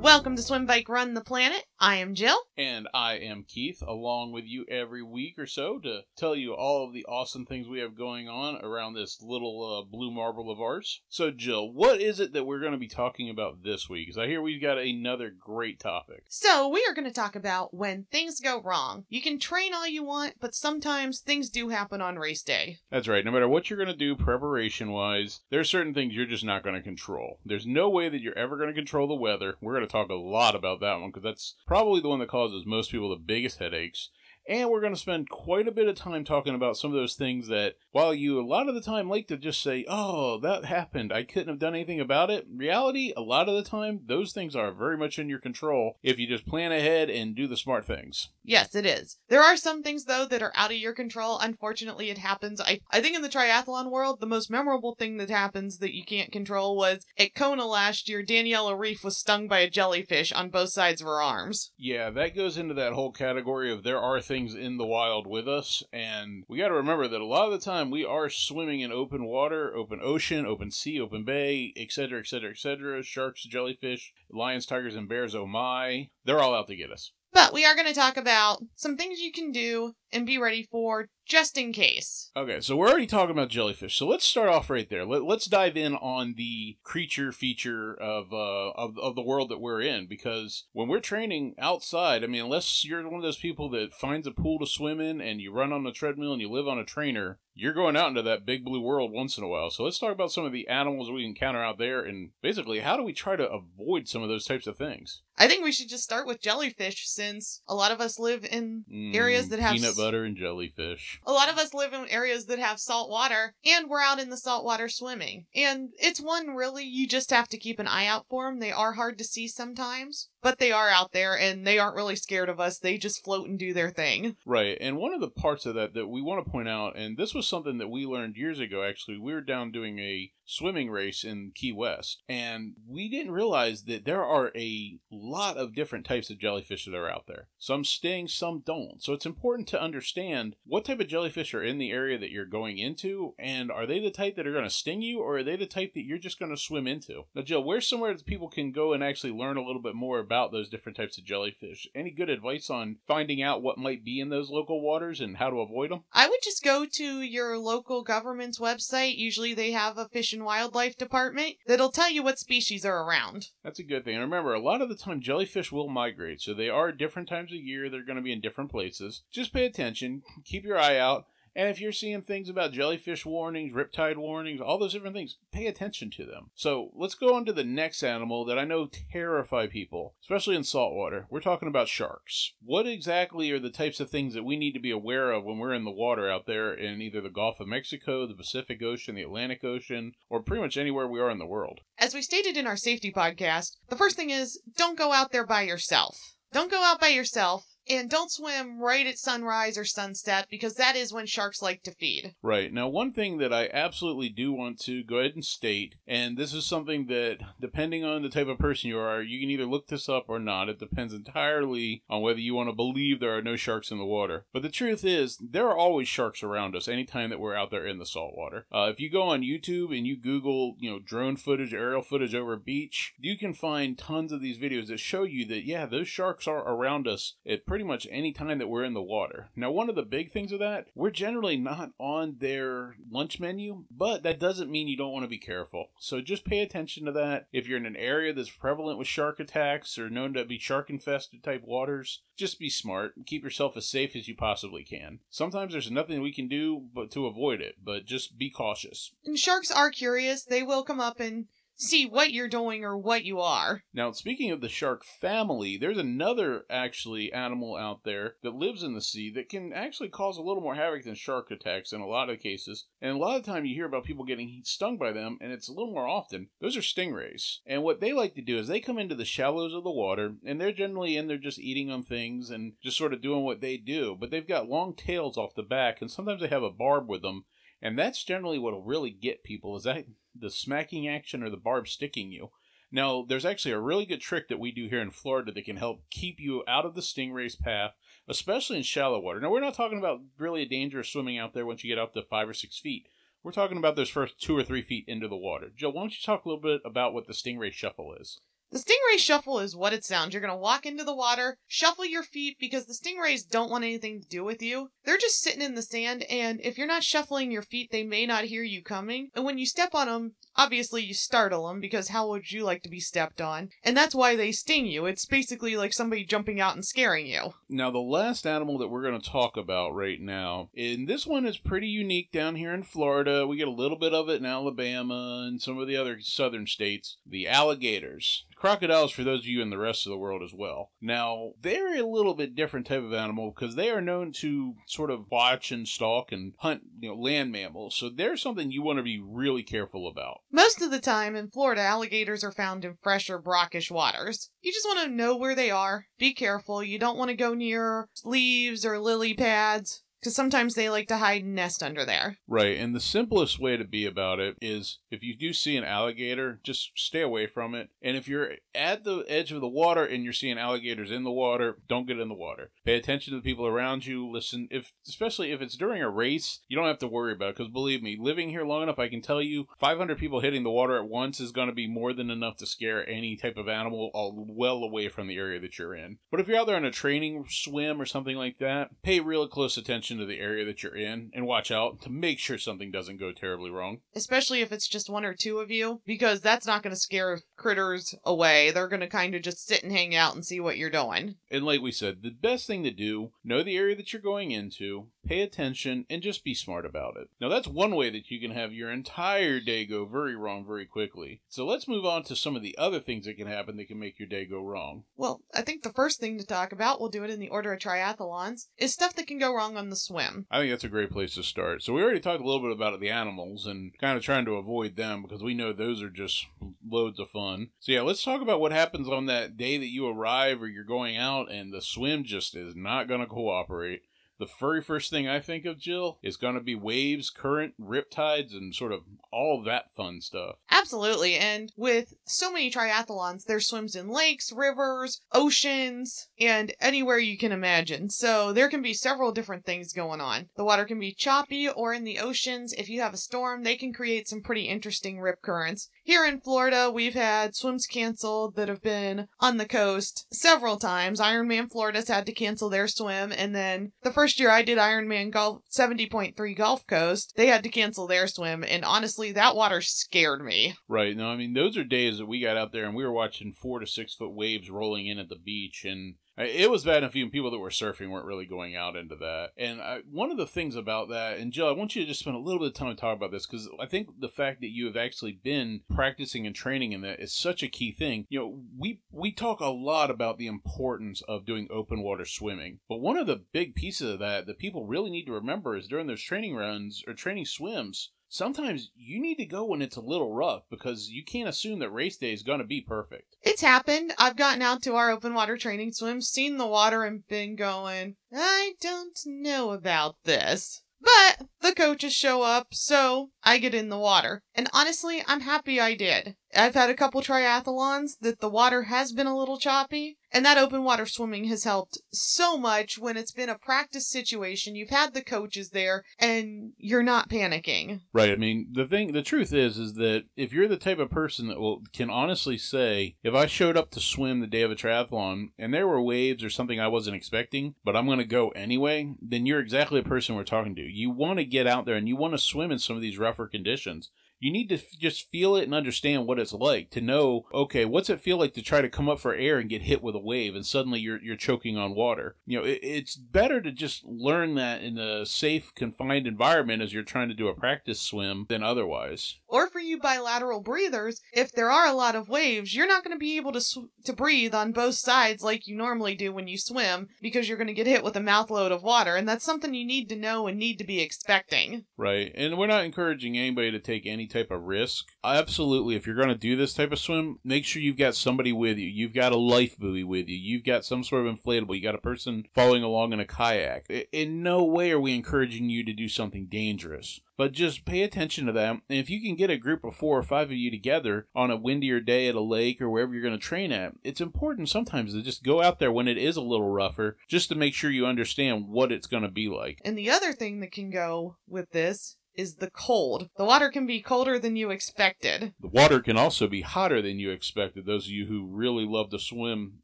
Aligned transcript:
Welcome 0.00 0.34
to 0.36 0.42
Swim 0.42 0.64
Bike 0.64 0.88
Run 0.88 1.12
the 1.12 1.20
Planet. 1.20 1.62
I 1.82 1.96
am 1.96 2.14
Jill. 2.14 2.36
And 2.58 2.88
I 2.92 3.14
am 3.14 3.46
Keith, 3.48 3.82
along 3.86 4.32
with 4.32 4.44
you 4.44 4.66
every 4.68 5.02
week 5.02 5.38
or 5.38 5.46
so 5.46 5.78
to 5.78 6.00
tell 6.14 6.36
you 6.36 6.52
all 6.52 6.86
of 6.86 6.92
the 6.92 7.06
awesome 7.06 7.46
things 7.46 7.66
we 7.66 7.78
have 7.78 7.96
going 7.96 8.28
on 8.28 8.62
around 8.62 8.92
this 8.92 9.22
little 9.22 9.78
uh, 9.78 9.90
blue 9.90 10.10
marble 10.10 10.50
of 10.50 10.60
ours. 10.60 11.00
So, 11.08 11.30
Jill, 11.30 11.72
what 11.72 12.02
is 12.02 12.20
it 12.20 12.34
that 12.34 12.44
we're 12.44 12.60
going 12.60 12.72
to 12.72 12.78
be 12.78 12.86
talking 12.86 13.30
about 13.30 13.62
this 13.62 13.88
week? 13.88 14.08
Because 14.08 14.18
I 14.18 14.26
hear 14.26 14.42
we've 14.42 14.60
got 14.60 14.76
another 14.76 15.30
great 15.30 15.80
topic. 15.80 16.24
So, 16.28 16.68
we 16.68 16.84
are 16.86 16.92
going 16.92 17.06
to 17.06 17.14
talk 17.14 17.34
about 17.34 17.72
when 17.72 18.04
things 18.12 18.40
go 18.40 18.60
wrong. 18.60 19.06
You 19.08 19.22
can 19.22 19.38
train 19.38 19.72
all 19.72 19.88
you 19.88 20.04
want, 20.04 20.34
but 20.38 20.54
sometimes 20.54 21.20
things 21.20 21.48
do 21.48 21.70
happen 21.70 22.02
on 22.02 22.16
race 22.16 22.42
day. 22.42 22.76
That's 22.90 23.08
right. 23.08 23.24
No 23.24 23.30
matter 23.30 23.48
what 23.48 23.70
you're 23.70 23.78
going 23.78 23.88
to 23.88 23.96
do 23.96 24.16
preparation 24.16 24.90
wise, 24.90 25.40
there 25.48 25.60
are 25.60 25.64
certain 25.64 25.94
things 25.94 26.14
you're 26.14 26.26
just 26.26 26.44
not 26.44 26.62
going 26.62 26.76
to 26.76 26.82
control. 26.82 27.38
There's 27.42 27.66
no 27.66 27.88
way 27.88 28.10
that 28.10 28.20
you're 28.20 28.36
ever 28.36 28.58
going 28.58 28.68
to 28.68 28.74
control 28.74 29.08
the 29.08 29.14
weather. 29.14 29.54
We're 29.62 29.76
going 29.76 29.86
to 29.86 29.90
talk 29.90 30.10
a 30.10 30.14
lot 30.14 30.54
about 30.54 30.80
that 30.80 31.00
one 31.00 31.08
because 31.08 31.22
that's 31.22 31.54
probably 31.70 32.00
the 32.00 32.08
one 32.08 32.18
that 32.18 32.28
causes 32.28 32.66
most 32.66 32.90
people 32.90 33.08
the 33.10 33.14
biggest 33.14 33.60
headaches. 33.60 34.10
And 34.50 34.68
we're 34.68 34.80
going 34.80 34.92
to 34.92 34.98
spend 34.98 35.30
quite 35.30 35.68
a 35.68 35.72
bit 35.72 35.86
of 35.86 35.94
time 35.94 36.24
talking 36.24 36.56
about 36.56 36.76
some 36.76 36.90
of 36.90 36.96
those 36.96 37.14
things 37.14 37.46
that, 37.46 37.76
while 37.92 38.12
you 38.12 38.40
a 38.40 38.42
lot 38.42 38.68
of 38.68 38.74
the 38.74 38.80
time 38.80 39.08
like 39.08 39.28
to 39.28 39.36
just 39.36 39.62
say, 39.62 39.84
oh, 39.88 40.38
that 40.40 40.64
happened, 40.64 41.12
I 41.12 41.22
couldn't 41.22 41.50
have 41.50 41.60
done 41.60 41.76
anything 41.76 42.00
about 42.00 42.30
it, 42.30 42.48
reality, 42.52 43.12
a 43.16 43.20
lot 43.20 43.48
of 43.48 43.54
the 43.54 43.62
time, 43.62 44.00
those 44.06 44.32
things 44.32 44.56
are 44.56 44.72
very 44.72 44.98
much 44.98 45.20
in 45.20 45.28
your 45.28 45.38
control 45.38 45.94
if 46.02 46.18
you 46.18 46.26
just 46.26 46.48
plan 46.48 46.72
ahead 46.72 47.08
and 47.08 47.36
do 47.36 47.46
the 47.46 47.56
smart 47.56 47.86
things. 47.86 48.30
Yes, 48.42 48.74
it 48.74 48.84
is. 48.84 49.18
There 49.28 49.40
are 49.42 49.56
some 49.56 49.84
things, 49.84 50.06
though, 50.06 50.26
that 50.26 50.42
are 50.42 50.52
out 50.56 50.72
of 50.72 50.78
your 50.78 50.94
control. 50.94 51.38
Unfortunately, 51.38 52.10
it 52.10 52.18
happens. 52.18 52.60
I, 52.60 52.80
I 52.90 53.00
think 53.00 53.14
in 53.14 53.22
the 53.22 53.28
triathlon 53.28 53.88
world, 53.92 54.18
the 54.18 54.26
most 54.26 54.50
memorable 54.50 54.96
thing 54.96 55.18
that 55.18 55.30
happens 55.30 55.78
that 55.78 55.94
you 55.94 56.04
can't 56.04 56.32
control 56.32 56.76
was 56.76 57.06
at 57.16 57.36
Kona 57.36 57.66
last 57.66 58.08
year, 58.08 58.24
Daniela 58.24 58.76
Ryf 58.76 59.04
was 59.04 59.16
stung 59.16 59.46
by 59.46 59.60
a 59.60 59.70
jellyfish 59.70 60.32
on 60.32 60.50
both 60.50 60.70
sides 60.70 61.00
of 61.00 61.06
her 61.06 61.22
arms. 61.22 61.70
Yeah, 61.78 62.10
that 62.10 62.34
goes 62.34 62.56
into 62.56 62.74
that 62.74 62.94
whole 62.94 63.12
category 63.12 63.70
of 63.70 63.84
there 63.84 64.00
are 64.00 64.20
things 64.20 64.39
in 64.48 64.76
the 64.76 64.86
wild 64.86 65.26
with 65.26 65.46
us, 65.46 65.82
and 65.92 66.44
we 66.48 66.58
got 66.58 66.68
to 66.68 66.74
remember 66.74 67.06
that 67.06 67.20
a 67.20 67.26
lot 67.26 67.46
of 67.46 67.52
the 67.52 67.64
time 67.64 67.90
we 67.90 68.04
are 68.04 68.30
swimming 68.30 68.80
in 68.80 68.92
open 68.92 69.24
water, 69.24 69.74
open 69.74 70.00
ocean, 70.02 70.46
open 70.46 70.70
sea, 70.70 71.00
open 71.00 71.24
bay, 71.24 71.72
etc., 71.76 72.20
etc., 72.20 72.50
etc. 72.50 73.02
Sharks, 73.02 73.44
jellyfish, 73.44 74.12
lions, 74.30 74.66
tigers, 74.66 74.96
and 74.96 75.08
bears, 75.08 75.34
oh 75.34 75.46
my. 75.46 76.08
They're 76.24 76.40
all 76.40 76.54
out 76.54 76.68
to 76.68 76.76
get 76.76 76.90
us. 76.90 77.12
But 77.32 77.52
we 77.52 77.64
are 77.64 77.74
going 77.74 77.86
to 77.86 77.94
talk 77.94 78.16
about 78.16 78.62
some 78.74 78.96
things 78.96 79.20
you 79.20 79.32
can 79.32 79.52
do 79.52 79.94
and 80.12 80.26
be 80.26 80.38
ready 80.38 80.62
for 80.62 81.08
just 81.30 81.56
in 81.56 81.72
case. 81.72 82.32
Okay, 82.36 82.60
so 82.60 82.76
we're 82.76 82.88
already 82.88 83.06
talking 83.06 83.30
about 83.30 83.50
jellyfish, 83.50 83.96
so 83.96 84.08
let's 84.08 84.26
start 84.26 84.48
off 84.48 84.68
right 84.68 84.88
there. 84.90 85.04
Let, 85.04 85.22
us 85.22 85.44
dive 85.44 85.76
in 85.76 85.94
on 85.94 86.34
the 86.36 86.76
creature 86.82 87.30
feature 87.30 87.94
of, 87.94 88.32
uh, 88.32 88.70
of 88.70 88.98
of 88.98 89.14
the 89.14 89.22
world 89.22 89.48
that 89.50 89.60
we're 89.60 89.80
in, 89.80 90.08
because 90.08 90.66
when 90.72 90.88
we're 90.88 90.98
training 90.98 91.54
outside, 91.58 92.24
I 92.24 92.26
mean, 92.26 92.44
unless 92.44 92.84
you're 92.84 93.04
one 93.04 93.20
of 93.20 93.22
those 93.22 93.38
people 93.38 93.70
that 93.70 93.92
finds 93.92 94.26
a 94.26 94.32
pool 94.32 94.58
to 94.58 94.66
swim 94.66 95.00
in 95.00 95.20
and 95.20 95.40
you 95.40 95.52
run 95.52 95.72
on 95.72 95.86
a 95.86 95.92
treadmill 95.92 96.32
and 96.32 96.42
you 96.42 96.50
live 96.50 96.66
on 96.66 96.80
a 96.80 96.84
trainer, 96.84 97.38
you're 97.54 97.72
going 97.72 97.96
out 97.96 98.08
into 98.08 98.22
that 98.22 98.44
big 98.44 98.64
blue 98.64 98.80
world 98.80 99.12
once 99.12 99.38
in 99.38 99.44
a 99.44 99.48
while. 99.48 99.70
So 99.70 99.84
let's 99.84 99.98
talk 99.98 100.12
about 100.12 100.32
some 100.32 100.44
of 100.44 100.52
the 100.52 100.66
animals 100.66 101.10
we 101.10 101.24
encounter 101.24 101.62
out 101.62 101.78
there, 101.78 102.02
and 102.02 102.30
basically, 102.42 102.80
how 102.80 102.96
do 102.96 103.04
we 103.04 103.12
try 103.12 103.36
to 103.36 103.48
avoid 103.48 104.08
some 104.08 104.24
of 104.24 104.28
those 104.28 104.44
types 104.44 104.66
of 104.66 104.76
things? 104.76 105.22
I 105.40 105.48
think 105.48 105.64
we 105.64 105.72
should 105.72 105.88
just 105.88 106.04
start 106.04 106.26
with 106.26 106.42
jellyfish, 106.42 107.08
since 107.08 107.62
a 107.66 107.74
lot 107.74 107.92
of 107.92 108.00
us 108.00 108.18
live 108.18 108.44
in 108.44 108.84
mm, 108.92 109.14
areas 109.14 109.48
that 109.48 109.58
have 109.58 109.72
peanut 109.72 109.96
butter 109.96 110.22
and 110.22 110.36
jellyfish. 110.36 111.18
A 111.24 111.32
lot 111.32 111.48
of 111.48 111.56
us 111.56 111.72
live 111.72 111.94
in 111.94 112.06
areas 112.10 112.44
that 112.46 112.58
have 112.58 112.78
salt 112.78 113.08
water, 113.08 113.54
and 113.64 113.88
we're 113.88 114.02
out 114.02 114.20
in 114.20 114.28
the 114.28 114.36
salt 114.36 114.66
water 114.66 114.90
swimming. 114.90 115.46
And 115.54 115.92
it's 115.98 116.20
one 116.20 116.48
really 116.48 116.84
you 116.84 117.08
just 117.08 117.30
have 117.30 117.48
to 117.48 117.58
keep 117.58 117.78
an 117.78 117.88
eye 117.88 118.06
out 118.06 118.26
for 118.28 118.44
them. 118.44 118.60
They 118.60 118.70
are 118.70 118.92
hard 118.92 119.16
to 119.16 119.24
see 119.24 119.48
sometimes, 119.48 120.28
but 120.42 120.58
they 120.58 120.72
are 120.72 120.90
out 120.90 121.12
there, 121.12 121.38
and 121.38 121.66
they 121.66 121.78
aren't 121.78 121.96
really 121.96 122.16
scared 122.16 122.50
of 122.50 122.60
us. 122.60 122.78
They 122.78 122.98
just 122.98 123.24
float 123.24 123.48
and 123.48 123.58
do 123.58 123.72
their 123.72 123.90
thing. 123.90 124.36
Right. 124.44 124.76
And 124.78 124.98
one 124.98 125.14
of 125.14 125.22
the 125.22 125.30
parts 125.30 125.64
of 125.64 125.74
that 125.74 125.94
that 125.94 126.08
we 126.08 126.20
want 126.20 126.44
to 126.44 126.50
point 126.50 126.68
out, 126.68 126.96
and 126.96 127.16
this 127.16 127.32
was 127.32 127.46
something 127.46 127.78
that 127.78 127.88
we 127.88 128.04
learned 128.04 128.36
years 128.36 128.60
ago. 128.60 128.84
Actually, 128.84 129.16
we 129.16 129.32
were 129.32 129.40
down 129.40 129.72
doing 129.72 129.98
a 130.00 130.32
swimming 130.44 130.90
race 130.90 131.24
in 131.24 131.52
Key 131.54 131.72
West, 131.72 132.22
and 132.28 132.74
we 132.86 133.08
didn't 133.08 133.32
realize 133.32 133.84
that 133.84 134.04
there 134.04 134.24
are 134.24 134.50
a 134.54 134.98
lot 135.30 135.56
of 135.56 135.74
different 135.74 136.04
types 136.04 136.30
of 136.30 136.38
jellyfish 136.38 136.84
that 136.84 136.94
are 136.94 137.10
out 137.10 137.24
there. 137.26 137.48
Some 137.58 137.84
sting, 137.84 138.28
some 138.28 138.62
don't. 138.64 139.02
So 139.02 139.12
it's 139.12 139.26
important 139.26 139.68
to 139.68 139.82
understand 139.82 140.56
what 140.64 140.84
type 140.84 141.00
of 141.00 141.08
jellyfish 141.08 141.54
are 141.54 141.62
in 141.62 141.78
the 141.78 141.90
area 141.90 142.18
that 142.18 142.30
you're 142.30 142.46
going 142.46 142.78
into, 142.78 143.34
and 143.38 143.70
are 143.70 143.86
they 143.86 144.00
the 144.00 144.10
type 144.10 144.36
that 144.36 144.46
are 144.46 144.52
going 144.52 144.64
to 144.64 144.70
sting 144.70 145.02
you, 145.02 145.20
or 145.20 145.38
are 145.38 145.42
they 145.42 145.56
the 145.56 145.66
type 145.66 145.94
that 145.94 146.04
you're 146.04 146.18
just 146.18 146.38
going 146.38 146.50
to 146.50 146.60
swim 146.60 146.86
into? 146.86 147.24
Now, 147.34 147.42
Jill, 147.42 147.64
where's 147.64 147.88
somewhere 147.88 148.14
that 148.14 148.26
people 148.26 148.48
can 148.48 148.72
go 148.72 148.92
and 148.92 149.02
actually 149.02 149.32
learn 149.32 149.56
a 149.56 149.64
little 149.64 149.82
bit 149.82 149.94
more 149.94 150.18
about 150.18 150.52
those 150.52 150.68
different 150.68 150.96
types 150.96 151.18
of 151.18 151.24
jellyfish? 151.24 151.88
Any 151.94 152.10
good 152.10 152.30
advice 152.30 152.70
on 152.70 152.96
finding 153.06 153.42
out 153.42 153.62
what 153.62 153.78
might 153.78 154.04
be 154.04 154.20
in 154.20 154.30
those 154.30 154.50
local 154.50 154.82
waters 154.82 155.20
and 155.20 155.36
how 155.36 155.50
to 155.50 155.60
avoid 155.60 155.90
them? 155.90 156.04
I 156.12 156.28
would 156.28 156.40
just 156.42 156.64
go 156.64 156.86
to 156.90 157.20
your 157.22 157.58
local 157.58 158.02
government's 158.02 158.58
website. 158.58 159.16
Usually 159.16 159.54
they 159.54 159.72
have 159.72 159.98
a 159.98 160.08
fish 160.08 160.32
and 160.32 160.44
wildlife 160.44 160.96
department 160.96 161.54
that'll 161.66 161.92
tell 161.92 162.10
you 162.10 162.22
what 162.22 162.38
species 162.38 162.84
are 162.84 163.04
around. 163.04 163.48
That's 163.62 163.78
a 163.78 163.84
good 163.84 164.04
thing. 164.04 164.14
And 164.14 164.24
remember, 164.24 164.54
a 164.54 164.60
lot 164.60 164.82
of 164.82 164.88
the 164.88 164.94
time 164.94 165.19
jellyfish 165.22 165.72
will 165.72 165.88
migrate, 165.88 166.40
so 166.40 166.54
they 166.54 166.68
are 166.68 166.92
different 166.92 167.28
times 167.28 167.52
of 167.52 167.58
year. 167.58 167.88
They're 167.88 168.04
going 168.04 168.16
to 168.16 168.22
be 168.22 168.32
in 168.32 168.40
different 168.40 168.70
places. 168.70 169.22
Just 169.30 169.52
pay 169.52 169.64
attention, 169.64 170.22
keep 170.44 170.64
your 170.64 170.78
eye 170.78 170.98
out. 170.98 171.26
And 171.54 171.68
if 171.68 171.80
you're 171.80 171.92
seeing 171.92 172.22
things 172.22 172.48
about 172.48 172.72
jellyfish 172.72 173.26
warnings, 173.26 173.72
riptide 173.72 174.16
warnings, 174.16 174.60
all 174.60 174.78
those 174.78 174.92
different 174.92 175.16
things, 175.16 175.36
pay 175.52 175.66
attention 175.66 176.10
to 176.10 176.24
them. 176.24 176.50
So 176.54 176.90
let's 176.94 177.14
go 177.14 177.34
on 177.34 177.44
to 177.46 177.52
the 177.52 177.64
next 177.64 178.02
animal 178.02 178.44
that 178.44 178.58
I 178.58 178.64
know 178.64 178.88
terrify 179.12 179.66
people, 179.66 180.14
especially 180.22 180.56
in 180.56 180.64
saltwater. 180.64 181.26
We're 181.28 181.40
talking 181.40 181.68
about 181.68 181.88
sharks. 181.88 182.52
What 182.62 182.86
exactly 182.86 183.50
are 183.50 183.58
the 183.58 183.70
types 183.70 184.00
of 184.00 184.10
things 184.10 184.34
that 184.34 184.44
we 184.44 184.56
need 184.56 184.72
to 184.72 184.80
be 184.80 184.90
aware 184.90 185.32
of 185.32 185.44
when 185.44 185.58
we're 185.58 185.74
in 185.74 185.84
the 185.84 185.90
water 185.90 186.30
out 186.30 186.46
there 186.46 186.72
in 186.72 187.02
either 187.02 187.20
the 187.20 187.30
Gulf 187.30 187.60
of 187.60 187.68
Mexico, 187.68 188.26
the 188.26 188.34
Pacific 188.34 188.82
Ocean, 188.82 189.16
the 189.16 189.22
Atlantic 189.22 189.64
Ocean, 189.64 190.12
or 190.28 190.42
pretty 190.42 190.62
much 190.62 190.76
anywhere 190.76 191.08
we 191.08 191.20
are 191.20 191.30
in 191.30 191.38
the 191.38 191.46
world? 191.46 191.80
As 191.98 192.14
we 192.14 192.22
stated 192.22 192.56
in 192.56 192.66
our 192.66 192.76
safety 192.76 193.12
podcast, 193.12 193.76
the 193.88 193.96
first 193.96 194.16
thing 194.16 194.30
is 194.30 194.60
don't 194.76 194.98
go 194.98 195.12
out 195.12 195.32
there 195.32 195.46
by 195.46 195.62
yourself. 195.62 196.16
Don't 196.52 196.70
go 196.70 196.82
out 196.82 197.00
by 197.00 197.08
yourself 197.08 197.64
and 197.88 198.10
don't 198.10 198.30
swim 198.30 198.80
right 198.80 199.06
at 199.06 199.18
sunrise 199.18 199.76
or 199.76 199.84
sunset 199.84 200.46
because 200.50 200.74
that 200.74 200.96
is 200.96 201.12
when 201.12 201.26
sharks 201.26 201.62
like 201.62 201.82
to 201.82 201.92
feed. 201.92 202.34
Right. 202.42 202.72
Now, 202.72 202.88
one 202.88 203.12
thing 203.12 203.38
that 203.38 203.52
I 203.52 203.68
absolutely 203.72 204.28
do 204.28 204.52
want 204.52 204.78
to 204.80 205.02
go 205.02 205.16
ahead 205.16 205.34
and 205.34 205.44
state, 205.44 205.96
and 206.06 206.36
this 206.36 206.52
is 206.52 206.66
something 206.66 207.06
that, 207.06 207.38
depending 207.60 208.04
on 208.04 208.22
the 208.22 208.28
type 208.28 208.48
of 208.48 208.58
person 208.58 208.90
you 208.90 208.98
are, 208.98 209.22
you 209.22 209.40
can 209.40 209.50
either 209.50 209.66
look 209.66 209.88
this 209.88 210.08
up 210.08 210.26
or 210.28 210.38
not. 210.38 210.68
It 210.68 210.78
depends 210.78 211.12
entirely 211.12 212.02
on 212.08 212.22
whether 212.22 212.40
you 212.40 212.54
want 212.54 212.68
to 212.68 212.74
believe 212.74 213.20
there 213.20 213.36
are 213.36 213.42
no 213.42 213.56
sharks 213.56 213.90
in 213.90 213.98
the 213.98 214.04
water. 214.04 214.46
But 214.52 214.62
the 214.62 214.68
truth 214.68 215.04
is, 215.04 215.38
there 215.38 215.68
are 215.68 215.76
always 215.76 216.08
sharks 216.08 216.42
around 216.42 216.76
us 216.76 216.88
anytime 216.88 217.30
that 217.30 217.40
we're 217.40 217.54
out 217.54 217.70
there 217.70 217.86
in 217.86 217.98
the 217.98 218.06
salt 218.06 218.34
water. 218.36 218.66
Uh, 218.72 218.88
if 218.90 219.00
you 219.00 219.10
go 219.10 219.22
on 219.22 219.42
YouTube 219.42 219.96
and 219.96 220.06
you 220.06 220.16
Google, 220.16 220.76
you 220.78 220.90
know, 220.90 220.98
drone 220.98 221.36
footage, 221.36 221.74
aerial 221.74 222.02
footage 222.02 222.34
over 222.34 222.54
a 222.54 222.60
beach, 222.60 223.14
you 223.18 223.36
can 223.36 223.54
find 223.54 223.98
tons 223.98 224.32
of 224.32 224.40
these 224.40 224.58
videos 224.58 224.88
that 224.88 225.00
show 225.00 225.22
you 225.22 225.46
that, 225.46 225.64
yeah, 225.64 225.86
those 225.86 226.08
sharks 226.08 226.46
are 226.46 226.68
around 226.68 227.08
us 227.08 227.36
at 227.48 227.66
pretty 227.70 227.84
much 227.84 228.04
any 228.10 228.32
time 228.32 228.58
that 228.58 228.66
we're 228.66 228.82
in 228.82 228.94
the 228.94 229.00
water. 229.00 229.48
Now, 229.54 229.70
one 229.70 229.88
of 229.88 229.94
the 229.94 230.02
big 230.02 230.32
things 230.32 230.50
of 230.50 230.58
that, 230.58 230.88
we're 230.92 231.12
generally 231.12 231.56
not 231.56 231.92
on 232.00 232.38
their 232.40 232.96
lunch 233.08 233.38
menu, 233.38 233.84
but 233.88 234.24
that 234.24 234.40
doesn't 234.40 234.72
mean 234.72 234.88
you 234.88 234.96
don't 234.96 235.12
want 235.12 235.22
to 235.22 235.28
be 235.28 235.38
careful. 235.38 235.90
So 236.00 236.20
just 236.20 236.44
pay 236.44 236.62
attention 236.62 237.06
to 237.06 237.12
that. 237.12 237.46
If 237.52 237.68
you're 237.68 237.78
in 237.78 237.86
an 237.86 237.94
area 237.94 238.32
that's 238.32 238.50
prevalent 238.50 238.98
with 238.98 239.06
shark 239.06 239.38
attacks 239.38 240.00
or 240.00 240.10
known 240.10 240.34
to 240.34 240.44
be 240.44 240.58
shark 240.58 240.90
infested 240.90 241.44
type 241.44 241.62
waters, 241.64 242.22
just 242.36 242.58
be 242.58 242.70
smart 242.70 243.16
and 243.16 243.24
keep 243.24 243.44
yourself 243.44 243.76
as 243.76 243.86
safe 243.86 244.16
as 244.16 244.26
you 244.26 244.34
possibly 244.34 244.82
can. 244.82 245.20
Sometimes 245.30 245.72
there's 245.72 245.92
nothing 245.92 246.22
we 246.22 246.32
can 246.32 246.48
do 246.48 246.86
but 246.92 247.12
to 247.12 247.26
avoid 247.26 247.60
it, 247.60 247.76
but 247.84 248.04
just 248.04 248.36
be 248.36 248.50
cautious. 248.50 249.12
And 249.24 249.38
sharks 249.38 249.70
are 249.70 249.92
curious. 249.92 250.42
They 250.42 250.64
will 250.64 250.82
come 250.82 250.98
up 250.98 251.20
and 251.20 251.46
see 251.80 252.04
what 252.04 252.32
you're 252.32 252.48
doing 252.48 252.84
or 252.84 252.96
what 252.96 253.24
you 253.24 253.40
are. 253.40 253.82
Now, 253.92 254.12
speaking 254.12 254.50
of 254.50 254.60
the 254.60 254.68
shark 254.68 255.02
family, 255.04 255.78
there's 255.78 255.98
another 255.98 256.64
actually 256.68 257.32
animal 257.32 257.74
out 257.74 258.04
there 258.04 258.34
that 258.42 258.54
lives 258.54 258.82
in 258.82 258.94
the 258.94 259.00
sea 259.00 259.32
that 259.34 259.48
can 259.48 259.72
actually 259.72 260.10
cause 260.10 260.36
a 260.36 260.42
little 260.42 260.62
more 260.62 260.74
havoc 260.74 261.04
than 261.04 261.14
shark 261.14 261.50
attacks 261.50 261.92
in 261.92 262.00
a 262.00 262.06
lot 262.06 262.28
of 262.28 262.38
cases. 262.38 262.86
And 263.00 263.12
a 263.12 263.18
lot 263.18 263.38
of 263.38 263.46
time 263.46 263.64
you 263.64 263.74
hear 263.74 263.86
about 263.86 264.04
people 264.04 264.24
getting 264.26 264.60
stung 264.64 264.98
by 264.98 265.12
them, 265.12 265.38
and 265.40 265.52
it's 265.52 265.68
a 265.68 265.72
little 265.72 265.92
more 265.92 266.06
often. 266.06 266.48
Those 266.60 266.76
are 266.76 266.80
stingrays. 266.80 267.58
And 267.66 267.82
what 267.82 268.00
they 268.00 268.12
like 268.12 268.34
to 268.34 268.42
do 268.42 268.58
is 268.58 268.68
they 268.68 268.80
come 268.80 268.98
into 268.98 269.14
the 269.14 269.24
shallows 269.24 269.72
of 269.72 269.82
the 269.82 269.90
water, 269.90 270.34
and 270.44 270.60
they're 270.60 270.72
generally 270.72 271.16
in 271.16 271.28
there 271.28 271.38
just 271.38 271.58
eating 271.58 271.90
on 271.90 272.02
things 272.02 272.50
and 272.50 272.74
just 272.82 272.98
sort 272.98 273.14
of 273.14 273.22
doing 273.22 273.44
what 273.44 273.62
they 273.62 273.78
do. 273.78 274.16
But 274.18 274.30
they've 274.30 274.46
got 274.46 274.68
long 274.68 274.94
tails 274.94 275.38
off 275.38 275.54
the 275.54 275.62
back, 275.62 276.02
and 276.02 276.10
sometimes 276.10 276.42
they 276.42 276.48
have 276.48 276.62
a 276.62 276.70
barb 276.70 277.08
with 277.08 277.22
them 277.22 277.44
and 277.82 277.98
that's 277.98 278.24
generally 278.24 278.58
what'll 278.58 278.82
really 278.82 279.10
get 279.10 279.42
people 279.42 279.76
is 279.76 279.84
that 279.84 280.04
the 280.34 280.50
smacking 280.50 281.08
action 281.08 281.42
or 281.42 281.50
the 281.50 281.56
barb 281.56 281.88
sticking 281.88 282.30
you. 282.30 282.50
Now, 282.92 283.24
there's 283.26 283.44
actually 283.44 283.72
a 283.72 283.80
really 283.80 284.04
good 284.04 284.20
trick 284.20 284.48
that 284.48 284.58
we 284.58 284.72
do 284.72 284.88
here 284.88 285.00
in 285.00 285.12
Florida 285.12 285.52
that 285.52 285.64
can 285.64 285.76
help 285.76 286.02
keep 286.10 286.40
you 286.40 286.64
out 286.66 286.84
of 286.84 286.94
the 286.94 287.02
stingray's 287.02 287.54
path, 287.54 287.92
especially 288.28 288.78
in 288.78 288.82
shallow 288.82 289.20
water. 289.20 289.40
Now, 289.40 289.50
we're 289.50 289.60
not 289.60 289.74
talking 289.74 289.98
about 289.98 290.22
really 290.38 290.62
a 290.62 290.68
dangerous 290.68 291.08
swimming 291.08 291.38
out 291.38 291.54
there 291.54 291.66
once 291.66 291.84
you 291.84 291.94
get 291.94 292.02
up 292.02 292.14
to 292.14 292.22
five 292.22 292.48
or 292.48 292.54
six 292.54 292.78
feet. 292.78 293.06
We're 293.42 293.52
talking 293.52 293.78
about 293.78 293.96
those 293.96 294.10
first 294.10 294.40
two 294.40 294.56
or 294.56 294.64
three 294.64 294.82
feet 294.82 295.04
into 295.06 295.28
the 295.28 295.36
water. 295.36 295.68
Joe, 295.74 295.90
why 295.90 296.02
don't 296.02 296.12
you 296.12 296.18
talk 296.24 296.44
a 296.44 296.48
little 296.48 296.62
bit 296.62 296.80
about 296.84 297.14
what 297.14 297.26
the 297.26 297.32
stingray 297.32 297.72
shuffle 297.72 298.14
is? 298.20 298.40
The 298.72 298.78
stingray 298.78 299.18
shuffle 299.18 299.58
is 299.58 299.74
what 299.74 299.92
it 299.92 300.04
sounds. 300.04 300.32
You're 300.32 300.40
going 300.40 300.52
to 300.52 300.56
walk 300.56 300.86
into 300.86 301.02
the 301.02 301.14
water, 301.14 301.58
shuffle 301.66 302.04
your 302.04 302.22
feet 302.22 302.56
because 302.60 302.86
the 302.86 302.94
stingrays 302.94 303.48
don't 303.48 303.70
want 303.70 303.82
anything 303.82 304.20
to 304.20 304.28
do 304.28 304.44
with 304.44 304.62
you. 304.62 304.90
They're 305.04 305.18
just 305.18 305.42
sitting 305.42 305.60
in 305.60 305.74
the 305.74 305.82
sand, 305.82 306.22
and 306.30 306.60
if 306.62 306.78
you're 306.78 306.86
not 306.86 307.02
shuffling 307.02 307.50
your 307.50 307.62
feet, 307.62 307.90
they 307.90 308.04
may 308.04 308.26
not 308.26 308.44
hear 308.44 308.62
you 308.62 308.82
coming. 308.82 309.30
And 309.34 309.44
when 309.44 309.58
you 309.58 309.66
step 309.66 309.92
on 309.92 310.06
them, 310.06 310.36
obviously 310.56 311.02
you 311.02 311.14
startle 311.14 311.68
them 311.68 311.80
because 311.80 312.08
how 312.08 312.28
would 312.28 312.50
you 312.50 312.64
like 312.64 312.82
to 312.82 312.90
be 312.90 313.00
stepped 313.00 313.40
on? 313.40 313.70
And 313.84 313.96
that's 313.96 314.14
why 314.14 314.36
they 314.36 314.52
sting 314.52 314.86
you. 314.86 315.06
It's 315.06 315.26
basically 315.26 315.76
like 315.76 315.92
somebody 315.92 316.24
jumping 316.24 316.60
out 316.60 316.74
and 316.74 316.84
scaring 316.84 317.26
you. 317.26 317.54
Now, 317.68 317.90
the 317.90 317.98
last 317.98 318.46
animal 318.46 318.78
that 318.78 318.88
we're 318.88 319.02
going 319.02 319.20
to 319.20 319.30
talk 319.30 319.56
about 319.56 319.94
right 319.94 320.20
now, 320.20 320.70
and 320.76 321.08
this 321.08 321.26
one 321.26 321.46
is 321.46 321.58
pretty 321.58 321.88
unique 321.88 322.32
down 322.32 322.56
here 322.56 322.74
in 322.74 322.82
Florida. 322.82 323.46
We 323.46 323.56
get 323.56 323.68
a 323.68 323.72
little 323.72 323.98
bit 323.98 324.14
of 324.14 324.28
it 324.28 324.40
in 324.40 324.46
Alabama 324.46 325.44
and 325.46 325.60
some 325.60 325.78
of 325.78 325.88
the 325.88 325.96
other 325.96 326.20
southern 326.20 326.66
states 326.66 327.16
the 327.26 327.48
alligators 327.48 328.44
crocodiles 328.60 329.10
for 329.10 329.24
those 329.24 329.40
of 329.40 329.46
you 329.46 329.62
in 329.62 329.70
the 329.70 329.78
rest 329.78 330.06
of 330.06 330.10
the 330.10 330.18
world 330.18 330.42
as 330.42 330.52
well. 330.52 330.90
Now, 331.00 331.52
they're 331.62 331.98
a 331.98 332.06
little 332.06 332.34
bit 332.34 332.54
different 332.54 332.86
type 332.86 333.02
of 333.02 333.14
animal 333.14 333.52
because 333.52 333.74
they 333.74 333.88
are 333.88 334.02
known 334.02 334.32
to 334.40 334.74
sort 334.86 335.10
of 335.10 335.30
watch 335.30 335.72
and 335.72 335.88
stalk 335.88 336.30
and 336.30 336.52
hunt, 336.58 336.82
you 337.00 337.08
know, 337.08 337.14
land 337.14 337.50
mammals. 337.50 337.96
So 337.96 338.10
they're 338.10 338.36
something 338.36 338.70
you 338.70 338.82
want 338.82 338.98
to 338.98 339.02
be 339.02 339.18
really 339.18 339.62
careful 339.62 340.06
about. 340.06 340.42
Most 340.52 340.82
of 340.82 340.90
the 340.90 341.00
time 341.00 341.36
in 341.36 341.48
Florida, 341.48 341.80
alligators 341.80 342.42
are 342.42 342.50
found 342.50 342.84
in 342.84 342.94
fresh 342.94 343.30
or 343.30 343.38
brackish 343.38 343.90
waters. 343.90 344.50
You 344.62 344.72
just 344.72 344.86
want 344.86 345.00
to 345.00 345.14
know 345.14 345.36
where 345.36 345.54
they 345.54 345.70
are. 345.70 346.06
Be 346.18 346.34
careful. 346.34 346.82
You 346.82 346.98
don't 346.98 347.16
want 347.16 347.30
to 347.30 347.36
go 347.36 347.54
near 347.54 348.08
leaves 348.24 348.84
or 348.84 348.98
lily 348.98 349.34
pads 349.34 350.02
because 350.20 350.34
sometimes 350.34 350.74
they 350.74 350.90
like 350.90 351.08
to 351.08 351.16
hide 351.16 351.44
and 351.44 351.54
nest 351.54 351.82
under 351.82 352.04
there. 352.04 352.36
Right, 352.46 352.76
and 352.76 352.94
the 352.94 353.00
simplest 353.00 353.58
way 353.58 353.76
to 353.76 353.84
be 353.84 354.04
about 354.04 354.38
it 354.38 354.56
is 354.60 354.98
if 355.10 355.22
you 355.22 355.36
do 355.36 355.52
see 355.52 355.76
an 355.76 355.84
alligator, 355.84 356.60
just 356.62 356.92
stay 356.96 357.22
away 357.22 357.46
from 357.46 357.74
it. 357.74 357.90
And 358.02 358.16
if 358.16 358.28
you're 358.28 358.52
at 358.74 359.04
the 359.04 359.24
edge 359.28 359.52
of 359.52 359.60
the 359.60 359.68
water 359.68 360.04
and 360.04 360.22
you're 360.22 360.32
seeing 360.32 360.58
alligators 360.58 361.10
in 361.10 361.24
the 361.24 361.30
water, 361.30 361.78
don't 361.88 362.06
get 362.06 362.18
in 362.18 362.28
the 362.28 362.34
water. 362.34 362.70
Pay 362.84 362.96
attention 362.96 363.32
to 363.32 363.38
the 363.38 363.42
people 363.42 363.66
around 363.66 364.06
you. 364.06 364.30
Listen, 364.30 364.68
if 364.70 364.92
especially 365.06 365.52
if 365.52 365.60
it's 365.60 365.76
during 365.76 366.02
a 366.02 366.10
race, 366.10 366.60
you 366.68 366.76
don't 366.76 366.86
have 366.86 366.98
to 366.98 367.08
worry 367.08 367.32
about 367.32 367.50
it 367.50 367.56
because 367.56 367.72
believe 367.72 368.02
me, 368.02 368.16
living 368.20 368.50
here 368.50 368.64
long 368.64 368.82
enough, 368.82 368.98
I 368.98 369.08
can 369.08 369.22
tell 369.22 369.40
you, 369.40 369.66
500 369.78 370.18
people 370.18 370.40
hitting 370.40 370.62
the 370.62 370.70
water 370.70 370.96
at 370.96 371.08
once 371.08 371.40
is 371.40 371.52
going 371.52 371.68
to 371.68 371.74
be 371.74 371.88
more 371.88 372.12
than 372.12 372.30
enough 372.30 372.56
to 372.58 372.66
scare 372.66 373.08
any 373.08 373.36
type 373.36 373.56
of 373.56 373.68
animal 373.68 374.10
all 374.12 374.46
well 374.48 374.82
away 374.82 375.08
from 375.08 375.28
the 375.28 375.36
area 375.36 375.60
that 375.60 375.78
you're 375.78 375.94
in. 375.94 376.18
But 376.30 376.40
if 376.40 376.48
you're 376.48 376.58
out 376.58 376.66
there 376.66 376.76
on 376.76 376.84
a 376.84 376.90
training 376.90 377.46
swim 377.48 378.00
or 378.00 378.06
something 378.06 378.36
like 378.36 378.58
that, 378.58 378.90
pay 379.02 379.20
real 379.20 379.48
close 379.48 379.76
attention 379.76 380.09
attention 380.10 380.26
to 380.26 380.32
the 380.32 380.40
area 380.40 380.64
that 380.64 380.82
you're 380.82 380.96
in 380.96 381.30
and 381.34 381.46
watch 381.46 381.70
out 381.70 382.02
to 382.02 382.10
make 382.10 382.38
sure 382.38 382.58
something 382.58 382.90
doesn't 382.90 383.20
go 383.20 383.32
terribly 383.32 383.70
wrong. 383.70 383.98
Especially 384.14 384.60
if 384.60 384.72
it's 384.72 384.88
just 384.88 385.10
one 385.10 385.24
or 385.24 385.34
two 385.34 385.58
of 385.58 385.70
you, 385.70 386.00
because 386.04 386.40
that's 386.40 386.66
not 386.66 386.82
going 386.82 386.94
to 386.94 387.00
scare 387.00 387.40
critters 387.56 388.14
away. 388.24 388.70
They're 388.70 388.88
going 388.88 389.00
to 389.00 389.06
kind 389.06 389.34
of 389.34 389.42
just 389.42 389.66
sit 389.66 389.82
and 389.82 389.92
hang 389.92 390.14
out 390.14 390.34
and 390.34 390.44
see 390.44 390.60
what 390.60 390.76
you're 390.76 390.90
doing. 390.90 391.36
And 391.50 391.64
like 391.64 391.80
we 391.80 391.92
said, 391.92 392.22
the 392.22 392.30
best 392.30 392.66
thing 392.66 392.82
to 392.84 392.90
do, 392.90 393.30
know 393.44 393.62
the 393.62 393.76
area 393.76 393.96
that 393.96 394.12
you're 394.12 394.22
going 394.22 394.50
into, 394.50 395.08
pay 395.26 395.42
attention, 395.42 396.06
and 396.10 396.22
just 396.22 396.44
be 396.44 396.54
smart 396.54 396.84
about 396.84 397.16
it. 397.16 397.28
Now, 397.40 397.48
that's 397.48 397.68
one 397.68 397.94
way 397.94 398.10
that 398.10 398.30
you 398.30 398.40
can 398.40 398.50
have 398.52 398.72
your 398.72 398.90
entire 398.90 399.60
day 399.60 399.84
go 399.84 400.04
very 400.04 400.34
wrong 400.34 400.64
very 400.66 400.86
quickly. 400.86 401.40
So 401.48 401.64
let's 401.64 401.88
move 401.88 402.04
on 402.04 402.24
to 402.24 402.36
some 402.36 402.56
of 402.56 402.62
the 402.62 402.76
other 402.78 403.00
things 403.00 403.26
that 403.26 403.36
can 403.36 403.46
happen 403.46 403.76
that 403.76 403.88
can 403.88 403.98
make 403.98 404.18
your 404.18 404.28
day 404.28 404.44
go 404.44 404.62
wrong. 404.62 405.04
Well, 405.16 405.42
I 405.54 405.62
think 405.62 405.82
the 405.82 405.92
first 405.92 406.20
thing 406.20 406.38
to 406.38 406.46
talk 406.46 406.72
about, 406.72 407.00
we'll 407.00 407.10
do 407.10 407.24
it 407.24 407.30
in 407.30 407.40
the 407.40 407.48
order 407.48 407.72
of 407.72 407.80
triathlons, 407.80 408.66
is 408.78 408.92
stuff 408.92 409.14
that 409.14 409.26
can 409.26 409.38
go 409.38 409.54
wrong 409.54 409.76
on 409.76 409.90
the 409.90 409.96
swim. 410.00 410.46
I 410.50 410.58
think 410.58 410.70
that's 410.70 410.84
a 410.84 410.88
great 410.88 411.10
place 411.10 411.34
to 411.34 411.42
start. 411.42 411.82
So 411.82 411.92
we 411.92 412.02
already 412.02 412.20
talked 412.20 412.40
a 412.40 412.44
little 412.44 412.60
bit 412.60 412.72
about 412.72 412.98
the 413.00 413.10
animals 413.10 413.66
and 413.66 413.96
kind 413.98 414.16
of 414.16 414.22
trying 414.22 414.44
to 414.46 414.56
avoid 414.56 414.96
them 414.96 415.22
because 415.22 415.42
we 415.42 415.54
know 415.54 415.72
those 415.72 416.02
are 416.02 416.10
just 416.10 416.46
loads 416.86 417.18
of 417.18 417.30
fun. 417.30 417.70
So 417.80 417.92
yeah, 417.92 418.02
let's 418.02 418.22
talk 418.22 418.42
about 418.42 418.60
what 418.60 418.72
happens 418.72 419.08
on 419.08 419.26
that 419.26 419.56
day 419.56 419.78
that 419.78 419.86
you 419.86 420.08
arrive 420.08 420.62
or 420.62 420.68
you're 420.68 420.84
going 420.84 421.16
out 421.16 421.50
and 421.50 421.72
the 421.72 421.82
swim 421.82 422.24
just 422.24 422.56
is 422.56 422.74
not 422.74 423.08
going 423.08 423.20
to 423.20 423.26
cooperate 423.26 424.02
the 424.40 424.48
very 424.58 424.82
first 424.82 425.10
thing 425.10 425.28
I 425.28 425.38
think 425.38 425.66
of, 425.66 425.78
Jill, 425.78 426.18
is 426.22 426.36
going 426.36 426.54
to 426.54 426.60
be 426.60 426.74
waves, 426.74 427.30
current, 427.30 427.74
riptides, 427.80 428.52
and 428.52 428.74
sort 428.74 428.90
of 428.90 429.02
all 429.30 429.62
that 429.62 429.92
fun 429.94 430.20
stuff. 430.20 430.56
Absolutely. 430.70 431.36
And 431.36 431.70
with 431.76 432.14
so 432.24 432.50
many 432.50 432.70
triathlons, 432.70 433.44
there's 433.44 433.68
swims 433.68 433.94
in 433.94 434.08
lakes, 434.08 434.50
rivers, 434.50 435.20
oceans, 435.32 436.28
and 436.40 436.72
anywhere 436.80 437.18
you 437.18 437.36
can 437.36 437.52
imagine. 437.52 438.08
So 438.08 438.52
there 438.52 438.68
can 438.68 438.82
be 438.82 438.94
several 438.94 439.30
different 439.30 439.64
things 439.66 439.92
going 439.92 440.20
on. 440.20 440.48
The 440.56 440.64
water 440.64 440.86
can 440.86 440.98
be 440.98 441.12
choppy, 441.12 441.68
or 441.68 441.92
in 441.92 442.04
the 442.04 442.18
oceans, 442.18 442.72
if 442.72 442.88
you 442.88 443.02
have 443.02 443.14
a 443.14 443.18
storm, 443.18 443.62
they 443.62 443.76
can 443.76 443.92
create 443.92 444.26
some 444.26 444.40
pretty 444.40 444.62
interesting 444.62 445.20
rip 445.20 445.42
currents. 445.42 445.90
Here 446.02 446.24
in 446.24 446.40
Florida, 446.40 446.90
we've 446.90 447.14
had 447.14 447.54
swims 447.54 447.86
canceled 447.86 448.56
that 448.56 448.68
have 448.68 448.82
been 448.82 449.28
on 449.38 449.58
the 449.58 449.68
coast 449.68 450.26
several 450.32 450.78
times. 450.78 451.20
Ironman 451.20 451.70
Florida's 451.70 452.08
had 452.08 452.24
to 452.24 452.32
cancel 452.32 452.70
their 452.70 452.88
swim, 452.88 453.32
and 453.36 453.54
then 453.54 453.92
the 454.02 454.10
first 454.10 454.29
year 454.38 454.50
I 454.50 454.62
did 454.62 454.78
Ironman 454.78 455.30
Gulf 455.30 455.62
70.3 455.70 456.56
Gulf 456.56 456.86
Coast, 456.86 457.34
they 457.36 457.46
had 457.46 457.62
to 457.64 457.68
cancel 457.68 458.06
their 458.06 458.26
swim, 458.26 458.64
and 458.66 458.84
honestly, 458.84 459.32
that 459.32 459.56
water 459.56 459.80
scared 459.80 460.44
me. 460.44 460.74
Right. 460.88 461.16
No, 461.16 461.28
I 461.28 461.36
mean, 461.36 461.54
those 461.54 461.76
are 461.76 461.84
days 461.84 462.18
that 462.18 462.26
we 462.26 462.40
got 462.40 462.56
out 462.56 462.72
there 462.72 462.84
and 462.84 462.94
we 462.94 463.04
were 463.04 463.12
watching 463.12 463.52
four 463.52 463.80
to 463.80 463.86
six 463.86 464.14
foot 464.14 464.32
waves 464.32 464.70
rolling 464.70 465.06
in 465.06 465.18
at 465.18 465.28
the 465.28 465.36
beach, 465.36 465.84
and 465.84 466.14
it 466.42 466.70
was 466.70 466.84
bad 466.84 466.98
enough 466.98 467.16
even 467.16 467.30
people 467.30 467.50
that 467.50 467.58
were 467.58 467.70
surfing 467.70 468.10
weren't 468.10 468.26
really 468.26 468.46
going 468.46 468.76
out 468.76 468.96
into 468.96 469.16
that. 469.16 469.50
And 469.56 469.80
I, 469.80 470.00
one 470.10 470.30
of 470.30 470.36
the 470.36 470.46
things 470.46 470.76
about 470.76 471.08
that, 471.10 471.38
and 471.38 471.52
Jill, 471.52 471.68
I 471.68 471.72
want 471.72 471.94
you 471.94 472.02
to 472.02 472.08
just 472.08 472.20
spend 472.20 472.36
a 472.36 472.40
little 472.40 472.60
bit 472.60 472.68
of 472.68 472.74
time 472.74 472.94
to 472.94 473.00
talk 473.00 473.16
about 473.16 473.30
this 473.30 473.46
because 473.46 473.68
I 473.80 473.86
think 473.86 474.08
the 474.20 474.28
fact 474.28 474.60
that 474.60 474.70
you 474.70 474.86
have 474.86 474.96
actually 474.96 475.32
been 475.32 475.80
practicing 475.94 476.46
and 476.46 476.54
training 476.54 476.92
in 476.92 477.00
that 477.02 477.20
is 477.20 477.32
such 477.32 477.62
a 477.62 477.68
key 477.68 477.92
thing. 477.92 478.26
You 478.28 478.38
know, 478.38 478.60
we 478.78 479.00
we 479.10 479.32
talk 479.32 479.60
a 479.60 479.66
lot 479.66 480.10
about 480.10 480.38
the 480.38 480.46
importance 480.46 481.22
of 481.28 481.46
doing 481.46 481.68
open 481.70 482.02
water 482.02 482.24
swimming, 482.24 482.80
but 482.88 483.00
one 483.00 483.16
of 483.16 483.26
the 483.26 483.42
big 483.52 483.74
pieces 483.74 484.14
of 484.14 484.18
that 484.20 484.46
that 484.46 484.58
people 484.58 484.86
really 484.86 485.10
need 485.10 485.26
to 485.26 485.32
remember 485.32 485.76
is 485.76 485.88
during 485.88 486.06
those 486.06 486.22
training 486.22 486.54
runs 486.54 487.02
or 487.06 487.14
training 487.14 487.44
swims 487.44 488.10
sometimes 488.30 488.90
you 488.96 489.20
need 489.20 489.34
to 489.34 489.44
go 489.44 489.64
when 489.64 489.82
it's 489.82 489.96
a 489.96 490.00
little 490.00 490.32
rough 490.32 490.62
because 490.70 491.10
you 491.10 491.22
can't 491.22 491.48
assume 491.48 491.80
that 491.80 491.90
race 491.90 492.16
day 492.16 492.32
is 492.32 492.42
going 492.42 492.60
to 492.60 492.64
be 492.64 492.80
perfect. 492.80 493.36
It's 493.42 493.60
happened. 493.60 494.14
I've 494.18 494.36
gotten 494.36 494.62
out 494.62 494.82
to 494.84 494.94
our 494.94 495.10
open 495.10 495.34
water 495.34 495.58
training 495.58 495.92
swims, 495.92 496.28
seen 496.28 496.56
the 496.56 496.66
water, 496.66 497.04
and 497.04 497.26
been 497.28 497.56
going, 497.56 498.16
I 498.34 498.74
don't 498.80 499.18
know 499.26 499.72
about 499.72 500.16
this. 500.24 500.82
But 501.02 501.48
the 501.60 501.74
coaches 501.74 502.12
show 502.12 502.42
up, 502.42 502.68
so 502.72 503.30
I 503.42 503.58
get 503.58 503.74
in 503.74 503.88
the 503.88 503.98
water. 503.98 504.42
And 504.54 504.68
honestly, 504.72 505.22
I'm 505.26 505.40
happy 505.40 505.80
I 505.80 505.94
did. 505.94 506.36
I've 506.54 506.74
had 506.74 506.90
a 506.90 506.94
couple 506.94 507.22
triathlons 507.22 508.18
that 508.20 508.40
the 508.40 508.48
water 508.48 508.84
has 508.84 509.12
been 509.12 509.26
a 509.26 509.36
little 509.36 509.58
choppy, 509.58 510.18
and 510.32 510.44
that 510.44 510.58
open 510.58 510.84
water 510.84 511.06
swimming 511.06 511.44
has 511.44 511.64
helped 511.64 511.98
so 512.12 512.56
much 512.56 512.98
when 512.98 513.16
it's 513.16 513.32
been 513.32 513.48
a 513.48 513.58
practice 513.58 514.08
situation. 514.08 514.76
You've 514.76 514.90
had 514.90 515.14
the 515.14 515.22
coaches 515.22 515.70
there 515.70 516.04
and 516.18 516.72
you're 516.76 517.02
not 517.02 517.28
panicking. 517.28 518.00
Right. 518.12 518.30
I 518.30 518.36
mean, 518.36 518.68
the 518.72 518.86
thing, 518.86 519.12
the 519.12 519.22
truth 519.22 519.52
is, 519.52 519.78
is 519.78 519.94
that 519.94 520.24
if 520.36 520.52
you're 520.52 520.68
the 520.68 520.76
type 520.76 520.98
of 520.98 521.10
person 521.10 521.48
that 521.48 521.60
will, 521.60 521.82
can 521.92 522.10
honestly 522.10 522.58
say, 522.58 523.16
if 523.22 523.34
I 523.34 523.46
showed 523.46 523.76
up 523.76 523.90
to 523.92 524.00
swim 524.00 524.40
the 524.40 524.46
day 524.46 524.62
of 524.62 524.70
a 524.70 524.76
triathlon 524.76 525.50
and 525.58 525.74
there 525.74 525.88
were 525.88 526.02
waves 526.02 526.44
or 526.44 526.50
something 526.50 526.80
I 526.80 526.88
wasn't 526.88 527.16
expecting, 527.16 527.74
but 527.84 527.96
I'm 527.96 528.06
going 528.06 528.18
to 528.18 528.24
go 528.24 528.50
anyway, 528.50 529.14
then 529.20 529.46
you're 529.46 529.60
exactly 529.60 530.00
the 530.00 530.08
person 530.08 530.36
we're 530.36 530.44
talking 530.44 530.76
to. 530.76 530.82
You 530.82 531.10
want 531.10 531.38
to 531.38 531.44
get 531.44 531.66
out 531.66 531.86
there 531.86 531.96
and 531.96 532.08
you 532.08 532.16
want 532.16 532.34
to 532.34 532.38
swim 532.38 532.70
in 532.70 532.78
some 532.78 532.96
of 532.96 533.02
these 533.02 533.18
rougher 533.30 533.46
conditions 533.46 534.10
you 534.40 534.50
need 534.50 534.68
to 534.68 534.76
f- 534.76 534.98
just 534.98 535.30
feel 535.30 535.54
it 535.54 535.64
and 535.64 535.74
understand 535.74 536.26
what 536.26 536.38
it's 536.38 536.52
like 536.52 536.90
to 536.90 537.00
know 537.00 537.44
okay 537.54 537.84
what's 537.84 538.10
it 538.10 538.20
feel 538.20 538.38
like 538.38 538.54
to 538.54 538.62
try 538.62 538.80
to 538.80 538.88
come 538.88 539.08
up 539.08 539.20
for 539.20 539.34
air 539.34 539.58
and 539.58 539.70
get 539.70 539.82
hit 539.82 540.02
with 540.02 540.14
a 540.14 540.18
wave 540.18 540.54
and 540.54 540.66
suddenly 540.66 540.98
you're 540.98 541.20
you're 541.20 541.36
choking 541.36 541.76
on 541.76 541.94
water? 541.94 542.36
You 542.46 542.58
know 542.58 542.64
it, 542.64 542.80
it's 542.82 543.16
better 543.16 543.60
to 543.60 543.70
just 543.70 544.04
learn 544.04 544.54
that 544.54 544.82
in 544.82 544.98
a 544.98 545.26
safe 545.26 545.72
confined 545.74 546.26
environment 546.26 546.82
as 546.82 546.92
you're 546.92 547.02
trying 547.02 547.28
to 547.28 547.34
do 547.34 547.48
a 547.48 547.54
practice 547.54 548.00
swim 548.00 548.46
than 548.48 548.62
otherwise. 548.62 549.38
Or 549.46 549.68
for 549.68 549.80
you 549.80 549.98
bilateral 549.98 550.60
breathers 550.60 551.20
if 551.32 551.52
there 551.52 551.70
are 551.70 551.86
a 551.86 551.94
lot 551.94 552.14
of 552.14 552.28
waves 552.28 552.74
you're 552.74 552.86
not 552.86 553.04
going 553.04 553.14
to 553.14 553.18
be 553.18 553.36
able 553.36 553.52
to 553.52 553.60
sw- 553.60 553.90
to 554.04 554.12
breathe 554.12 554.54
on 554.54 554.72
both 554.72 554.94
sides 554.94 555.42
like 555.42 555.66
you 555.66 555.76
normally 555.76 556.14
do 556.14 556.32
when 556.32 556.48
you 556.48 556.58
swim 556.58 557.08
because 557.20 557.48
you're 557.48 557.58
going 557.58 557.66
to 557.66 557.74
get 557.74 557.86
hit 557.86 558.04
with 558.04 558.16
a 558.16 558.20
mouthload 558.20 558.70
of 558.70 558.82
water 558.82 559.16
and 559.16 559.28
that's 559.28 559.44
something 559.44 559.74
you 559.74 559.86
need 559.86 560.08
to 560.08 560.16
know 560.16 560.46
and 560.46 560.58
need 560.58 560.78
to 560.78 560.84
be 560.84 561.00
expecting. 561.00 561.84
Right 561.96 562.32
and 562.34 562.56
we're 562.56 562.66
not 562.66 562.84
encouraging 562.84 563.36
anybody 563.36 563.70
to 563.70 563.78
take 563.78 564.06
any 564.06 564.26
type 564.30 564.50
of 564.50 564.62
risk. 564.62 565.08
Absolutely, 565.22 565.96
if 565.96 566.06
you're 566.06 566.16
going 566.16 566.28
to 566.28 566.34
do 566.34 566.56
this 566.56 566.72
type 566.72 566.92
of 566.92 566.98
swim, 566.98 567.38
make 567.44 567.64
sure 567.64 567.82
you've 567.82 567.96
got 567.96 568.14
somebody 568.14 568.52
with 568.52 568.78
you. 568.78 568.86
You've 568.86 569.14
got 569.14 569.32
a 569.32 569.38
life 569.38 569.78
buoy 569.78 570.04
with 570.04 570.28
you. 570.28 570.36
You've 570.36 570.64
got 570.64 570.84
some 570.84 571.04
sort 571.04 571.26
of 571.26 571.34
inflatable. 571.34 571.74
You 571.74 571.82
got 571.82 571.94
a 571.94 571.98
person 571.98 572.44
following 572.54 572.82
along 572.82 573.12
in 573.12 573.20
a 573.20 573.26
kayak. 573.26 573.90
In 574.12 574.42
no 574.42 574.64
way 574.64 574.90
are 574.92 575.00
we 575.00 575.14
encouraging 575.14 575.68
you 575.68 575.84
to 575.84 575.92
do 575.92 576.08
something 576.08 576.46
dangerous 576.46 577.20
but 577.40 577.52
just 577.52 577.86
pay 577.86 578.02
attention 578.02 578.44
to 578.44 578.52
them. 578.52 578.82
And 578.90 578.98
if 578.98 579.08
you 579.08 579.22
can 579.22 579.34
get 579.34 579.48
a 579.48 579.56
group 579.56 579.82
of 579.82 579.96
four 579.96 580.18
or 580.18 580.22
five 580.22 580.48
of 580.48 580.56
you 580.58 580.70
together 580.70 581.26
on 581.34 581.50
a 581.50 581.56
windier 581.56 581.98
day 581.98 582.28
at 582.28 582.34
a 582.34 582.40
lake 582.42 582.82
or 582.82 582.90
wherever 582.90 583.14
you're 583.14 583.22
going 583.22 583.32
to 583.32 583.38
train 583.38 583.72
at, 583.72 583.94
it's 584.04 584.20
important 584.20 584.68
sometimes 584.68 585.14
to 585.14 585.22
just 585.22 585.42
go 585.42 585.62
out 585.62 585.78
there 585.78 585.90
when 585.90 586.06
it 586.06 586.18
is 586.18 586.36
a 586.36 586.42
little 586.42 586.68
rougher 586.68 587.16
just 587.28 587.48
to 587.48 587.54
make 587.54 587.72
sure 587.72 587.90
you 587.90 588.04
understand 588.04 588.68
what 588.68 588.92
it's 588.92 589.06
going 589.06 589.22
to 589.22 589.30
be 589.30 589.48
like. 589.48 589.80
And 589.86 589.96
the 589.96 590.10
other 590.10 590.34
thing 590.34 590.60
that 590.60 590.70
can 590.70 590.90
go 590.90 591.38
with 591.48 591.70
this 591.70 592.18
is 592.34 592.56
the 592.56 592.70
cold. 592.70 593.28
The 593.36 593.44
water 593.44 593.70
can 593.70 593.86
be 593.86 594.00
colder 594.00 594.38
than 594.38 594.56
you 594.56 594.70
expected. 594.70 595.54
The 595.60 595.68
water 595.68 596.00
can 596.00 596.16
also 596.16 596.46
be 596.46 596.62
hotter 596.62 597.02
than 597.02 597.18
you 597.18 597.30
expected, 597.30 597.86
those 597.86 598.06
of 598.06 598.12
you 598.12 598.26
who 598.26 598.46
really 598.46 598.84
love 598.84 599.10
to 599.10 599.18
swim 599.18 599.80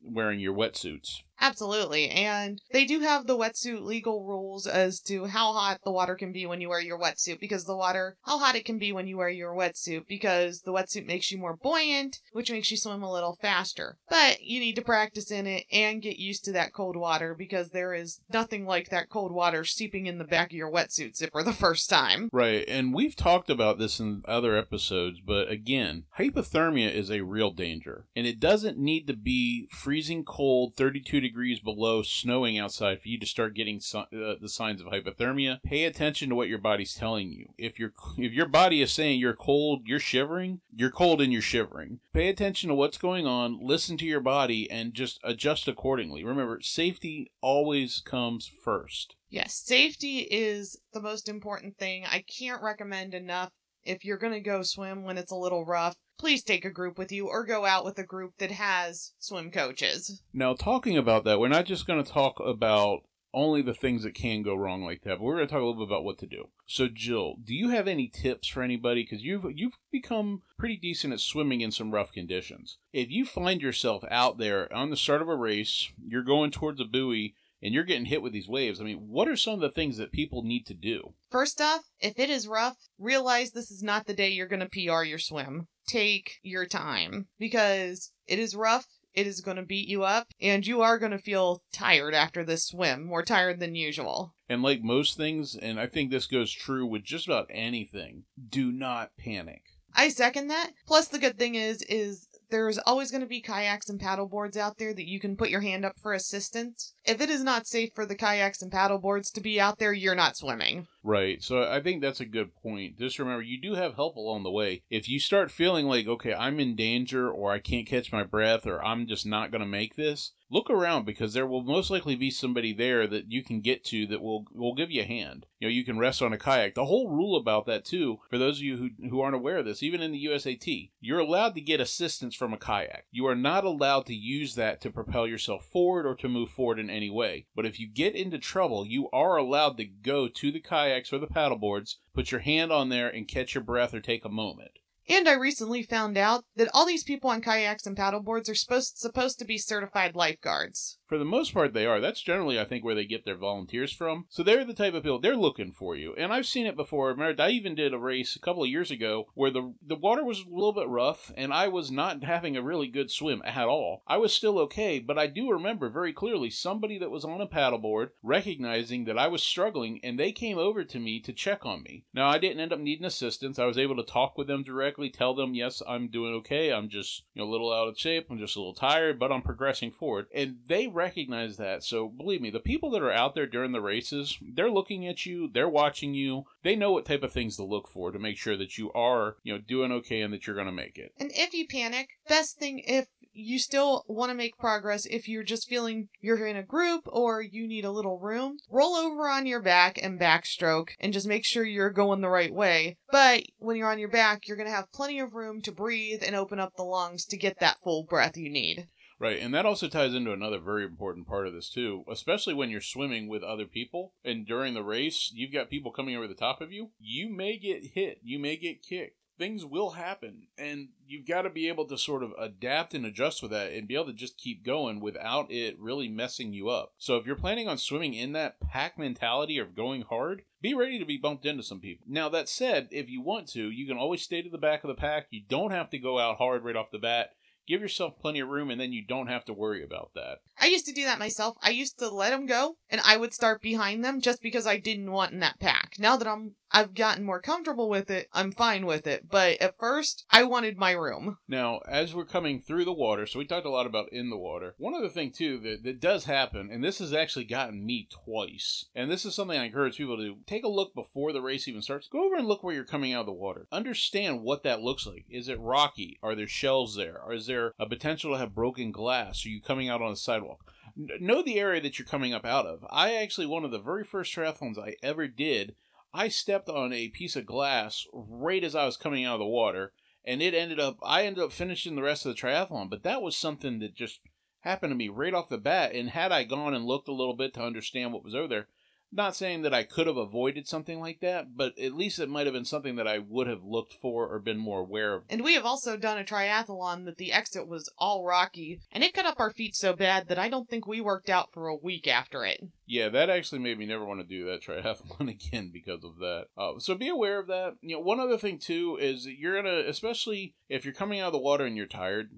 wearing 0.03 0.41
your 0.41 0.55
wetsuits. 0.55 1.23
Absolutely. 1.41 2.11
And 2.11 2.61
they 2.73 2.85
do 2.85 3.01
have 3.01 3.27
the 3.27 3.37
wetsuit 3.37 3.83
legal 3.83 4.25
rules 4.25 4.67
as 4.67 5.01
to 5.01 5.27
how 5.27 5.53
hot 5.53 5.81
the 5.85 5.93
water 5.93 6.15
can 6.15 6.33
be 6.33 6.47
when 6.47 6.61
you 6.61 6.69
wear 6.69 6.81
your 6.81 6.99
wetsuit 6.99 7.41
because 7.41 7.65
the 7.65 7.77
water, 7.77 8.17
how 8.23 8.39
hot 8.39 8.57
it 8.57 8.65
can 8.65 8.79
be 8.79 8.93
when 8.93 9.07
you 9.07 9.19
wear 9.19 9.29
your 9.29 9.55
wetsuit 9.55 10.07
because 10.09 10.63
the 10.63 10.73
wetsuit 10.73 11.07
makes 11.07 11.31
you 11.31 11.39
more 11.39 11.57
buoyant, 11.57 12.21
which 12.33 12.51
makes 12.51 12.71
you 12.71 12.77
swim 12.77 13.03
a 13.03 13.13
little 13.13 13.37
faster. 13.41 13.97
But 14.09 14.43
you 14.43 14.61
need 14.61 14.77
to 14.77 14.83
practice 14.83 15.31
in 15.31 15.47
it 15.47 15.65
and 15.71 16.03
get 16.03 16.19
used 16.19 16.45
to 16.47 16.53
that 16.53 16.73
cold 16.73 16.97
water 16.97 17.35
because 17.35 17.71
there 17.71 17.95
is 17.95 18.21
nothing 18.33 18.67
like 18.67 18.91
that 18.91 19.11
cold 19.11 19.33
water 19.33 19.65
seeping 19.65 20.07
in 20.07 20.19
the 20.19 20.25
back 20.25 20.49
of 20.49 20.57
your 20.57 20.71
wetsuit 20.71 21.17
zipper 21.17 21.43
the 21.43 21.53
first 21.53 21.91
time. 21.91 22.29
Right, 22.33 22.65
and 22.69 22.95
we've 22.95 23.17
talked 23.17 23.51
about 23.51 23.79
this 23.79 24.01
in 24.01 24.23
other 24.27 24.57
episodes, 24.57 25.21
but 25.21 25.51
again, 25.51 26.05
hypothermia 26.19 26.93
is 26.93 27.11
a 27.11 27.21
real 27.21 27.51
danger. 27.51 28.07
And 28.17 28.27
it 28.27 28.41
doesn't 28.41 28.79
need 28.79 29.07
to 29.07 29.15
be 29.15 29.69
freezing 29.71 30.25
cold, 30.25 30.75
32 30.75 31.21
degrees 31.21 31.26
below, 31.35 32.03
snowing 32.03 32.59
outside 32.59 33.01
for 33.01 33.09
you 33.09 33.19
to 33.19 33.27
start 33.27 33.55
getting 33.55 33.81
uh, 33.95 34.05
the 34.41 34.49
signs 34.49 34.81
of 34.81 34.89
hypothermia. 34.89 35.63
Pay 35.63 35.85
attention 35.85 36.29
to 36.29 36.35
what 36.35 36.49
your 36.49 36.59
body's 36.59 36.95
telling 36.95 37.31
you. 37.31 37.49
If 37.59 37.79
your 37.79 37.93
if 38.19 38.33
your 38.33 38.47
body 38.47 38.83
is 38.83 38.93
saying 38.93 39.21
you're 39.21 39.35
cold, 39.35 39.83
you're 39.87 40.01
shivering, 40.01 40.61
you're 40.75 40.91
cold 40.91 41.21
and 41.21 41.33
you're 41.33 41.43
shivering. 41.43 42.01
Pay 42.13 42.29
attention 42.29 42.69
to 42.69 42.75
what's 42.75 42.99
going 42.99 43.27
on, 43.27 43.59
listen 43.61 43.97
to 43.99 44.07
your 44.07 44.21
body 44.21 44.71
and 44.71 44.95
just 44.95 45.21
adjust 45.23 45.69
accordingly. 45.69 46.25
Remember, 46.25 46.61
safety 46.61 47.31
always 47.41 48.01
comes 48.01 48.51
first. 48.63 49.17
Yes, 49.29 49.55
safety 49.55 50.21
is 50.21 50.79
the 50.93 51.01
most 51.01 51.29
important 51.29 51.77
thing. 51.79 52.05
I 52.07 52.25
can't 52.27 52.63
recommend 52.63 53.13
enough 53.13 53.53
if 53.87 54.05
you're 54.05 54.19
going 54.19 54.33
to 54.33 54.41
go 54.41 54.63
swim 54.63 55.05
when 55.05 55.19
it's 55.19 55.33
a 55.33 55.37
little 55.37 55.65
rough, 55.65 55.97
please 56.19 56.43
take 56.43 56.65
a 56.65 56.71
group 56.71 56.99
with 56.99 57.13
you 57.13 57.29
or 57.29 57.45
go 57.45 57.65
out 57.65 57.85
with 57.85 57.99
a 57.99 58.05
group 58.05 58.33
that 58.39 58.51
has 58.51 59.13
swim 59.19 59.51
coaches. 59.51 60.23
Now, 60.33 60.55
talking 60.55 60.97
about 60.97 61.25
that, 61.25 61.41
we're 61.41 61.49
not 61.49 61.67
just 61.67 61.87
going 61.87 62.03
to 62.03 62.11
talk 62.11 62.41
about 62.45 63.01
only 63.35 63.61
the 63.61 63.75
things 63.75 64.03
that 64.03 64.15
can 64.15 64.43
go 64.43 64.55
wrong 64.55 64.83
like 64.83 65.03
that, 65.03 65.19
but 65.19 65.21
we're 65.21 65.37
going 65.37 65.47
to 65.47 65.53
talk 65.53 65.61
a 65.61 65.65
little 65.65 65.87
bit 65.87 65.93
about 65.93 66.05
what 66.05 66.19
to 66.19 66.27
do. 66.27 66.49
So, 66.67 66.89
Jill, 66.89 67.37
do 67.45 67.55
you 67.55 67.69
have 67.69 67.87
any 67.87 68.09
tips 68.09 68.49
for 68.49 68.63
anybody? 68.63 69.03
Because 69.03 69.23
you've 69.23 69.45
you've 69.55 69.75
become 69.93 70.43
pretty 70.59 70.77
decent 70.77 71.13
at 71.13 71.21
swimming 71.21 71.61
in 71.61 71.71
some 71.71 71.93
rough 71.93 72.13
conditions. 72.13 72.79
If 72.95 73.11
you 73.11 73.27
find 73.27 73.61
yourself 73.61 74.05
out 74.11 74.39
there 74.39 74.73
on 74.75 74.89
the 74.89 74.97
start 74.97 75.21
of 75.21 75.29
a 75.29 75.37
race, 75.37 75.91
you're 76.03 76.23
going 76.23 76.51
towards 76.51 76.81
a 76.81 76.85
buoy 76.85 77.35
and 77.63 77.73
you're 77.73 77.85
getting 77.85 78.07
hit 78.07 78.23
with 78.23 78.33
these 78.33 78.49
waves, 78.49 78.81
I 78.81 78.85
mean, 78.85 79.09
what 79.09 79.29
are 79.29 79.37
some 79.37 79.55
of 79.55 79.61
the 79.61 79.71
things 79.71 79.97
that 79.99 80.13
people 80.13 80.43
need 80.43 80.67
to 80.67 80.75
do? 80.75 81.15
First 81.31 81.61
off, 81.61 81.83
if 82.01 82.19
it 82.19 82.31
is 82.31 82.49
rough, 82.49 82.77
realize 82.99 83.51
this 83.51 83.71
is 83.71 83.83
not 83.83 84.07
the 84.07 84.15
day 84.15 84.31
you're 84.31 84.47
going 84.47 84.61
to 84.61 84.69
PR 84.69 85.03
your 85.03 85.19
swim. 85.19 85.69
Take 85.87 86.39
your 86.43 86.67
time 86.67 87.29
because 87.39 88.13
it 88.27 88.39
is 88.39 88.57
rough. 88.57 88.87
It 89.15 89.27
is 89.27 89.41
going 89.41 89.57
to 89.57 89.63
beat 89.63 89.89
you 89.89 90.03
up, 90.03 90.27
and 90.43 90.67
you 90.67 90.83
are 90.83 90.99
going 90.99 91.13
to 91.13 91.19
feel 91.19 91.63
tired 91.73 92.13
after 92.13 92.45
this 92.45 92.67
swim, 92.67 93.07
more 93.07 93.23
tired 93.23 93.61
than 93.61 93.75
usual. 93.75 94.35
And 94.47 94.63
like 94.63 94.83
most 94.83 95.17
things, 95.17 95.57
and 95.57 95.81
I 95.81 95.87
think 95.87 96.11
this 96.11 96.27
goes 96.27 96.53
true 96.53 96.85
with 96.85 97.03
just 97.03 97.27
about 97.27 97.49
anything, 97.51 98.25
do 98.51 98.71
not 98.71 99.13
panic. 99.19 99.63
I 99.95 100.11
second 100.11 100.49
that. 100.49 100.73
Plus, 100.87 101.09
the 101.09 101.19
good 101.19 101.39
thing 101.39 101.55
is, 101.55 101.81
is 101.89 102.29
there's 102.51 102.79
always 102.79 103.11
going 103.11 103.23
to 103.23 103.27
be 103.27 103.41
kayaks 103.41 103.89
and 103.89 104.01
paddle 104.01 104.29
boards 104.29 104.57
out 104.57 104.79
there 104.79 104.95
that 104.95 105.09
you 105.09 105.19
can 105.19 105.37
put 105.37 105.51
your 105.51 105.61
hand 105.61 105.85
up 105.85 105.99
for 106.01 106.13
assistance. 106.13 106.95
If 107.05 107.21
it 107.21 107.31
is 107.31 107.43
not 107.43 107.67
safe 107.67 107.91
for 107.95 108.07
the 108.07 108.15
kayaks 108.15 108.63
and 108.63 108.71
paddle 108.71 108.99
boards 108.99 109.31
to 109.33 109.41
be 109.41 109.61
out 109.61 109.79
there, 109.79 109.93
you're 109.93 110.15
not 110.15 110.37
swimming. 110.37 110.87
Right. 111.07 111.41
So 111.41 111.63
I 111.63 111.81
think 111.81 112.03
that's 112.03 112.19
a 112.19 112.27
good 112.27 112.53
point. 112.57 112.99
Just 112.99 113.21
remember, 113.21 113.41
you 113.41 113.61
do 113.61 113.75
have 113.75 113.95
help 113.95 114.17
along 114.17 114.43
the 114.43 114.51
way. 114.51 114.83
If 114.91 115.09
you 115.09 115.21
start 115.21 115.53
feeling 115.53 115.87
like, 115.87 116.09
okay, 116.09 116.35
I'm 116.35 116.59
in 116.59 116.75
danger 116.75 117.31
or 117.31 117.53
I 117.53 117.61
can't 117.61 117.87
catch 117.87 118.13
my 118.13 118.25
breath 118.25 118.67
or 118.67 118.85
I'm 118.85 119.07
just 119.07 119.25
not 119.25 119.53
going 119.53 119.61
to 119.61 119.69
make 119.69 119.95
this, 119.95 120.33
look 120.51 120.71
around 120.71 121.05
because 121.05 121.33
there 121.33 121.47
will 121.47 121.63
most 121.63 121.91
likely 121.91 122.15
be 122.15 122.31
somebody 122.31 122.73
there 122.73 123.07
that 123.07 123.31
you 123.31 123.43
can 123.43 123.61
get 123.61 123.85
to 123.85 124.07
that 124.07 124.23
will 124.23 124.45
will 124.55 124.75
give 124.75 124.91
you 124.91 125.03
a 125.03 125.07
hand. 125.07 125.47
You 125.59 125.69
know, 125.69 125.73
you 125.73 125.85
can 125.85 125.99
rest 125.99 126.23
on 126.23 126.33
a 126.33 126.39
kayak. 126.39 126.75
The 126.75 126.85
whole 126.85 127.09
rule 127.09 127.37
about 127.37 127.67
that 127.67 127.85
too, 127.85 128.19
for 128.29 128.39
those 128.39 128.59
of 128.59 128.65
you 128.65 128.77
who, 128.77 129.09
who 129.09 129.21
aren't 129.21 129.35
aware 129.35 129.59
of 129.59 129.65
this, 129.65 129.83
even 129.83 130.03
in 130.03 130.13
the 130.13 130.25
USAT, 130.27 130.91
you're 131.01 131.19
allowed 131.19 131.55
to 131.55 131.61
get 131.61 131.81
assistance 131.81 132.35
from 132.35 132.53
a 132.53 132.59
kayak. 132.59 133.07
You 133.11 133.27
are 133.27 133.35
not 133.35 133.65
allowed 133.65 134.07
to 134.07 134.15
use 134.15 134.55
that 134.55 134.81
to 134.83 134.91
propel 134.91 135.27
yourself 135.27 135.65
forward 135.65 136.07
or 136.07 136.15
to 136.17 136.29
move 136.29 136.51
forward 136.51 136.79
in 136.79 136.91
any 136.91 137.11
way. 137.11 137.47
But 137.55 137.67
if 137.67 137.81
you 137.81 137.89
get 137.89 138.15
into 138.15 138.39
trouble, 138.39 138.87
you 138.87 139.09
are 139.13 139.37
allowed 139.37 139.79
to 139.79 139.85
go 139.85 140.29
to 140.29 140.53
the 140.53 140.61
kayaks 140.97 141.13
or 141.13 141.19
the 141.19 141.27
paddle 141.27 141.59
boards, 141.59 141.99
put 142.15 142.31
your 142.31 142.41
hand 142.41 142.73
on 142.73 142.89
there 142.89 143.09
and 143.09 143.29
catch 143.29 143.55
your 143.55 143.65
breath 143.65 143.95
or 143.95 144.01
take 144.01 144.25
a 144.25 144.31
moment. 144.31 144.73
And 145.09 145.29
I 145.29 145.35
recently 145.35 145.85
found 145.85 146.19
out 146.19 146.45
that 146.57 146.69
all 146.75 146.85
these 146.85 147.05
people 147.05 147.31
on 147.31 147.41
kayaks 147.41 147.87
and 147.87 147.97
paddleboards 147.97 148.51
are 148.51 148.57
supposed 148.57 148.99
supposed 148.99 149.39
to 149.39 149.45
be 149.45 149.57
certified 149.57 150.17
lifeguards 150.17 150.99
for 151.07 151.19
the 151.19 151.25
most 151.25 151.55
part 151.55 151.73
they 151.73 151.87
are. 151.87 152.01
That's 152.01 152.21
generally 152.21 152.59
i 152.59 152.65
think 152.65 152.85
where 152.85 152.95
they 152.95 153.05
get 153.05 153.25
their 153.25 153.37
volunteers 153.37 153.93
from. 153.93 154.27
So 154.29 154.43
they're 154.43 154.65
the 154.65 154.75
type 154.75 154.95
of 154.95 155.03
people 155.05 155.21
they're 155.21 155.37
looking 155.37 155.73
for 155.73 155.95
you. 155.97 156.15
And 156.17 156.33
i've 156.33 156.47
seen 156.47 156.67
it 156.67 156.77
before. 156.77 157.17
I 157.17 157.51
even 157.51 157.75
did 157.75 157.95
a 157.95 157.99
race 157.99 158.35
a 158.35 158.41
couple 158.41 158.63
of 158.63 158.69
years 158.69 158.91
ago 158.91 159.27
where 159.35 159.51
the 159.51 159.75
the 159.85 159.97
water 159.97 160.25
was 160.25 160.41
a 160.41 160.51
little 160.51 160.73
bit 160.73 160.89
rough 160.89 161.33
and 161.37 161.53
i 161.53 161.69
was 161.69 161.91
not 161.91 162.25
having 162.37 162.57
a 162.57 162.63
really 162.63 162.89
good 162.89 163.11
swim 163.11 163.43
at 163.45 163.69
all. 163.69 164.03
I 164.07 164.17
was 164.17 164.33
still 164.33 164.59
okay 164.61 164.99
but 164.99 165.19
i 165.19 165.27
do 165.27 165.51
remember 165.51 165.89
very 165.89 166.13
clearly 166.13 166.51
somebody 166.51 166.99
that 166.99 167.11
was 167.11 167.25
on 167.25 167.41
a 167.41 167.47
paddleboard 167.47 168.11
recognizing 168.23 169.05
that 169.05 169.19
i 169.19 169.29
was 169.29 169.43
struggling 169.43 170.01
and 170.03 170.19
they 170.19 170.33
came 170.33 170.59
over 170.59 170.85
to 170.85 170.99
me 170.99 171.21
to 171.21 171.33
check 171.33 171.65
on 171.65 171.83
me. 171.83 172.05
Now 172.13 172.29
i 172.29 172.39
didn't 172.39 172.61
end 172.61 172.73
up 172.73 172.81
needing 172.81 173.07
assistance. 173.07 173.59
I 173.59 173.67
was 173.67 173.79
able 173.79 173.97
to 173.97 174.03
talk 174.03 174.37
with 174.37 174.49
them 174.49 174.65
directly 174.65 175.11
tell 175.11 175.35
them 175.35 175.55
yes 175.55 175.83
i'm 175.89 176.09
doing 176.09 176.35
okay. 176.35 176.73
I'm 176.73 176.89
just 176.89 177.23
you 177.35 177.43
know 177.43 177.49
a 177.49 177.53
little 177.53 177.73
out 177.73 177.89
of 177.89 177.99
shape. 177.99 178.27
I'm 178.31 178.39
just 178.39 178.57
a 178.57 178.59
little 178.59 178.75
tired 178.75 179.19
but 179.19 179.31
i'm 179.31 179.43
progressing 179.43 179.93
forward. 179.93 180.27
And 180.35 180.57
they 180.67 180.89
recognize 180.97 181.57
that. 181.59 181.85
So 181.85 182.09
believe 182.09 182.41
me, 182.41 182.51
the 182.51 182.59
people 182.59 182.91
that 182.91 183.03
are 183.03 183.13
out 183.13 183.35
there 183.35 183.47
during 183.47 183.73
the 183.73 183.81
races, 183.81 184.39
they're 184.41 184.71
looking 184.71 185.07
at 185.07 185.27
you, 185.27 185.49
they're 185.53 185.69
watching 185.69 186.15
you, 186.15 186.45
they 186.63 186.75
know 186.75 186.93
what 186.93 187.05
type 187.05 187.23
of 187.23 187.33
things 187.33 187.57
to 187.57 187.65
look 187.65 187.89
for 187.89 188.11
to 188.11 188.19
make 188.19 188.39
sure 188.39 188.57
that 188.57 188.79
you 188.79 188.93
are, 188.93 189.37
you 189.43 189.53
know, 189.53 189.61
doing 189.61 189.93
okay 189.93 190.23
and 190.23 190.33
that 190.33 190.47
you're 190.47 190.57
going 190.57 190.67
to 190.67 190.73
make 190.73 190.99
it. 190.99 191.13
And 191.19 191.31
if 191.35 191.55
you 191.55 191.67
panic, 191.69 192.09
best 192.29 192.59
thing 192.59 192.81
if 192.85 193.07
you 193.37 193.59
still 193.59 194.05
want 194.09 194.31
to 194.31 194.35
make 194.35 194.57
progress 194.57 195.05
if 195.07 195.29
you're 195.29 195.43
just 195.43 195.69
feeling 195.69 196.09
you're 196.21 196.47
in 196.47 196.57
a 196.57 196.63
group 196.63 197.03
or 197.07 197.43
you 197.43 197.69
need 197.69 197.85
a 197.85 197.91
little 197.91 198.19
room, 198.19 198.57
roll 198.71 198.95
over 198.95 199.29
on 199.29 199.47
your 199.47 199.61
back 199.61 199.99
and 200.03 200.19
backstroke 200.19 200.91
and 200.99 201.13
just 201.13 201.27
make 201.27 201.45
sure 201.45 201.65
you're 201.65 201.91
going 201.91 202.23
the 202.23 202.29
right 202.29 202.53
way. 202.53 202.97
But 203.13 203.45
when 203.59 203.77
you're 203.77 203.91
on 203.91 203.99
your 203.99 204.09
back, 204.09 204.49
you're 204.49 204.57
going 204.57 204.69
to 204.69 204.75
have 204.75 204.93
plenty 204.93 205.21
of 205.21 205.35
room 205.35 205.61
to 205.63 205.73
breathe 205.73 206.23
and 206.25 206.35
open 206.35 206.59
up 206.59 206.77
the 206.77 206.83
lungs 206.83 207.27
to 207.27 207.37
get 207.37 207.61
that 207.61 207.79
full 207.83 208.05
breath 208.05 208.37
you 208.37 208.49
need. 208.49 208.89
Right, 209.19 209.41
and 209.41 209.55
that 209.55 209.65
also 209.65 209.89
ties 209.89 210.15
into 210.15 210.33
another 210.33 210.59
very 210.59 210.85
important 210.85 211.27
part 211.27 211.47
of 211.47 211.55
this 211.55 211.71
too, 211.71 212.05
especially 212.11 212.53
when 212.53 212.69
you're 212.69 212.83
swimming 212.83 213.29
with 213.29 213.43
other 213.43 213.65
people 213.65 214.13
and 214.23 214.47
during 214.47 214.75
the 214.75 214.83
race, 214.83 215.33
you've 215.35 215.53
got 215.53 215.71
people 215.71 215.91
coming 215.91 216.15
over 216.15 216.29
the 216.29 216.35
top 216.35 216.61
of 216.61 216.71
you. 216.71 216.91
You 216.99 217.31
may 217.31 217.57
get 217.57 217.93
hit, 217.95 218.21
you 218.23 218.39
may 218.39 218.57
get 218.57 218.83
kicked. 218.83 219.17
Things 219.39 219.67
will 219.67 219.91
happen, 219.91 220.47
and 220.57 220.89
you've 221.07 221.27
got 221.27 221.43
to 221.43 221.51
be 221.51 221.69
able 221.69 221.87
to 221.89 221.99
sort 221.99 222.23
of 222.23 222.33
adapt 222.39 222.95
and 222.95 223.05
adjust 223.05 223.43
with 223.43 223.51
that 223.51 223.71
and 223.71 223.87
be 223.87 223.95
able 223.95 224.07
to 224.07 224.15
just 224.15 224.39
keep 224.39 224.65
going 224.65 224.99
without 224.99 225.51
it 225.51 225.79
really 225.79 226.09
messing 226.09 226.55
you 226.55 226.71
up. 226.71 226.95
So, 226.97 227.19
if 227.19 227.27
you're 227.27 227.37
planning 227.37 227.69
on 227.69 227.77
swimming 227.77 228.15
in 228.15 228.33
that 228.33 228.61
pack 228.61 228.99
mentality 228.99 229.59
of 229.59 229.77
going 229.77 230.03
hard, 230.09 230.45
be 230.63 230.73
ready 230.73 230.99
to 230.99 231.05
be 231.05 231.19
bumped 231.19 231.45
into 231.45 231.63
some 231.63 231.81
people. 231.81 232.07
Now, 232.09 232.31
that 232.31 232.49
said, 232.49 232.89
if 232.91 233.11
you 233.11 233.21
want 233.21 233.47
to, 233.49 233.71
you 233.71 233.87
can 233.87 233.99
always 233.99 234.23
stay 234.23 234.41
to 234.41 234.49
the 234.49 234.57
back 234.57 234.85
of 234.85 234.89
the 234.89 234.95
pack. 234.95 235.27
You 235.29 235.43
don't 235.47 235.71
have 235.71 235.91
to 235.91 235.99
go 235.99 236.19
out 236.19 236.39
hard 236.39 236.65
right 236.65 236.75
off 236.75 236.91
the 236.91 236.99
bat 236.99 237.33
give 237.67 237.81
yourself 237.81 238.19
plenty 238.21 238.41
of 238.41 238.49
room 238.49 238.71
and 238.71 238.81
then 238.81 238.93
you 238.93 239.03
don't 239.03 239.27
have 239.27 239.45
to 239.47 239.53
worry 239.53 239.83
about 239.83 240.11
that. 240.15 240.39
I 240.61 240.67
used 240.67 240.87
to 240.87 240.93
do 240.93 241.05
that 241.05 241.19
myself. 241.19 241.57
I 241.63 241.71
used 241.71 241.99
to 241.99 242.09
let 242.09 242.31
them 242.31 242.47
go 242.47 242.77
and 242.91 243.01
I 243.05 243.17
would 243.17 243.33
start 243.33 243.63
behind 243.63 244.05
them 244.05 244.21
just 244.21 244.43
because 244.43 244.67
I 244.67 244.79
didn't 244.79 245.11
want 245.11 245.33
in 245.33 245.41
that 245.41 245.61
pack. 245.61 245.95
Now 245.99 246.17
that 246.17 246.29
I'm 246.29 246.55
I've 246.73 246.95
gotten 246.95 247.25
more 247.25 247.41
comfortable 247.41 247.89
with 247.89 248.11
it, 248.11 248.29
I'm 248.33 248.53
fine 248.53 248.87
with 248.87 249.07
it. 249.07 249.31
But 249.31 249.61
at 249.63 249.79
first, 249.79 250.25
I 250.31 250.43
wanted 250.43 250.77
my 250.77 250.91
room. 250.93 251.39
Now, 251.49 251.81
as 251.89 252.15
we're 252.15 252.25
coming 252.25 252.61
through 252.61 252.85
the 252.85 252.93
water, 252.93 253.25
so 253.25 253.39
we 253.39 253.47
talked 253.47 253.67
a 253.67 253.71
lot 253.71 253.87
about 253.87 254.13
in 254.13 254.31
the 254.31 254.37
water. 254.37 254.75
One 254.77 254.95
other 254.95 255.09
thing 255.09 255.31
too 255.31 255.59
that, 255.61 255.85
that 255.85 256.01
does 256.01 256.25
happen, 256.25 256.69
and 256.71 256.83
this 256.83 256.99
has 256.99 257.13
actually 257.13 257.45
gotten 257.45 257.87
me 257.87 258.09
twice, 258.11 258.87
and 258.95 259.11
this 259.11 259.25
is 259.25 259.35
something 259.35 259.59
I 259.59 259.65
encourage 259.65 259.97
people 259.97 260.17
to 260.17 260.23
do. 260.25 260.37
Take 260.47 260.65
a 260.65 260.69
look 260.69 260.95
before 260.95 261.33
the 261.33 261.41
race 261.41 261.69
even 261.69 261.83
starts. 261.83 262.09
Go 262.09 262.27
over 262.27 262.37
and 262.37 262.47
look 262.47 262.63
where 262.63 262.75
you're 262.75 262.85
coming 262.85 263.13
out 263.13 263.21
of 263.21 263.27
the 263.27 263.33
water. 263.33 263.69
Understand 263.71 264.43
what 264.43 264.63
that 264.65 264.83
looks 264.83 265.07
like. 265.07 265.25
Is 265.31 265.49
it 265.49 265.61
rocky? 265.61 266.19
Are 266.23 266.35
there 266.35 266.49
shells 266.49 266.97
there? 266.97 267.21
Or 267.25 267.33
is 267.33 267.47
there 267.47 267.73
a 267.79 267.87
potential 267.87 268.33
to 268.33 268.39
have 268.39 268.55
broken 268.55 268.91
glass? 268.91 269.47
Are 269.47 269.51
you 269.51 269.63
coming 269.63 269.89
out 269.89 270.03
on 270.03 270.13
a 270.13 270.17
sidewalk? 270.17 270.73
Know 270.97 271.43
the 271.43 271.59
area 271.59 271.81
that 271.83 271.99
you're 271.99 272.07
coming 272.07 272.33
up 272.33 272.45
out 272.45 272.67
of. 272.67 272.85
I 272.91 273.15
actually, 273.15 273.47
one 273.47 273.65
of 273.65 273.71
the 273.71 273.79
very 273.79 274.05
first 274.05 274.35
triathlons 274.35 274.79
I 274.79 274.97
ever 275.03 275.29
did, 275.29 275.75
I 276.13 276.29
stepped 276.29 276.69
on 276.69 276.93
a 276.93 277.09
piece 277.09 277.37
of 277.37 277.47
glass 277.47 278.07
right 278.13 278.65
as 278.65 278.75
I 278.75 278.87
was 278.87 278.97
coming 278.97 279.25
out 279.25 279.35
of 279.35 279.41
the 279.41 279.47
water, 279.47 279.93
and 280.25 280.41
it 280.41 280.55
ended 280.55 280.81
up, 280.81 280.99
I 281.03 281.25
ended 281.25 281.45
up 281.45 281.53
finishing 281.53 281.95
the 281.95 282.03
rest 282.03 282.25
of 282.25 282.35
the 282.35 282.41
triathlon, 282.41 282.89
but 282.89 283.03
that 283.03 283.23
was 283.23 283.37
something 283.37 283.79
that 283.81 283.95
just 283.95 284.21
happened 284.61 284.91
to 284.91 284.97
me 284.97 285.09
right 285.09 285.35
off 285.35 285.49
the 285.49 285.59
bat. 285.59 285.95
And 285.95 286.11
had 286.11 286.33
I 286.33 286.45
gone 286.45 286.75
and 286.75 286.85
looked 286.85 287.09
a 287.09 287.15
little 287.15 287.37
bit 287.37 287.55
to 287.55 287.63
understand 287.63 288.13
what 288.13 288.25
was 288.25 288.35
over 288.35 288.49
there, 288.49 288.69
Not 289.13 289.37
saying 289.37 289.63
that 289.63 289.73
I 289.73 289.85
could 289.85 290.07
have 290.07 290.17
avoided 290.17 290.67
something 290.67 291.01
like 291.01 291.21
that, 291.21 291.57
but 291.57 291.79
at 291.79 291.95
least 291.95 292.19
it 292.19 292.29
might 292.29 292.47
have 292.47 292.53
been 292.53 292.65
something 292.65 292.97
that 292.97 293.07
I 293.07 293.19
would 293.19 293.47
have 293.47 293.63
looked 293.63 293.95
for 293.95 294.29
or 294.29 294.39
been 294.39 294.59
more 294.59 294.81
aware 294.81 295.15
of. 295.15 295.23
And 295.31 295.43
we 295.43 295.55
have 295.55 295.65
also 295.65 295.97
done 295.97 296.19
a 296.19 296.25
triathlon 296.25 297.05
that 297.05 297.17
the 297.17 297.33
exit 297.33 297.69
was 297.69 297.91
all 297.99 298.25
rocky, 298.25 298.81
and 298.91 299.05
it 299.05 299.15
cut 299.15 299.27
up 299.27 299.39
our 299.39 299.53
feet 299.53 299.77
so 299.77 299.95
bad 299.95 300.29
that 300.29 300.39
I 300.39 300.49
don't 300.49 300.69
think 300.69 300.87
we 300.87 301.01
worked 301.01 301.31
out 301.31 301.53
for 301.53 301.69
a 301.69 301.77
week 301.77 302.09
after 302.09 302.45
it. 302.45 302.61
Yeah, 302.85 303.09
that 303.09 303.31
actually 303.31 303.61
made 303.61 303.79
me 303.79 303.87
never 303.87 304.05
want 304.05 304.21
to 304.21 304.27
do 304.27 304.45
that 304.47 304.63
triathlon 304.67 305.31
again 305.31 305.71
because 305.73 306.05
of 306.05 306.19
that. 306.19 306.47
Uh, 306.57 306.79
so 306.79 306.95
be 306.95 307.09
aware 307.09 307.39
of 307.39 307.47
that. 307.47 307.75
You 307.81 307.97
know, 307.97 308.03
one 308.03 308.21
other 308.21 308.39
thing 308.39 308.59
too 308.59 308.99
is 309.01 309.25
that 309.25 309.39
you're 309.39 309.61
gonna, 309.61 309.85
especially 309.89 310.55
if 310.69 310.85
you're 310.85 310.95
coming 310.95 311.21
out 311.21 311.29
of 311.29 311.33
the 311.33 311.39
water 311.39 311.65
and 311.65 311.77
you're 311.77 311.87
tired, 311.87 312.31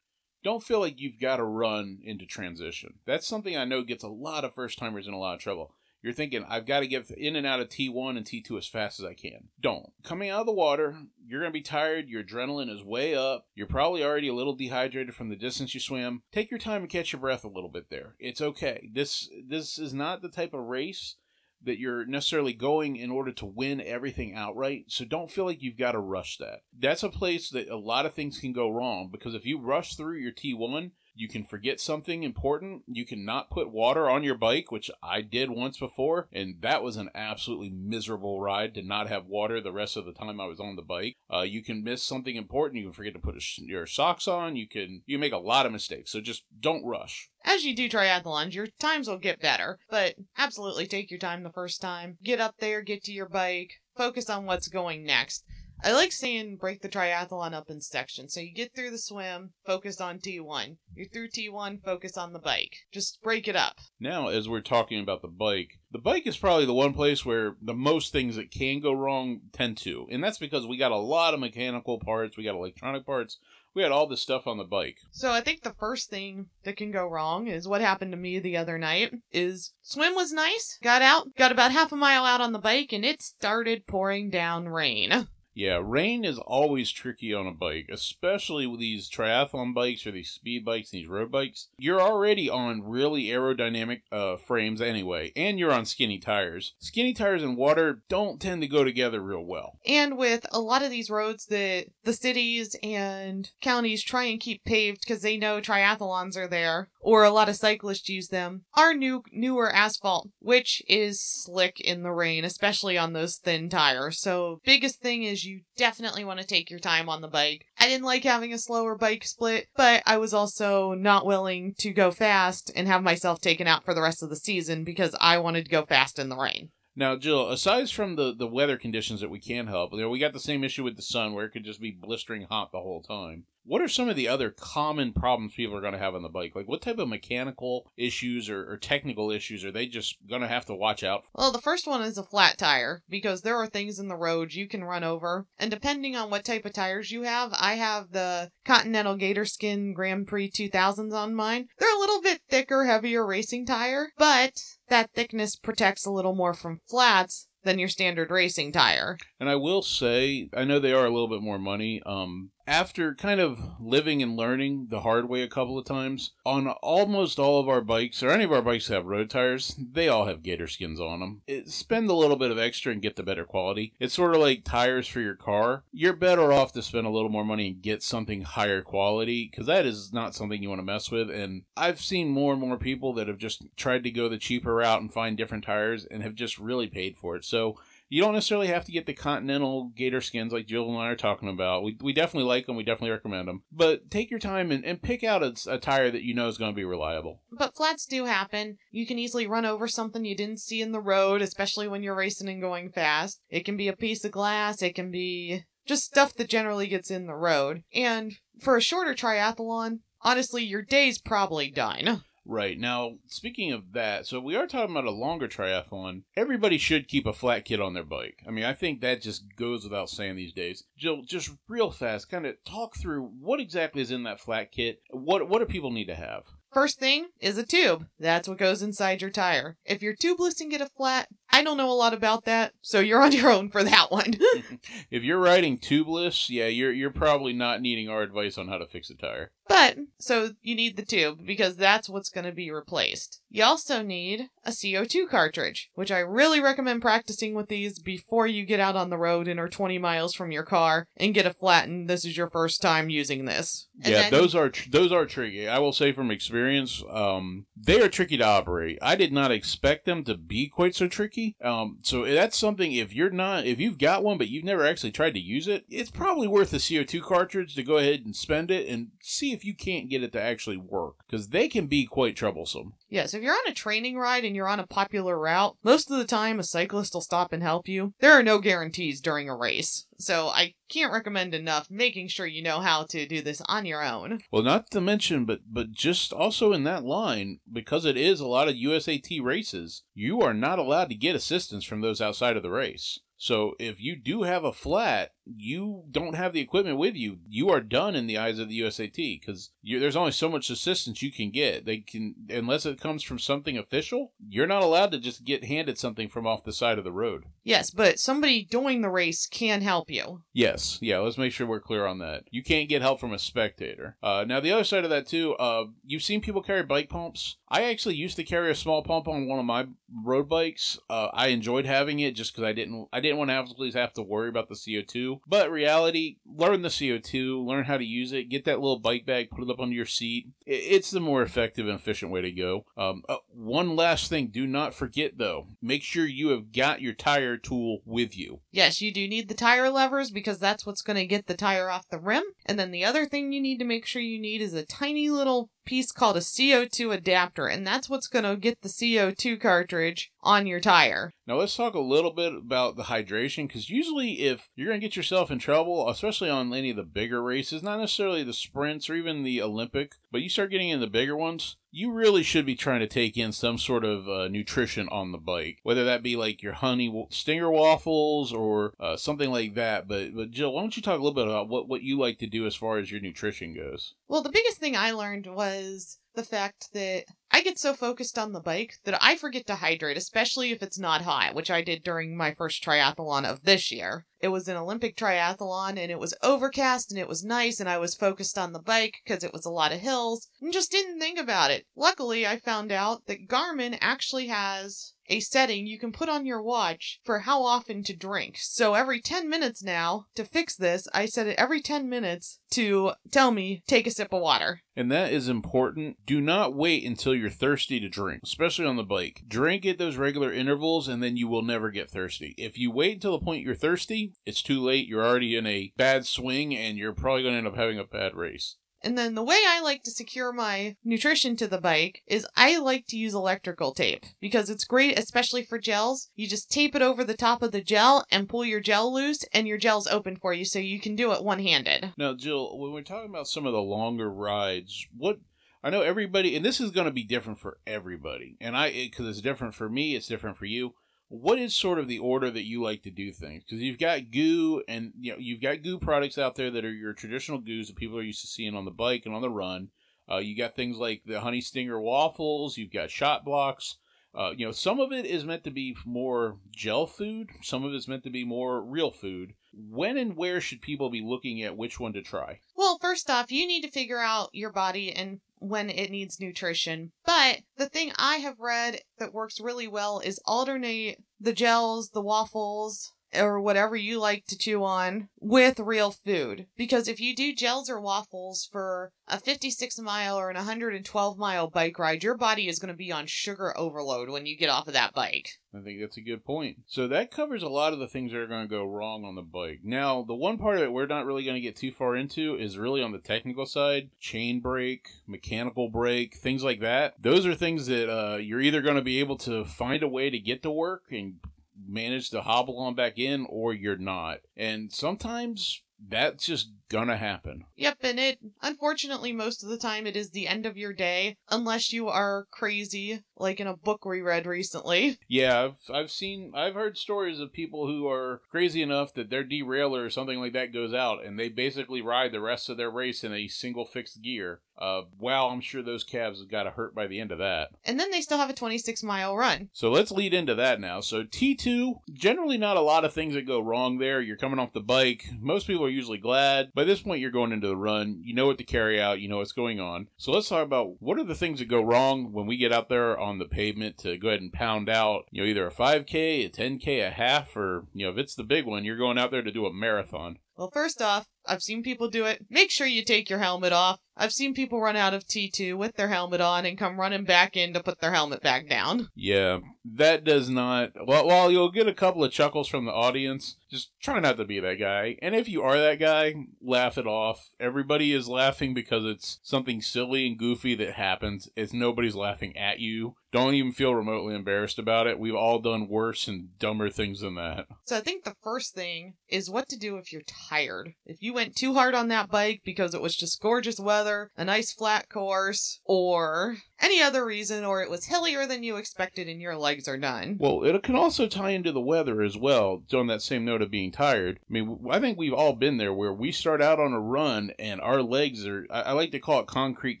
don't 0.44 0.62
feel 0.62 0.78
like 0.78 1.00
you've 1.00 1.18
got 1.18 1.38
to 1.38 1.44
run 1.44 1.98
into 2.04 2.26
transition. 2.26 2.94
That's 3.06 3.26
something 3.26 3.56
I 3.56 3.64
know 3.64 3.82
gets 3.82 4.04
a 4.04 4.08
lot 4.08 4.44
of 4.44 4.54
first 4.54 4.78
timers 4.78 5.08
in 5.08 5.14
a 5.14 5.18
lot 5.18 5.34
of 5.34 5.40
trouble. 5.40 5.74
You're 6.04 6.12
thinking, 6.12 6.44
I've 6.46 6.66
got 6.66 6.80
to 6.80 6.86
get 6.86 7.10
in 7.12 7.34
and 7.34 7.46
out 7.46 7.60
of 7.60 7.70
T1 7.70 8.18
and 8.18 8.26
T2 8.26 8.58
as 8.58 8.66
fast 8.66 9.00
as 9.00 9.06
I 9.06 9.14
can. 9.14 9.48
Don't. 9.58 9.86
Coming 10.02 10.28
out 10.28 10.40
of 10.40 10.46
the 10.46 10.52
water, 10.52 10.98
you're 11.26 11.40
going 11.40 11.50
to 11.50 11.58
be 11.58 11.62
tired. 11.62 12.10
Your 12.10 12.22
adrenaline 12.22 12.68
is 12.68 12.84
way 12.84 13.14
up. 13.14 13.46
You're 13.54 13.66
probably 13.66 14.04
already 14.04 14.28
a 14.28 14.34
little 14.34 14.54
dehydrated 14.54 15.14
from 15.14 15.30
the 15.30 15.34
distance 15.34 15.72
you 15.72 15.80
swim. 15.80 16.22
Take 16.30 16.50
your 16.50 16.60
time 16.60 16.82
and 16.82 16.90
catch 16.90 17.14
your 17.14 17.20
breath 17.22 17.42
a 17.42 17.48
little 17.48 17.70
bit 17.70 17.88
there. 17.88 18.16
It's 18.18 18.42
okay. 18.42 18.90
This 18.92 19.30
this 19.48 19.78
is 19.78 19.94
not 19.94 20.20
the 20.20 20.28
type 20.28 20.52
of 20.52 20.66
race 20.66 21.16
that 21.62 21.78
you're 21.78 22.04
necessarily 22.04 22.52
going 22.52 22.96
in 22.96 23.10
order 23.10 23.32
to 23.32 23.46
win 23.46 23.80
everything 23.80 24.34
outright. 24.34 24.84
So 24.88 25.06
don't 25.06 25.30
feel 25.30 25.46
like 25.46 25.62
you've 25.62 25.78
got 25.78 25.92
to 25.92 26.00
rush 26.00 26.36
that. 26.36 26.64
That's 26.78 27.02
a 27.02 27.08
place 27.08 27.48
that 27.48 27.70
a 27.70 27.78
lot 27.78 28.04
of 28.04 28.12
things 28.12 28.38
can 28.38 28.52
go 28.52 28.68
wrong 28.68 29.08
because 29.10 29.34
if 29.34 29.46
you 29.46 29.58
rush 29.58 29.96
through 29.96 30.18
your 30.18 30.32
T1, 30.32 30.90
you 31.14 31.28
can 31.28 31.44
forget 31.44 31.80
something 31.80 32.22
important. 32.22 32.82
You 32.86 33.04
can 33.04 33.24
not 33.24 33.50
put 33.50 33.70
water 33.70 34.08
on 34.08 34.24
your 34.24 34.36
bike, 34.36 34.70
which 34.70 34.90
I 35.02 35.20
did 35.20 35.50
once 35.50 35.78
before, 35.78 36.28
and 36.32 36.56
that 36.60 36.82
was 36.82 36.96
an 36.96 37.10
absolutely 37.14 37.70
miserable 37.70 38.40
ride 38.40 38.74
to 38.74 38.82
not 38.82 39.08
have 39.08 39.26
water 39.26 39.60
the 39.60 39.72
rest 39.72 39.96
of 39.96 40.04
the 40.04 40.12
time 40.12 40.40
I 40.40 40.46
was 40.46 40.60
on 40.60 40.76
the 40.76 40.82
bike. 40.82 41.16
Uh, 41.32 41.42
you 41.42 41.62
can 41.62 41.84
miss 41.84 42.02
something 42.02 42.36
important. 42.36 42.80
You 42.80 42.88
can 42.88 42.92
forget 42.92 43.14
to 43.14 43.20
put 43.20 43.40
sh- 43.40 43.58
your 43.58 43.86
socks 43.86 44.26
on. 44.26 44.56
You 44.56 44.68
can 44.68 45.02
you 45.06 45.18
make 45.18 45.32
a 45.32 45.38
lot 45.38 45.66
of 45.66 45.72
mistakes. 45.72 46.10
So 46.10 46.20
just 46.20 46.44
don't 46.60 46.84
rush. 46.84 47.30
As 47.44 47.64
you 47.64 47.76
do 47.76 47.88
triathlons, 47.88 48.54
your 48.54 48.68
times 48.80 49.06
will 49.06 49.18
get 49.18 49.40
better, 49.40 49.78
but 49.90 50.14
absolutely 50.38 50.86
take 50.86 51.10
your 51.10 51.18
time 51.18 51.42
the 51.42 51.50
first 51.50 51.80
time. 51.80 52.16
Get 52.22 52.40
up 52.40 52.54
there, 52.58 52.80
get 52.80 53.04
to 53.04 53.12
your 53.12 53.28
bike, 53.28 53.74
focus 53.94 54.30
on 54.30 54.46
what's 54.46 54.68
going 54.68 55.04
next. 55.04 55.44
I 55.82 55.92
like 55.92 56.12
saying 56.12 56.56
break 56.56 56.82
the 56.82 56.88
triathlon 56.88 57.52
up 57.52 57.68
in 57.68 57.80
sections. 57.80 58.34
So 58.34 58.40
you 58.40 58.52
get 58.54 58.74
through 58.74 58.90
the 58.90 58.98
swim, 58.98 59.52
focus 59.66 60.00
on 60.00 60.18
T1. 60.18 60.76
You're 60.94 61.08
through 61.08 61.28
T1, 61.28 61.82
focus 61.84 62.16
on 62.16 62.32
the 62.32 62.38
bike. 62.38 62.74
Just 62.92 63.20
break 63.22 63.48
it 63.48 63.56
up. 63.56 63.78
Now, 64.00 64.28
as 64.28 64.48
we're 64.48 64.60
talking 64.60 65.00
about 65.00 65.22
the 65.22 65.28
bike, 65.28 65.80
the 65.90 65.98
bike 65.98 66.26
is 66.26 66.36
probably 66.36 66.66
the 66.66 66.74
one 66.74 66.94
place 66.94 67.24
where 67.24 67.56
the 67.60 67.74
most 67.74 68.12
things 68.12 68.36
that 68.36 68.50
can 68.50 68.80
go 68.80 68.92
wrong 68.92 69.40
tend 69.52 69.76
to. 69.78 70.06
And 70.10 70.22
that's 70.22 70.38
because 70.38 70.66
we 70.66 70.76
got 70.76 70.92
a 70.92 70.96
lot 70.96 71.34
of 71.34 71.40
mechanical 71.40 71.98
parts, 71.98 72.36
we 72.36 72.44
got 72.44 72.54
electronic 72.54 73.04
parts, 73.04 73.38
we 73.74 73.82
had 73.82 73.92
all 73.92 74.06
this 74.06 74.22
stuff 74.22 74.46
on 74.46 74.56
the 74.56 74.64
bike. 74.64 74.98
So 75.10 75.32
I 75.32 75.40
think 75.40 75.62
the 75.62 75.72
first 75.72 76.08
thing 76.08 76.46
that 76.62 76.76
can 76.76 76.90
go 76.90 77.06
wrong 77.06 77.48
is 77.48 77.66
what 77.66 77.80
happened 77.80 78.12
to 78.12 78.16
me 78.16 78.38
the 78.38 78.56
other 78.56 78.78
night 78.78 79.12
is 79.32 79.72
swim 79.82 80.14
was 80.14 80.32
nice, 80.32 80.78
got 80.82 81.02
out, 81.02 81.34
got 81.36 81.52
about 81.52 81.72
half 81.72 81.92
a 81.92 81.96
mile 81.96 82.24
out 82.24 82.40
on 82.40 82.52
the 82.52 82.58
bike 82.58 82.92
and 82.92 83.04
it 83.04 83.20
started 83.20 83.86
pouring 83.86 84.30
down 84.30 84.68
rain. 84.68 85.28
Yeah, 85.54 85.80
rain 85.82 86.24
is 86.24 86.38
always 86.38 86.90
tricky 86.90 87.32
on 87.32 87.46
a 87.46 87.52
bike, 87.52 87.88
especially 87.90 88.66
with 88.66 88.80
these 88.80 89.08
triathlon 89.08 89.72
bikes 89.72 90.06
or 90.06 90.10
these 90.10 90.30
speed 90.30 90.64
bikes, 90.64 90.90
these 90.90 91.06
road 91.06 91.30
bikes. 91.30 91.68
You're 91.78 92.00
already 92.00 92.50
on 92.50 92.82
really 92.82 93.24
aerodynamic 93.24 94.02
uh, 94.10 94.36
frames 94.36 94.80
anyway, 94.80 95.32
and 95.36 95.58
you're 95.58 95.72
on 95.72 95.84
skinny 95.84 96.18
tires. 96.18 96.74
Skinny 96.80 97.12
tires 97.12 97.42
and 97.42 97.56
water 97.56 98.02
don't 98.08 98.40
tend 98.40 98.62
to 98.62 98.68
go 98.68 98.82
together 98.82 99.20
real 99.20 99.44
well. 99.44 99.78
And 99.86 100.18
with 100.18 100.44
a 100.50 100.60
lot 100.60 100.82
of 100.82 100.90
these 100.90 101.10
roads 101.10 101.46
that 101.46 101.86
the 102.02 102.12
cities 102.12 102.74
and 102.82 103.50
counties 103.60 104.02
try 104.02 104.24
and 104.24 104.40
keep 104.40 104.64
paved 104.64 105.02
because 105.06 105.22
they 105.22 105.36
know 105.36 105.60
triathlons 105.60 106.36
are 106.36 106.48
there, 106.48 106.88
or 107.00 107.22
a 107.22 107.30
lot 107.30 107.48
of 107.48 107.56
cyclists 107.56 108.08
use 108.08 108.28
them, 108.28 108.64
are 108.74 108.92
new 108.92 109.22
newer 109.30 109.72
asphalt, 109.72 110.30
which 110.40 110.82
is 110.88 111.20
slick 111.20 111.78
in 111.80 112.02
the 112.02 112.12
rain, 112.12 112.44
especially 112.44 112.98
on 112.98 113.12
those 113.12 113.36
thin 113.36 113.68
tires. 113.68 114.20
So 114.20 114.60
biggest 114.64 115.00
thing 115.00 115.22
is 115.22 115.43
you 115.44 115.60
definitely 115.76 116.24
want 116.24 116.40
to 116.40 116.46
take 116.46 116.70
your 116.70 116.80
time 116.80 117.08
on 117.08 117.20
the 117.20 117.28
bike. 117.28 117.66
I 117.78 117.88
didn't 117.88 118.04
like 118.04 118.24
having 118.24 118.52
a 118.52 118.58
slower 118.58 118.96
bike 118.96 119.24
split, 119.24 119.68
but 119.76 120.02
I 120.06 120.16
was 120.16 120.34
also 120.34 120.94
not 120.94 121.26
willing 121.26 121.74
to 121.78 121.92
go 121.92 122.10
fast 122.10 122.72
and 122.74 122.86
have 122.88 123.02
myself 123.02 123.40
taken 123.40 123.66
out 123.66 123.84
for 123.84 123.94
the 123.94 124.02
rest 124.02 124.22
of 124.22 124.30
the 124.30 124.36
season 124.36 124.84
because 124.84 125.14
I 125.20 125.38
wanted 125.38 125.64
to 125.64 125.70
go 125.70 125.84
fast 125.84 126.18
in 126.18 126.28
the 126.28 126.36
rain. 126.36 126.70
Now, 126.96 127.16
Jill, 127.16 127.50
aside 127.50 127.90
from 127.90 128.14
the, 128.14 128.34
the 128.34 128.46
weather 128.46 128.76
conditions 128.76 129.20
that 129.20 129.30
we 129.30 129.40
can't 129.40 129.68
help, 129.68 129.92
you 129.92 130.00
know, 130.00 130.10
we 130.10 130.20
got 130.20 130.32
the 130.32 130.40
same 130.40 130.62
issue 130.62 130.84
with 130.84 130.96
the 130.96 131.02
sun 131.02 131.34
where 131.34 131.44
it 131.44 131.50
could 131.50 131.64
just 131.64 131.80
be 131.80 131.90
blistering 131.90 132.42
hot 132.42 132.70
the 132.70 132.80
whole 132.80 133.02
time. 133.02 133.44
What 133.66 133.80
are 133.80 133.88
some 133.88 134.10
of 134.10 134.16
the 134.16 134.28
other 134.28 134.50
common 134.50 135.12
problems 135.12 135.54
people 135.54 135.76
are 135.76 135.80
going 135.80 135.94
to 135.94 135.98
have 135.98 136.14
on 136.14 136.22
the 136.22 136.28
bike? 136.28 136.54
Like, 136.54 136.68
what 136.68 136.82
type 136.82 136.98
of 136.98 137.08
mechanical 137.08 137.90
issues 137.96 138.50
or, 138.50 138.70
or 138.70 138.76
technical 138.76 139.30
issues 139.30 139.64
are 139.64 139.72
they 139.72 139.86
just 139.86 140.16
going 140.28 140.42
to 140.42 140.48
have 140.48 140.66
to 140.66 140.74
watch 140.74 141.02
out 141.02 141.24
for? 141.24 141.30
Well, 141.34 141.52
the 141.52 141.60
first 141.60 141.86
one 141.86 142.02
is 142.02 142.18
a 142.18 142.24
flat 142.24 142.58
tire 142.58 143.02
because 143.08 143.40
there 143.40 143.56
are 143.56 143.66
things 143.66 143.98
in 143.98 144.08
the 144.08 144.16
road 144.16 144.52
you 144.52 144.68
can 144.68 144.84
run 144.84 145.02
over. 145.02 145.46
And 145.58 145.70
depending 145.70 146.14
on 146.14 146.28
what 146.28 146.44
type 146.44 146.66
of 146.66 146.74
tires 146.74 147.10
you 147.10 147.22
have, 147.22 147.54
I 147.58 147.74
have 147.74 148.10
the 148.12 148.50
Continental 148.66 149.16
Gator 149.16 149.46
Skin 149.46 149.94
Grand 149.94 150.26
Prix 150.26 150.50
2000s 150.50 151.14
on 151.14 151.34
mine. 151.34 151.68
They're 151.78 151.96
a 151.96 152.00
little 152.00 152.20
bit 152.20 152.42
thicker, 152.50 152.84
heavier 152.84 153.26
racing 153.26 153.64
tire, 153.64 154.10
but 154.18 154.52
that 154.88 155.10
thickness 155.14 155.56
protects 155.56 156.04
a 156.04 156.12
little 156.12 156.34
more 156.34 156.52
from 156.52 156.76
flats 156.76 157.48
than 157.64 157.78
your 157.78 157.88
standard 157.88 158.30
racing 158.30 158.72
tire. 158.72 159.16
And 159.40 159.48
I 159.48 159.56
will 159.56 159.82
say, 159.82 160.48
I 160.54 160.64
know 160.64 160.78
they 160.78 160.92
are 160.92 161.06
a 161.06 161.10
little 161.10 161.28
bit 161.28 161.40
more 161.40 161.58
money. 161.58 162.02
Um, 162.04 162.50
after 162.66 163.14
kind 163.14 163.40
of 163.40 163.58
living 163.80 164.22
and 164.22 164.36
learning 164.36 164.86
the 164.90 165.00
hard 165.00 165.28
way 165.28 165.42
a 165.42 165.48
couple 165.48 165.78
of 165.78 165.84
times, 165.84 166.32
on 166.44 166.68
almost 166.68 167.38
all 167.38 167.60
of 167.60 167.68
our 167.68 167.80
bikes, 167.80 168.22
or 168.22 168.30
any 168.30 168.44
of 168.44 168.52
our 168.52 168.62
bikes 168.62 168.88
that 168.88 168.94
have 168.94 169.06
road 169.06 169.30
tires, 169.30 169.76
they 169.78 170.08
all 170.08 170.26
have 170.26 170.42
gator 170.42 170.66
skins 170.66 171.00
on 171.00 171.20
them. 171.20 171.42
It, 171.46 171.68
spend 171.70 172.08
a 172.08 172.14
little 172.14 172.36
bit 172.36 172.50
of 172.50 172.58
extra 172.58 172.92
and 172.92 173.02
get 173.02 173.16
the 173.16 173.22
better 173.22 173.44
quality. 173.44 173.92
It's 173.98 174.14
sort 174.14 174.34
of 174.34 174.40
like 174.40 174.64
tires 174.64 175.06
for 175.06 175.20
your 175.20 175.34
car. 175.34 175.84
You're 175.92 176.14
better 176.14 176.52
off 176.52 176.72
to 176.72 176.82
spend 176.82 177.06
a 177.06 177.10
little 177.10 177.28
more 177.28 177.44
money 177.44 177.68
and 177.68 177.82
get 177.82 178.02
something 178.02 178.42
higher 178.42 178.82
quality, 178.82 179.48
because 179.50 179.66
that 179.66 179.86
is 179.86 180.12
not 180.12 180.34
something 180.34 180.62
you 180.62 180.68
want 180.68 180.80
to 180.80 180.84
mess 180.84 181.10
with. 181.10 181.30
And 181.30 181.62
I've 181.76 182.00
seen 182.00 182.28
more 182.28 182.52
and 182.52 182.60
more 182.60 182.78
people 182.78 183.12
that 183.14 183.28
have 183.28 183.38
just 183.38 183.64
tried 183.76 184.04
to 184.04 184.10
go 184.10 184.28
the 184.28 184.38
cheaper 184.38 184.74
route 184.74 185.00
and 185.00 185.12
find 185.12 185.36
different 185.36 185.64
tires 185.64 186.04
and 186.06 186.22
have 186.22 186.34
just 186.34 186.58
really 186.58 186.86
paid 186.86 187.16
for 187.16 187.36
it. 187.36 187.44
So, 187.44 187.78
you 188.14 188.22
don't 188.22 188.34
necessarily 188.34 188.68
have 188.68 188.84
to 188.84 188.92
get 188.92 189.06
the 189.06 189.12
Continental 189.12 189.90
Gator 189.96 190.20
skins 190.20 190.52
like 190.52 190.68
Jill 190.68 190.88
and 190.88 190.96
I 190.96 191.08
are 191.08 191.16
talking 191.16 191.48
about. 191.48 191.82
We, 191.82 191.98
we 192.00 192.12
definitely 192.12 192.46
like 192.46 192.66
them. 192.66 192.76
We 192.76 192.84
definitely 192.84 193.10
recommend 193.10 193.48
them. 193.48 193.64
But 193.72 194.08
take 194.08 194.30
your 194.30 194.38
time 194.38 194.70
and, 194.70 194.84
and 194.84 195.02
pick 195.02 195.24
out 195.24 195.42
a, 195.42 195.56
a 195.66 195.78
tire 195.78 196.12
that 196.12 196.22
you 196.22 196.32
know 196.32 196.46
is 196.46 196.56
going 196.56 196.70
to 196.70 196.76
be 196.76 196.84
reliable. 196.84 197.40
But 197.50 197.74
flats 197.74 198.06
do 198.06 198.26
happen. 198.26 198.78
You 198.92 199.04
can 199.04 199.18
easily 199.18 199.48
run 199.48 199.64
over 199.64 199.88
something 199.88 200.24
you 200.24 200.36
didn't 200.36 200.60
see 200.60 200.80
in 200.80 200.92
the 200.92 201.00
road, 201.00 201.42
especially 201.42 201.88
when 201.88 202.04
you're 202.04 202.14
racing 202.14 202.48
and 202.48 202.60
going 202.60 202.88
fast. 202.88 203.40
It 203.50 203.64
can 203.64 203.76
be 203.76 203.88
a 203.88 203.96
piece 203.96 204.24
of 204.24 204.30
glass. 204.30 204.80
It 204.80 204.94
can 204.94 205.10
be 205.10 205.64
just 205.84 206.04
stuff 206.04 206.36
that 206.36 206.48
generally 206.48 206.86
gets 206.86 207.10
in 207.10 207.26
the 207.26 207.34
road. 207.34 207.82
And 207.92 208.34
for 208.60 208.76
a 208.76 208.80
shorter 208.80 209.14
triathlon, 209.14 210.02
honestly, 210.20 210.62
your 210.62 210.82
day's 210.82 211.18
probably 211.18 211.68
done. 211.68 212.22
Right. 212.46 212.78
Now, 212.78 213.16
speaking 213.26 213.72
of 213.72 213.92
that, 213.92 214.26
so 214.26 214.38
we 214.38 214.54
are 214.54 214.66
talking 214.66 214.90
about 214.94 215.06
a 215.06 215.10
longer 215.10 215.48
triathlon. 215.48 216.22
Everybody 216.36 216.76
should 216.76 217.08
keep 217.08 217.26
a 217.26 217.32
flat 217.32 217.64
kit 217.64 217.80
on 217.80 217.94
their 217.94 218.04
bike. 218.04 218.42
I 218.46 218.50
mean, 218.50 218.64
I 218.64 218.74
think 218.74 219.00
that 219.00 219.22
just 219.22 219.44
goes 219.56 219.84
without 219.84 220.10
saying 220.10 220.36
these 220.36 220.52
days. 220.52 220.84
Jill, 220.96 221.22
just 221.22 221.50
real 221.68 221.90
fast, 221.90 222.30
kind 222.30 222.44
of 222.44 222.62
talk 222.64 222.96
through 222.96 223.30
what 223.40 223.60
exactly 223.60 224.02
is 224.02 224.10
in 224.10 224.24
that 224.24 224.40
flat 224.40 224.72
kit. 224.72 225.00
What 225.10 225.48
what 225.48 225.60
do 225.60 225.64
people 225.64 225.90
need 225.90 226.06
to 226.06 226.14
have? 226.14 226.44
First 226.74 226.98
thing 226.98 227.28
is 227.38 227.56
a 227.56 227.64
tube. 227.64 228.08
That's 228.18 228.48
what 228.48 228.58
goes 228.58 228.82
inside 228.82 229.22
your 229.22 229.30
tire. 229.30 229.76
If 229.84 230.02
you're 230.02 230.16
tubeless 230.16 230.60
and 230.60 230.72
get 230.72 230.80
a 230.80 230.86
flat, 230.86 231.28
I 231.52 231.62
don't 231.62 231.76
know 231.76 231.90
a 231.90 231.94
lot 231.94 232.12
about 232.12 232.46
that, 232.46 232.72
so 232.82 232.98
you're 232.98 233.22
on 233.22 233.30
your 233.30 233.48
own 233.48 233.68
for 233.68 233.84
that 233.84 234.10
one. 234.10 234.34
if 235.10 235.22
you're 235.22 235.38
riding 235.38 235.78
tubeless, 235.78 236.50
yeah, 236.50 236.66
you're 236.66 236.92
you're 236.92 237.12
probably 237.12 237.52
not 237.52 237.80
needing 237.80 238.08
our 238.08 238.22
advice 238.22 238.58
on 238.58 238.66
how 238.66 238.78
to 238.78 238.86
fix 238.86 239.08
a 239.08 239.14
tire. 239.14 239.52
But 239.68 239.98
so 240.18 240.50
you 240.62 240.74
need 240.74 240.96
the 240.96 241.04
tube 241.04 241.46
because 241.46 241.76
that's 241.76 242.08
what's 242.08 242.28
going 242.28 242.44
to 242.44 242.52
be 242.52 242.72
replaced. 242.72 243.40
You 243.50 243.62
also 243.62 244.02
need 244.02 244.48
a 244.64 244.70
CO2 244.70 245.28
cartridge, 245.28 245.90
which 245.94 246.10
I 246.10 246.18
really 246.20 246.60
recommend 246.60 247.02
practicing 247.02 247.54
with 247.54 247.68
these 247.68 247.98
before 247.98 248.46
you 248.46 248.64
get 248.64 248.80
out 248.80 248.96
on 248.96 249.10
the 249.10 249.18
road 249.18 249.46
and 249.48 249.60
are 249.60 249.68
20 249.68 249.98
miles 249.98 250.34
from 250.34 250.50
your 250.52 250.62
car 250.62 251.06
and 251.16 251.34
get 251.34 251.46
a 251.46 251.52
flat 251.52 251.88
and 251.88 252.08
this 252.08 252.24
is 252.24 252.36
your 252.36 252.48
first 252.48 252.80
time 252.82 253.10
using 253.10 253.44
this. 253.44 253.88
And 254.02 254.12
yeah, 254.12 254.22
then- 254.22 254.32
those 254.32 254.54
are 254.54 254.70
tr- 254.70 254.90
those 254.90 255.12
are 255.12 255.26
tricky. 255.26 255.68
I 255.68 255.78
will 255.78 255.92
say 255.92 256.12
from 256.12 256.30
experience, 256.30 257.02
um, 257.10 257.66
they 257.76 258.00
are 258.00 258.08
tricky 258.08 258.36
to 258.38 258.44
operate. 258.44 258.98
I 259.02 259.16
did 259.16 259.32
not 259.32 259.50
expect 259.52 260.04
them 260.04 260.24
to 260.24 260.36
be 260.36 260.68
quite 260.68 260.94
so 260.94 261.08
tricky. 261.08 261.56
Um, 261.62 261.98
so 262.02 262.24
that's 262.24 262.56
something 262.56 262.92
if 262.92 263.14
you're 263.14 263.30
not, 263.30 263.66
if 263.66 263.78
you've 263.78 263.98
got 263.98 264.24
one 264.24 264.38
but 264.38 264.48
you've 264.48 264.64
never 264.64 264.84
actually 264.86 265.12
tried 265.12 265.34
to 265.34 265.40
use 265.40 265.68
it, 265.68 265.84
it's 265.88 266.10
probably 266.10 266.48
worth 266.48 266.70
the 266.70 266.78
CO2 266.78 267.22
cartridge 267.22 267.74
to 267.74 267.82
go 267.82 267.98
ahead 267.98 268.22
and 268.24 268.34
spend 268.34 268.70
it 268.70 268.88
and 268.88 269.08
see 269.20 269.52
if 269.52 269.64
you 269.64 269.74
can't 269.74 270.08
get 270.08 270.22
it 270.22 270.32
to 270.32 270.40
actually 270.40 270.76
work 270.76 271.16
because 271.26 271.48
they 271.48 271.68
can 271.68 271.86
be 271.86 272.06
quite 272.06 272.36
troublesome. 272.36 272.94
Yes, 273.08 273.34
if 273.34 273.42
you're 273.42 273.52
on 273.54 273.68
a 273.68 273.72
training 273.72 274.16
ride 274.16 274.44
and 274.44 274.53
you're 274.54 274.68
on 274.68 274.80
a 274.80 274.86
popular 274.86 275.38
route, 275.38 275.76
most 275.82 276.10
of 276.10 276.18
the 276.18 276.24
time 276.24 276.58
a 276.58 276.64
cyclist 276.64 277.14
will 277.14 277.20
stop 277.20 277.52
and 277.52 277.62
help 277.62 277.88
you. 277.88 278.12
There 278.20 278.32
are 278.32 278.42
no 278.42 278.58
guarantees 278.58 279.20
during 279.20 279.48
a 279.48 279.56
race. 279.56 280.06
So 280.18 280.48
I 280.48 280.74
can't 280.88 281.12
recommend 281.12 281.54
enough 281.54 281.88
making 281.90 282.28
sure 282.28 282.46
you 282.46 282.62
know 282.62 282.80
how 282.80 283.04
to 283.10 283.26
do 283.26 283.42
this 283.42 283.60
on 283.68 283.84
your 283.84 284.02
own. 284.02 284.40
Well, 284.52 284.62
not 284.62 284.90
to 284.92 285.00
mention, 285.00 285.44
but 285.44 285.60
but 285.70 285.92
just 285.92 286.32
also 286.32 286.72
in 286.72 286.84
that 286.84 287.04
line, 287.04 287.58
because 287.70 288.04
it 288.04 288.16
is 288.16 288.40
a 288.40 288.46
lot 288.46 288.68
of 288.68 288.74
USAT 288.74 289.42
races, 289.42 290.02
you 290.14 290.40
are 290.40 290.54
not 290.54 290.78
allowed 290.78 291.08
to 291.10 291.16
get 291.16 291.34
assistance 291.34 291.84
from 291.84 292.00
those 292.00 292.20
outside 292.20 292.56
of 292.56 292.62
the 292.62 292.70
race. 292.70 293.20
So 293.36 293.74
if 293.78 294.00
you 294.00 294.16
do 294.16 294.44
have 294.44 294.64
a 294.64 294.72
flat, 294.72 295.32
you 295.46 296.04
don't 296.10 296.34
have 296.34 296.52
the 296.52 296.60
equipment 296.60 296.98
with 296.98 297.14
you. 297.14 297.38
You 297.48 297.70
are 297.70 297.80
done 297.80 298.14
in 298.14 298.26
the 298.26 298.38
eyes 298.38 298.58
of 298.58 298.68
the 298.68 298.80
USAT 298.80 299.40
because 299.40 299.70
there's 299.82 300.16
only 300.16 300.32
so 300.32 300.48
much 300.48 300.70
assistance 300.70 301.22
you 301.22 301.32
can 301.32 301.50
get. 301.50 301.84
They 301.84 301.98
can, 301.98 302.34
unless 302.48 302.86
it 302.86 303.00
comes 303.00 303.22
from 303.22 303.38
something 303.38 303.76
official, 303.76 304.32
you're 304.48 304.66
not 304.66 304.82
allowed 304.82 305.12
to 305.12 305.18
just 305.18 305.44
get 305.44 305.64
handed 305.64 305.98
something 305.98 306.28
from 306.28 306.46
off 306.46 306.64
the 306.64 306.72
side 306.72 306.98
of 306.98 307.04
the 307.04 307.12
road. 307.12 307.44
Yes, 307.62 307.90
but 307.90 308.18
somebody 308.18 308.64
doing 308.64 309.00
the 309.00 309.10
race 309.10 309.46
can 309.46 309.82
help 309.82 310.10
you. 310.10 310.42
Yes, 310.52 310.98
yeah. 311.00 311.18
Let's 311.18 311.38
make 311.38 311.52
sure 311.52 311.66
we're 311.66 311.80
clear 311.80 312.06
on 312.06 312.18
that. 312.18 312.44
You 312.50 312.62
can't 312.62 312.88
get 312.88 313.02
help 313.02 313.20
from 313.20 313.32
a 313.32 313.38
spectator. 313.38 314.16
Uh, 314.22 314.44
now 314.46 314.60
the 314.60 314.72
other 314.72 314.84
side 314.84 315.04
of 315.04 315.10
that 315.10 315.26
too, 315.26 315.54
uh, 315.54 315.86
you've 316.04 316.22
seen 316.22 316.40
people 316.40 316.62
carry 316.62 316.82
bike 316.82 317.08
pumps. 317.08 317.56
I 317.68 317.84
actually 317.84 318.14
used 318.14 318.36
to 318.36 318.44
carry 318.44 318.70
a 318.70 318.74
small 318.74 319.02
pump 319.02 319.26
on 319.26 319.48
one 319.48 319.58
of 319.58 319.64
my 319.64 319.86
road 320.24 320.48
bikes. 320.48 320.98
Uh, 321.10 321.28
I 321.32 321.48
enjoyed 321.48 321.86
having 321.86 322.20
it 322.20 322.36
just 322.36 322.52
because 322.52 322.64
I 322.64 322.72
didn't, 322.72 323.08
I 323.12 323.20
didn't 323.20 323.38
want 323.38 323.50
to 323.50 323.54
have, 323.54 323.94
have 323.94 324.12
to 324.14 324.22
worry 324.22 324.48
about 324.48 324.68
the 324.68 324.76
CO 324.76 325.02
two. 325.02 325.33
But 325.46 325.70
reality, 325.70 326.36
learn 326.46 326.82
the 326.82 326.88
CO2, 326.88 327.64
learn 327.64 327.84
how 327.84 327.98
to 327.98 328.04
use 328.04 328.32
it, 328.32 328.48
get 328.48 328.64
that 328.64 328.80
little 328.80 328.98
bike 328.98 329.26
bag, 329.26 329.50
put 329.50 329.62
it 329.62 329.70
up 329.70 329.80
under 329.80 329.94
your 329.94 330.06
seat. 330.06 330.46
It's 330.66 331.10
the 331.10 331.20
more 331.20 331.42
effective 331.42 331.86
and 331.86 331.98
efficient 331.98 332.30
way 332.30 332.42
to 332.42 332.50
go. 332.50 332.84
Um, 332.96 333.22
uh, 333.28 333.36
one 333.48 333.96
last 333.96 334.28
thing, 334.28 334.48
do 334.48 334.66
not 334.66 334.94
forget 334.94 335.38
though, 335.38 335.66
make 335.82 336.02
sure 336.02 336.26
you 336.26 336.48
have 336.48 336.72
got 336.72 337.00
your 337.00 337.14
tire 337.14 337.56
tool 337.56 337.98
with 338.04 338.36
you. 338.36 338.60
Yes, 338.72 339.00
you 339.00 339.12
do 339.12 339.26
need 339.28 339.48
the 339.48 339.54
tire 339.54 339.90
levers 339.90 340.30
because 340.30 340.58
that's 340.58 340.86
what's 340.86 341.02
going 341.02 341.16
to 341.16 341.26
get 341.26 341.46
the 341.46 341.56
tire 341.56 341.90
off 341.90 342.08
the 342.08 342.18
rim. 342.18 342.44
And 342.66 342.78
then 342.78 342.90
the 342.90 343.04
other 343.04 343.26
thing 343.26 343.52
you 343.52 343.60
need 343.60 343.78
to 343.78 343.84
make 343.84 344.06
sure 344.06 344.22
you 344.22 344.40
need 344.40 344.60
is 344.60 344.74
a 344.74 344.84
tiny 344.84 345.28
little 345.30 345.70
piece 345.84 346.12
called 346.12 346.36
a 346.36 346.40
CO2 346.40 347.12
adapter, 347.12 347.66
and 347.66 347.86
that's 347.86 348.08
what's 348.08 348.26
going 348.26 348.44
to 348.44 348.56
get 348.56 348.82
the 348.82 348.88
CO2 348.88 349.60
cartridge 349.60 350.30
on 350.42 350.66
your 350.66 350.80
tire. 350.80 351.32
Now, 351.46 351.56
let's 351.56 351.76
talk 351.76 351.94
a 351.94 352.00
little 352.00 352.32
bit 352.32 352.54
about 352.54 352.96
the 352.96 353.04
hydration 353.04 353.66
because 353.66 353.90
usually, 353.90 354.40
if 354.40 354.68
you're 354.74 354.88
going 354.88 355.00
to 355.00 355.06
get 355.06 355.16
yourself 355.16 355.50
in 355.50 355.58
trouble, 355.58 356.08
especially 356.08 356.50
on 356.50 356.72
any 356.72 356.90
of 356.90 356.96
the 356.96 357.02
bigger 357.02 357.42
races, 357.42 357.82
not 357.82 358.00
necessarily 358.00 358.42
the 358.42 358.52
sprints 358.52 359.08
or 359.10 359.14
even 359.14 359.44
the 359.44 359.60
Olympic, 359.60 360.14
but 360.34 360.42
you 360.42 360.48
start 360.48 360.72
getting 360.72 360.88
in 360.88 360.98
the 360.98 361.06
bigger 361.06 361.36
ones, 361.36 361.76
you 361.92 362.10
really 362.10 362.42
should 362.42 362.66
be 362.66 362.74
trying 362.74 362.98
to 362.98 363.06
take 363.06 363.36
in 363.36 363.52
some 363.52 363.78
sort 363.78 364.04
of 364.04 364.28
uh, 364.28 364.48
nutrition 364.48 365.08
on 365.10 365.30
the 365.30 365.38
bike, 365.38 365.78
whether 365.84 366.04
that 366.04 366.24
be 366.24 366.34
like 366.34 366.60
your 366.60 366.72
honey 366.72 367.28
stinger 367.30 367.70
waffles 367.70 368.52
or 368.52 368.94
uh, 368.98 369.16
something 369.16 369.48
like 369.48 369.76
that. 369.76 370.08
But 370.08 370.34
but 370.34 370.50
Jill, 370.50 370.72
why 370.72 370.80
don't 370.80 370.96
you 370.96 371.04
talk 371.04 371.20
a 371.20 371.22
little 371.22 371.36
bit 371.36 371.46
about 371.46 371.68
what 371.68 371.88
what 371.88 372.02
you 372.02 372.18
like 372.18 372.38
to 372.38 372.48
do 372.48 372.66
as 372.66 372.74
far 372.74 372.98
as 372.98 373.12
your 373.12 373.20
nutrition 373.20 373.76
goes? 373.76 374.14
Well, 374.26 374.42
the 374.42 374.50
biggest 374.50 374.78
thing 374.78 374.96
I 374.96 375.12
learned 375.12 375.46
was 375.46 376.18
the 376.34 376.42
fact 376.42 376.92
that 376.92 377.24
I 377.50 377.62
get 377.62 377.78
so 377.78 377.94
focused 377.94 378.38
on 378.38 378.52
the 378.52 378.60
bike 378.60 378.94
that 379.04 379.16
I 379.22 379.36
forget 379.36 379.66
to 379.68 379.76
hydrate, 379.76 380.16
especially 380.16 380.72
if 380.72 380.82
it's 380.82 380.98
not 380.98 381.22
hot, 381.22 381.54
which 381.54 381.70
I 381.70 381.82
did 381.82 382.02
during 382.02 382.36
my 382.36 382.52
first 382.52 382.82
triathlon 382.82 383.44
of 383.44 383.62
this 383.62 383.92
year. 383.92 384.26
It 384.40 384.48
was 384.48 384.68
an 384.68 384.76
Olympic 384.76 385.16
triathlon 385.16 385.98
and 385.98 386.10
it 386.10 386.18
was 386.18 386.36
overcast 386.42 387.10
and 387.10 387.20
it 387.20 387.28
was 387.28 387.44
nice 387.44 387.80
and 387.80 387.88
I 387.88 387.98
was 387.98 388.14
focused 388.14 388.58
on 388.58 388.72
the 388.72 388.82
bike 388.82 389.14
because 389.24 389.44
it 389.44 389.52
was 389.52 389.64
a 389.64 389.70
lot 389.70 389.92
of 389.92 390.00
hills 390.00 390.48
and 390.60 390.72
just 390.72 390.90
didn't 390.90 391.20
think 391.20 391.38
about 391.38 391.70
it. 391.70 391.86
Luckily, 391.96 392.46
I 392.46 392.58
found 392.58 392.90
out 392.90 393.26
that 393.26 393.48
Garmin 393.48 393.96
actually 394.00 394.48
has 394.48 395.13
a 395.28 395.40
setting 395.40 395.86
you 395.86 395.98
can 395.98 396.12
put 396.12 396.28
on 396.28 396.46
your 396.46 396.62
watch 396.62 397.20
for 397.22 397.40
how 397.40 397.62
often 397.62 398.02
to 398.04 398.16
drink. 398.16 398.56
So 398.58 398.94
every 398.94 399.20
10 399.20 399.48
minutes 399.48 399.82
now, 399.82 400.26
to 400.34 400.44
fix 400.44 400.76
this, 400.76 401.08
I 401.12 401.26
set 401.26 401.46
it 401.46 401.58
every 401.58 401.80
10 401.80 402.08
minutes 402.08 402.60
to 402.70 403.12
tell 403.30 403.50
me, 403.50 403.82
take 403.86 404.06
a 404.06 404.10
sip 404.10 404.32
of 404.32 404.42
water. 404.42 404.80
And 404.96 405.10
that 405.10 405.32
is 405.32 405.48
important. 405.48 406.18
Do 406.26 406.40
not 406.40 406.74
wait 406.74 407.04
until 407.04 407.34
you're 407.34 407.50
thirsty 407.50 408.00
to 408.00 408.08
drink, 408.08 408.42
especially 408.44 408.86
on 408.86 408.96
the 408.96 409.02
bike. 409.02 409.42
Drink 409.46 409.84
at 409.86 409.98
those 409.98 410.16
regular 410.16 410.52
intervals 410.52 411.08
and 411.08 411.22
then 411.22 411.36
you 411.36 411.48
will 411.48 411.62
never 411.62 411.90
get 411.90 412.10
thirsty. 412.10 412.54
If 412.58 412.78
you 412.78 412.90
wait 412.90 413.14
until 413.14 413.38
the 413.38 413.44
point 413.44 413.64
you're 413.64 413.74
thirsty, 413.74 414.32
it's 414.44 414.62
too 414.62 414.80
late. 414.80 415.06
You're 415.08 415.24
already 415.24 415.56
in 415.56 415.66
a 415.66 415.92
bad 415.96 416.26
swing 416.26 416.76
and 416.76 416.96
you're 416.96 417.12
probably 417.12 417.42
going 417.42 417.54
to 417.54 417.58
end 417.58 417.66
up 417.66 417.76
having 417.76 417.98
a 417.98 418.04
bad 418.04 418.34
race. 418.34 418.76
And 419.04 419.18
then 419.18 419.34
the 419.34 419.44
way 419.44 419.58
I 419.68 419.80
like 419.82 420.02
to 420.04 420.10
secure 420.10 420.50
my 420.50 420.96
nutrition 421.04 421.56
to 421.56 421.68
the 421.68 421.80
bike 421.80 422.22
is 422.26 422.46
I 422.56 422.78
like 422.78 423.06
to 423.08 423.18
use 423.18 423.34
electrical 423.34 423.92
tape 423.92 424.24
because 424.40 424.70
it's 424.70 424.84
great, 424.84 425.18
especially 425.18 425.62
for 425.62 425.78
gels. 425.78 426.30
You 426.34 426.48
just 426.48 426.70
tape 426.70 426.94
it 426.94 427.02
over 427.02 427.22
the 427.22 427.36
top 427.36 427.62
of 427.62 427.70
the 427.70 427.82
gel 427.82 428.24
and 428.30 428.48
pull 428.48 428.64
your 428.64 428.80
gel 428.80 429.12
loose, 429.12 429.44
and 429.52 429.68
your 429.68 429.76
gel's 429.76 430.06
open 430.06 430.36
for 430.36 430.54
you, 430.54 430.64
so 430.64 430.78
you 430.78 430.98
can 430.98 431.16
do 431.16 431.32
it 431.32 431.44
one 431.44 431.58
handed. 431.58 432.14
Now, 432.16 432.34
Jill, 432.34 432.78
when 432.78 432.92
we're 432.92 433.02
talking 433.02 433.28
about 433.28 433.46
some 433.46 433.66
of 433.66 433.72
the 433.72 433.82
longer 433.82 434.30
rides, 434.30 435.06
what 435.14 435.38
I 435.82 435.90
know 435.90 436.00
everybody, 436.00 436.56
and 436.56 436.64
this 436.64 436.80
is 436.80 436.90
going 436.90 437.06
to 437.06 437.12
be 437.12 437.24
different 437.24 437.58
for 437.58 437.78
everybody, 437.86 438.56
and 438.58 438.74
I 438.74 438.90
because 438.90 439.28
it's 439.28 439.42
different 439.42 439.74
for 439.74 439.90
me, 439.90 440.16
it's 440.16 440.26
different 440.26 440.56
for 440.56 440.64
you 440.64 440.94
what 441.28 441.58
is 441.58 441.74
sort 441.74 441.98
of 441.98 442.08
the 442.08 442.18
order 442.18 442.50
that 442.50 442.66
you 442.66 442.82
like 442.82 443.02
to 443.02 443.10
do 443.10 443.32
things? 443.32 443.64
Because 443.64 443.82
you've 443.82 443.98
got 443.98 444.30
goo, 444.30 444.82
and 444.88 445.12
you 445.18 445.32
know 445.32 445.38
you've 445.38 445.62
got 445.62 445.82
goo 445.82 445.98
products 445.98 446.38
out 446.38 446.56
there 446.56 446.70
that 446.70 446.84
are 446.84 446.92
your 446.92 447.12
traditional 447.12 447.60
goos 447.60 447.88
that 447.88 447.96
people 447.96 448.18
are 448.18 448.22
used 448.22 448.42
to 448.42 448.46
seeing 448.46 448.74
on 448.74 448.84
the 448.84 448.90
bike 448.90 449.22
and 449.26 449.34
on 449.34 449.42
the 449.42 449.50
run. 449.50 449.88
Uh, 450.30 450.38
you 450.38 450.56
got 450.56 450.74
things 450.74 450.96
like 450.96 451.22
the 451.24 451.40
honey 451.40 451.60
stinger 451.60 452.00
waffles. 452.00 452.78
You've 452.78 452.92
got 452.92 453.10
Shot 453.10 453.44
Bloks. 453.44 453.96
Uh, 454.34 454.50
you 454.56 454.66
know, 454.66 454.72
some 454.72 454.98
of 454.98 455.12
it 455.12 455.24
is 455.24 455.44
meant 455.44 455.62
to 455.62 455.70
be 455.70 455.96
more 456.04 456.56
gel 456.74 457.06
food. 457.06 457.50
Some 457.62 457.84
of 457.84 457.94
it's 457.94 458.08
meant 458.08 458.24
to 458.24 458.30
be 458.30 458.44
more 458.44 458.82
real 458.82 459.12
food. 459.12 459.52
When 459.72 460.16
and 460.16 460.36
where 460.36 460.60
should 460.60 460.82
people 460.82 461.08
be 461.08 461.22
looking 461.22 461.62
at 461.62 461.76
which 461.76 462.00
one 462.00 462.12
to 462.14 462.22
try? 462.22 462.58
Well, 462.74 462.98
first 462.98 463.30
off, 463.30 463.52
you 463.52 463.66
need 463.66 463.82
to 463.82 463.90
figure 463.90 464.18
out 464.18 464.50
your 464.52 464.72
body 464.72 465.12
and 465.12 465.40
when 465.64 465.88
it 465.88 466.10
needs 466.10 466.38
nutrition. 466.38 467.12
But 467.24 467.60
the 467.76 467.88
thing 467.88 468.12
I 468.18 468.36
have 468.36 468.60
read 468.60 469.00
that 469.18 469.32
works 469.32 469.60
really 469.60 469.88
well 469.88 470.20
is 470.20 470.40
alternate 470.44 471.18
the 471.40 471.54
gels, 471.54 472.10
the 472.10 472.20
waffles, 472.20 473.13
or 473.36 473.60
whatever 473.60 473.96
you 473.96 474.18
like 474.18 474.46
to 474.46 474.58
chew 474.58 474.84
on 474.84 475.28
with 475.40 475.78
real 475.78 476.10
food. 476.10 476.66
Because 476.76 477.08
if 477.08 477.20
you 477.20 477.34
do 477.34 477.54
gels 477.54 477.90
or 477.90 478.00
waffles 478.00 478.68
for 478.70 479.12
a 479.28 479.38
56 479.38 479.98
mile 480.00 480.38
or 480.38 480.50
an 480.50 480.56
112 480.56 481.38
mile 481.38 481.68
bike 481.68 481.98
ride, 481.98 482.22
your 482.22 482.36
body 482.36 482.68
is 482.68 482.78
going 482.78 482.92
to 482.92 482.96
be 482.96 483.12
on 483.12 483.26
sugar 483.26 483.76
overload 483.76 484.28
when 484.30 484.46
you 484.46 484.56
get 484.56 484.70
off 484.70 484.86
of 484.86 484.94
that 484.94 485.14
bike. 485.14 485.58
I 485.74 485.80
think 485.80 486.00
that's 486.00 486.16
a 486.16 486.22
good 486.22 486.44
point. 486.44 486.78
So 486.86 487.08
that 487.08 487.30
covers 487.30 487.62
a 487.62 487.68
lot 487.68 487.92
of 487.92 487.98
the 487.98 488.06
things 488.06 488.30
that 488.30 488.38
are 488.38 488.46
going 488.46 488.62
to 488.62 488.68
go 488.68 488.84
wrong 488.84 489.24
on 489.24 489.34
the 489.34 489.42
bike. 489.42 489.80
Now, 489.82 490.22
the 490.22 490.34
one 490.34 490.56
part 490.56 490.76
of 490.76 490.82
it 490.82 490.92
we're 490.92 491.06
not 491.06 491.26
really 491.26 491.44
going 491.44 491.56
to 491.56 491.60
get 491.60 491.76
too 491.76 491.90
far 491.90 492.14
into 492.14 492.56
is 492.56 492.78
really 492.78 493.02
on 493.02 493.12
the 493.12 493.18
technical 493.18 493.66
side 493.66 494.10
chain 494.20 494.60
brake, 494.60 495.08
mechanical 495.26 495.88
brake, 495.88 496.36
things 496.36 496.62
like 496.62 496.80
that. 496.80 497.14
Those 497.20 497.44
are 497.46 497.54
things 497.54 497.86
that 497.86 498.08
uh, 498.08 498.36
you're 498.36 498.60
either 498.60 498.82
going 498.82 498.96
to 498.96 499.02
be 499.02 499.18
able 499.20 499.36
to 499.38 499.64
find 499.64 500.02
a 500.02 500.08
way 500.08 500.30
to 500.30 500.38
get 500.38 500.62
to 500.62 500.70
work 500.70 501.04
and 501.10 501.40
manage 501.86 502.30
to 502.30 502.42
hobble 502.42 502.78
on 502.78 502.94
back 502.94 503.18
in 503.18 503.46
or 503.48 503.72
you're 503.72 503.96
not. 503.96 504.38
And 504.56 504.92
sometimes 504.92 505.82
that's 506.06 506.46
just 506.46 506.70
gonna 506.88 507.16
happen. 507.16 507.64
Yep, 507.76 507.98
and 508.02 508.20
it 508.20 508.38
unfortunately 508.62 509.32
most 509.32 509.62
of 509.62 509.70
the 509.70 509.78
time 509.78 510.06
it 510.06 510.16
is 510.16 510.30
the 510.30 510.48
end 510.48 510.66
of 510.66 510.76
your 510.76 510.92
day 510.92 511.36
unless 511.50 511.92
you 511.92 512.08
are 512.08 512.46
crazy 512.50 513.22
like 513.36 513.60
in 513.60 513.66
a 513.66 513.76
book 513.76 514.04
we 514.04 514.20
read 514.20 514.46
recently. 514.46 515.18
Yeah, 515.28 515.64
I've 515.64 515.94
I've 515.94 516.10
seen 516.10 516.52
I've 516.54 516.74
heard 516.74 516.96
stories 516.96 517.40
of 517.40 517.52
people 517.52 517.86
who 517.86 518.06
are 518.08 518.42
crazy 518.50 518.82
enough 518.82 519.14
that 519.14 519.30
their 519.30 519.42
derailleur 519.42 520.06
or 520.06 520.10
something 520.10 520.38
like 520.38 520.52
that 520.52 520.72
goes 520.72 520.94
out 520.94 521.24
and 521.24 521.38
they 521.38 521.48
basically 521.48 522.02
ride 522.02 522.30
the 522.30 522.40
rest 522.40 522.68
of 522.68 522.76
their 522.76 522.90
race 522.90 523.24
in 523.24 523.32
a 523.32 523.48
single 523.48 523.84
fixed 523.84 524.22
gear. 524.22 524.60
Uh, 524.76 525.02
wow, 525.18 525.48
I'm 525.48 525.60
sure 525.60 525.82
those 525.82 526.04
calves 526.04 526.40
have 526.40 526.50
got 526.50 526.64
to 526.64 526.70
hurt 526.70 526.94
by 526.94 527.06
the 527.06 527.20
end 527.20 527.30
of 527.30 527.38
that. 527.38 527.70
And 527.84 527.98
then 527.98 528.10
they 528.10 528.20
still 528.20 528.38
have 528.38 528.50
a 528.50 528.54
26 528.54 529.02
mile 529.02 529.36
run. 529.36 529.70
So 529.72 529.90
let's 529.90 530.10
lead 530.10 530.34
into 530.34 530.54
that 530.56 530.80
now. 530.80 531.00
So 531.00 531.22
T2, 531.22 531.94
generally 532.12 532.58
not 532.58 532.76
a 532.76 532.80
lot 532.80 533.04
of 533.04 533.12
things 533.12 533.34
that 533.34 533.46
go 533.46 533.60
wrong 533.60 533.98
there. 533.98 534.20
You're 534.20 534.36
coming 534.36 534.58
off 534.58 534.72
the 534.72 534.80
bike. 534.80 535.26
Most 535.40 535.66
people 535.66 535.84
are 535.84 535.90
usually 535.90 536.18
glad. 536.18 536.72
By 536.74 536.84
this 536.84 537.02
point, 537.02 537.20
you're 537.20 537.30
going 537.30 537.52
into 537.52 537.68
the 537.68 537.76
run. 537.76 538.20
You 538.24 538.34
know 538.34 538.46
what 538.46 538.58
to 538.58 538.64
carry 538.64 539.00
out. 539.00 539.20
You 539.20 539.28
know 539.28 539.38
what's 539.38 539.52
going 539.52 539.80
on. 539.80 540.08
So 540.16 540.32
let's 540.32 540.48
talk 540.48 540.64
about 540.64 541.00
what 541.00 541.18
are 541.18 541.24
the 541.24 541.34
things 541.34 541.60
that 541.60 541.68
go 541.68 541.82
wrong 541.82 542.32
when 542.32 542.46
we 542.46 542.56
get 542.56 542.72
out 542.72 542.88
there 542.88 543.18
on 543.24 543.38
the 543.38 543.44
pavement 543.44 543.98
to 543.98 544.16
go 544.16 544.28
ahead 544.28 544.40
and 544.40 544.52
pound 544.52 544.88
out, 544.88 545.24
you 545.30 545.42
know, 545.42 545.48
either 545.48 545.66
a 545.66 545.72
5K, 545.72 546.46
a 546.46 546.48
10K, 546.48 547.06
a 547.06 547.10
half, 547.10 547.56
or, 547.56 547.86
you 547.92 548.04
know, 548.04 548.12
if 548.12 548.18
it's 548.18 548.34
the 548.34 548.44
big 548.44 548.66
one, 548.66 548.84
you're 548.84 548.96
going 548.96 549.18
out 549.18 549.30
there 549.30 549.42
to 549.42 549.50
do 549.50 549.66
a 549.66 549.72
marathon. 549.72 550.38
Well, 550.56 550.70
first 550.70 551.02
off, 551.02 551.26
I've 551.46 551.62
seen 551.62 551.82
people 551.82 552.08
do 552.08 552.24
it. 552.24 552.44
Make 552.48 552.70
sure 552.70 552.86
you 552.86 553.04
take 553.04 553.28
your 553.28 553.38
helmet 553.38 553.72
off. 553.72 554.00
I've 554.16 554.32
seen 554.32 554.54
people 554.54 554.80
run 554.80 554.96
out 554.96 555.14
of 555.14 555.26
T2 555.26 555.76
with 555.76 555.96
their 555.96 556.08
helmet 556.08 556.40
on 556.40 556.64
and 556.64 556.78
come 556.78 557.00
running 557.00 557.24
back 557.24 557.56
in 557.56 557.74
to 557.74 557.82
put 557.82 558.00
their 558.00 558.12
helmet 558.12 558.42
back 558.42 558.68
down. 558.68 559.08
Yeah, 559.16 559.58
that 559.84 560.24
does 560.24 560.48
not. 560.48 560.92
Well, 561.04 561.26
while 561.26 561.50
you'll 561.50 561.72
get 561.72 561.88
a 561.88 561.94
couple 561.94 562.22
of 562.22 562.30
chuckles 562.30 562.68
from 562.68 562.84
the 562.84 562.92
audience, 562.92 563.56
just 563.70 563.90
try 564.00 564.20
not 564.20 564.36
to 564.36 564.44
be 564.44 564.60
that 564.60 564.78
guy. 564.78 565.16
And 565.20 565.34
if 565.34 565.48
you 565.48 565.62
are 565.62 565.76
that 565.76 565.98
guy, 565.98 566.34
laugh 566.62 566.96
it 566.96 567.08
off. 567.08 567.50
Everybody 567.58 568.12
is 568.12 568.28
laughing 568.28 568.72
because 568.72 569.04
it's 569.04 569.40
something 569.42 569.82
silly 569.82 570.28
and 570.28 570.38
goofy 570.38 570.76
that 570.76 570.94
happens. 570.94 571.48
It's 571.56 571.72
nobody's 571.72 572.14
laughing 572.14 572.56
at 572.56 572.78
you. 572.78 573.16
Don't 573.32 573.54
even 573.54 573.72
feel 573.72 573.96
remotely 573.96 574.36
embarrassed 574.36 574.78
about 574.78 575.08
it. 575.08 575.18
We've 575.18 575.34
all 575.34 575.58
done 575.58 575.88
worse 575.88 576.28
and 576.28 576.56
dumber 576.60 576.88
things 576.88 577.20
than 577.20 577.34
that. 577.34 577.66
So 577.84 577.96
I 577.96 578.00
think 578.00 578.22
the 578.22 578.36
first 578.44 578.76
thing 578.76 579.14
is 579.28 579.50
what 579.50 579.68
to 579.70 579.76
do 579.76 579.96
if 579.96 580.12
you're 580.12 580.22
tired. 580.22 580.94
If 581.04 581.20
you 581.20 581.33
went 581.34 581.56
too 581.56 581.74
hard 581.74 581.94
on 581.94 582.08
that 582.08 582.30
bike 582.30 582.62
because 582.64 582.94
it 582.94 583.02
was 583.02 583.16
just 583.16 583.42
gorgeous 583.42 583.78
weather, 583.78 584.30
a 584.36 584.44
nice 584.44 584.72
flat 584.72 585.08
course, 585.10 585.80
or 585.84 586.58
any 586.80 587.02
other 587.02 587.24
reason, 587.24 587.64
or 587.64 587.82
it 587.82 587.90
was 587.90 588.06
hillier 588.06 588.46
than 588.46 588.62
you 588.62 588.76
expected 588.76 589.28
and 589.28 589.40
your 589.40 589.56
legs 589.56 589.88
are 589.88 589.98
done. 589.98 590.36
Well, 590.38 590.64
it 590.64 590.82
can 590.82 590.94
also 590.94 591.26
tie 591.26 591.50
into 591.50 591.72
the 591.72 591.80
weather 591.80 592.22
as 592.22 592.36
well. 592.36 592.82
On 592.92 593.06
that 593.08 593.22
same 593.22 593.44
note 593.44 593.62
of 593.62 593.70
being 593.70 593.90
tired, 593.90 594.38
I 594.48 594.52
mean, 594.52 594.78
I 594.90 595.00
think 595.00 595.18
we've 595.18 595.34
all 595.34 595.54
been 595.54 595.78
there 595.78 595.92
where 595.92 596.12
we 596.12 596.30
start 596.30 596.62
out 596.62 596.78
on 596.78 596.92
a 596.92 597.00
run 597.00 597.52
and 597.58 597.80
our 597.80 598.02
legs 598.02 598.46
are, 598.46 598.66
I 598.70 598.92
like 598.92 599.10
to 599.12 599.18
call 599.18 599.40
it 599.40 599.46
concrete 599.46 600.00